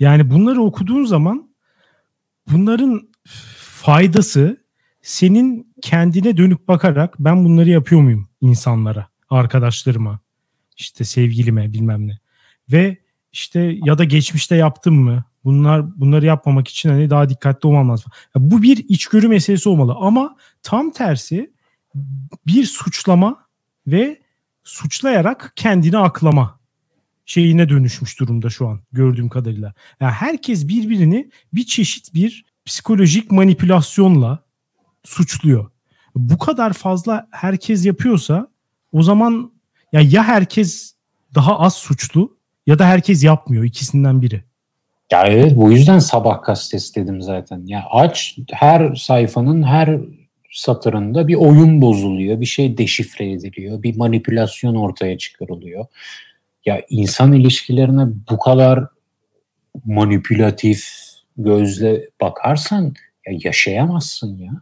Yani 0.00 0.30
bunları 0.30 0.62
okuduğun 0.62 1.04
zaman 1.04 1.50
bunların 2.52 3.08
faydası 3.58 4.65
senin 5.06 5.74
kendine 5.82 6.36
dönüp 6.36 6.68
bakarak 6.68 7.14
ben 7.18 7.44
bunları 7.44 7.70
yapıyor 7.70 8.00
muyum 8.00 8.28
insanlara, 8.40 9.08
arkadaşlarıma, 9.30 10.20
işte 10.76 11.04
sevgilime 11.04 11.72
bilmem 11.72 12.08
ne. 12.08 12.18
Ve 12.72 12.98
işte 13.32 13.60
ya 13.84 13.98
da 13.98 14.04
geçmişte 14.04 14.56
yaptım 14.56 14.94
mı? 14.94 15.24
Bunlar 15.44 16.00
bunları 16.00 16.26
yapmamak 16.26 16.68
için 16.68 16.88
hani 16.88 17.10
daha 17.10 17.28
dikkatli 17.28 17.66
olmam 17.66 17.90
lazım. 17.90 18.12
Ya 18.36 18.50
bu 18.50 18.62
bir 18.62 18.84
içgörü 18.88 19.28
meselesi 19.28 19.68
olmalı 19.68 19.94
ama 20.00 20.36
tam 20.62 20.90
tersi 20.90 21.52
bir 22.46 22.64
suçlama 22.64 23.46
ve 23.86 24.20
suçlayarak 24.64 25.52
kendini 25.56 25.98
aklama 25.98 26.60
şeyine 27.26 27.68
dönüşmüş 27.68 28.20
durumda 28.20 28.50
şu 28.50 28.68
an 28.68 28.80
gördüğüm 28.92 29.28
kadarıyla. 29.28 29.74
Yani 30.00 30.12
herkes 30.12 30.68
birbirini 30.68 31.30
bir 31.52 31.64
çeşit 31.64 32.14
bir 32.14 32.44
psikolojik 32.64 33.30
manipülasyonla 33.30 34.45
suçluyor. 35.06 35.70
Bu 36.14 36.38
kadar 36.38 36.72
fazla 36.72 37.28
herkes 37.30 37.86
yapıyorsa 37.86 38.48
o 38.92 39.02
zaman 39.02 39.52
ya 39.92 40.00
ya 40.00 40.24
herkes 40.24 40.94
daha 41.34 41.58
az 41.58 41.74
suçlu 41.74 42.36
ya 42.66 42.78
da 42.78 42.86
herkes 42.86 43.24
yapmıyor 43.24 43.64
ikisinden 43.64 44.22
biri. 44.22 44.44
Ya 45.12 45.24
evet 45.26 45.56
bu 45.56 45.72
yüzden 45.72 45.98
sabah 45.98 46.42
gazetesi 46.42 46.94
dedim 46.94 47.22
zaten. 47.22 47.62
Ya 47.66 47.84
aç 47.90 48.38
her 48.52 48.94
sayfanın 48.94 49.62
her 49.62 50.00
satırında 50.52 51.28
bir 51.28 51.34
oyun 51.34 51.80
bozuluyor, 51.80 52.40
bir 52.40 52.46
şey 52.46 52.78
deşifre 52.78 53.32
ediliyor, 53.32 53.82
bir 53.82 53.96
manipülasyon 53.96 54.74
ortaya 54.74 55.18
çıkarılıyor. 55.18 55.86
Ya 56.66 56.82
insan 56.88 57.32
ilişkilerine 57.32 58.06
bu 58.30 58.38
kadar 58.38 58.84
manipülatif 59.84 60.86
gözle 61.36 62.08
bakarsan 62.20 62.94
ya 63.26 63.38
yaşayamazsın 63.44 64.38
ya. 64.38 64.52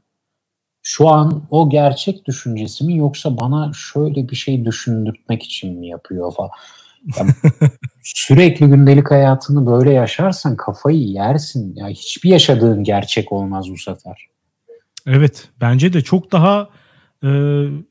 Şu 0.87 1.09
an 1.09 1.47
o 1.51 1.71
gerçek 1.71 2.27
düşüncesi 2.27 2.85
mi 2.85 2.97
yoksa 2.97 3.39
bana 3.41 3.73
şöyle 3.75 4.29
bir 4.29 4.37
şey 4.37 4.65
düşündürtmek 4.65 5.43
için 5.43 5.79
mi 5.79 5.89
yapıyor 5.89 6.33
falan. 6.35 6.51
Ya, 7.17 7.27
sürekli 8.03 8.67
gündelik 8.67 9.11
hayatını 9.11 9.67
böyle 9.67 9.93
yaşarsan 9.93 10.57
kafayı 10.57 10.99
yersin. 10.99 11.77
Ya 11.77 11.89
hiçbir 11.89 12.31
yaşadığın 12.31 12.85
gerçek 12.85 13.33
olmaz 13.33 13.71
bu 13.71 13.77
sefer. 13.77 14.27
Evet, 15.07 15.49
bence 15.61 15.93
de 15.93 16.03
çok 16.03 16.33
daha 16.33 16.69
e, 17.25 17.29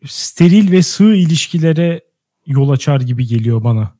steril 0.06 0.72
ve 0.72 0.82
sığ 0.82 1.16
ilişkilere 1.16 2.02
yol 2.46 2.70
açar 2.70 3.02
gibi 3.02 3.28
geliyor 3.28 3.64
bana. 3.64 3.92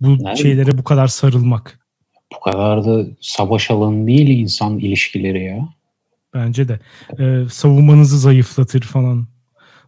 Bu 0.00 0.16
yani, 0.24 0.38
şeylere 0.38 0.78
bu 0.78 0.84
kadar 0.84 1.06
sarılmak. 1.06 1.78
Bu 2.34 2.40
kadar 2.40 2.84
da 2.84 3.04
savaş 3.20 3.70
alanı 3.70 4.06
değil 4.06 4.38
insan 4.38 4.78
ilişkileri 4.78 5.44
ya. 5.44 5.68
Bence 6.34 6.68
de. 6.68 6.80
E, 7.18 7.48
savunmanızı 7.50 8.18
zayıflatır 8.18 8.82
falan. 8.82 9.26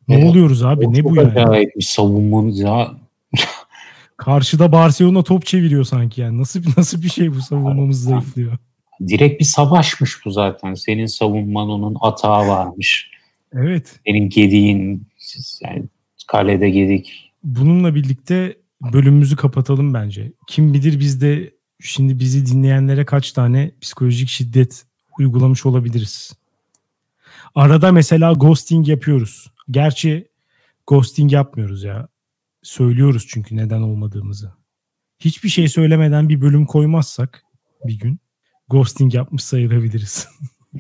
Ne 0.08 0.14
evet, 0.14 0.30
oluyoruz 0.30 0.64
abi? 0.64 0.92
Ne 0.92 1.04
bu 1.04 1.16
yani? 1.16 1.70
bir 1.76 1.84
savunmanız 1.84 2.58
ya. 2.58 2.90
Karşıda 4.16 4.72
Barcelona 4.72 5.22
top 5.22 5.46
çeviriyor 5.46 5.84
sanki 5.84 6.20
yani. 6.20 6.38
Nasıl 6.38 6.62
nasıl 6.76 7.02
bir 7.02 7.08
şey 7.08 7.32
bu 7.32 7.40
savunmamız 7.40 8.02
zayıflıyor? 8.02 8.58
Direkt 9.08 9.40
bir 9.40 9.44
savaşmış 9.44 10.26
bu 10.26 10.30
zaten. 10.30 10.74
Senin 10.74 11.06
savunman 11.06 11.68
onun 11.68 11.96
atağı 12.00 12.48
varmış. 12.48 13.10
Evet. 13.54 14.00
Senin 14.06 14.28
gediğin 14.28 15.06
yani 15.62 15.84
kalede 16.26 16.70
gedik. 16.70 17.32
Bununla 17.44 17.94
birlikte 17.94 18.56
bölümümüzü 18.92 19.36
kapatalım 19.36 19.94
bence. 19.94 20.32
Kim 20.46 20.74
bilir 20.74 21.00
biz 21.00 21.20
de 21.20 21.50
şimdi 21.80 22.18
bizi 22.18 22.46
dinleyenlere 22.46 23.04
kaç 23.04 23.32
tane 23.32 23.70
psikolojik 23.80 24.28
şiddet 24.28 24.84
uygulamış 25.18 25.66
olabiliriz. 25.66 26.32
Arada 27.54 27.92
mesela 27.92 28.32
ghosting 28.32 28.88
yapıyoruz. 28.88 29.50
Gerçi 29.70 30.28
ghosting 30.86 31.32
yapmıyoruz 31.32 31.82
ya. 31.82 32.08
Söylüyoruz 32.62 33.26
çünkü 33.28 33.56
neden 33.56 33.80
olmadığımızı. 33.80 34.52
Hiçbir 35.18 35.48
şey 35.48 35.68
söylemeden 35.68 36.28
bir 36.28 36.40
bölüm 36.40 36.66
koymazsak 36.66 37.44
bir 37.84 37.98
gün 37.98 38.18
ghosting 38.68 39.14
yapmış 39.14 39.44
sayılabiliriz. 39.44 40.28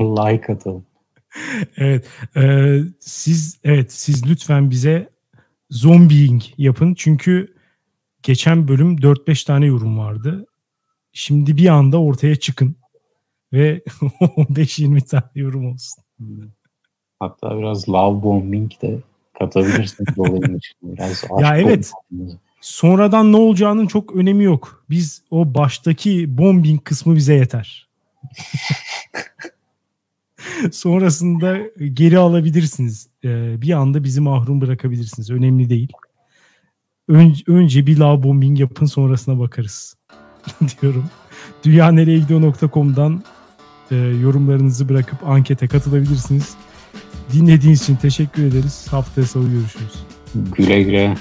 like 0.00 0.52
atalım. 0.52 0.86
evet. 1.76 2.08
E, 2.36 2.78
siz 3.00 3.58
evet 3.64 3.92
siz 3.92 4.30
lütfen 4.30 4.70
bize 4.70 5.10
zombieing 5.70 6.42
yapın. 6.58 6.94
Çünkü 6.94 7.54
geçen 8.22 8.68
bölüm 8.68 8.96
4-5 8.96 9.46
tane 9.46 9.66
yorum 9.66 9.98
vardı. 9.98 10.46
Şimdi 11.18 11.56
bir 11.56 11.66
anda 11.66 12.00
ortaya 12.00 12.36
çıkın 12.36 12.76
ve 13.52 13.78
15-20 14.20 15.06
tane 15.06 15.24
yorum 15.34 15.72
olsun. 15.72 16.04
Hatta 17.20 17.58
biraz 17.58 17.88
love 17.88 18.22
bombing 18.22 18.72
de 18.82 18.98
katabilirsiniz 19.38 20.18
olayın 20.18 20.60
Biraz 20.82 21.24
ya 21.40 21.56
evet. 21.56 21.92
Sonradan 22.60 23.32
ne 23.32 23.36
olacağının 23.36 23.86
çok 23.86 24.16
önemi 24.16 24.44
yok. 24.44 24.84
Biz 24.90 25.22
o 25.30 25.54
baştaki 25.54 26.38
bombing 26.38 26.84
kısmı 26.84 27.16
bize 27.16 27.34
yeter. 27.34 27.88
Sonrasında 30.72 31.58
geri 31.92 32.18
alabilirsiniz. 32.18 33.08
Ee, 33.24 33.62
bir 33.62 33.72
anda 33.72 34.04
bizi 34.04 34.20
mahrum 34.20 34.60
bırakabilirsiniz. 34.60 35.30
Önemli 35.30 35.70
değil. 35.70 35.92
Ön, 37.08 37.34
önce 37.46 37.86
bir 37.86 37.96
love 37.96 38.22
bombing 38.22 38.60
yapın 38.60 38.86
sonrasına 38.86 39.38
bakarız. 39.38 39.95
diyorum. 40.82 41.04
Dünyanereyegidiyor.com'dan 41.64 43.22
e, 43.90 43.96
yorumlarınızı 43.96 44.88
bırakıp 44.88 45.28
ankete 45.28 45.68
katılabilirsiniz. 45.68 46.54
Dinlediğiniz 47.32 47.82
için 47.82 47.96
teşekkür 47.96 48.42
ederiz. 48.42 48.86
Haftaya 48.90 49.26
salı 49.26 49.48
görüşürüz. 49.50 50.04
Güle 50.56 50.82
güle. 50.82 51.16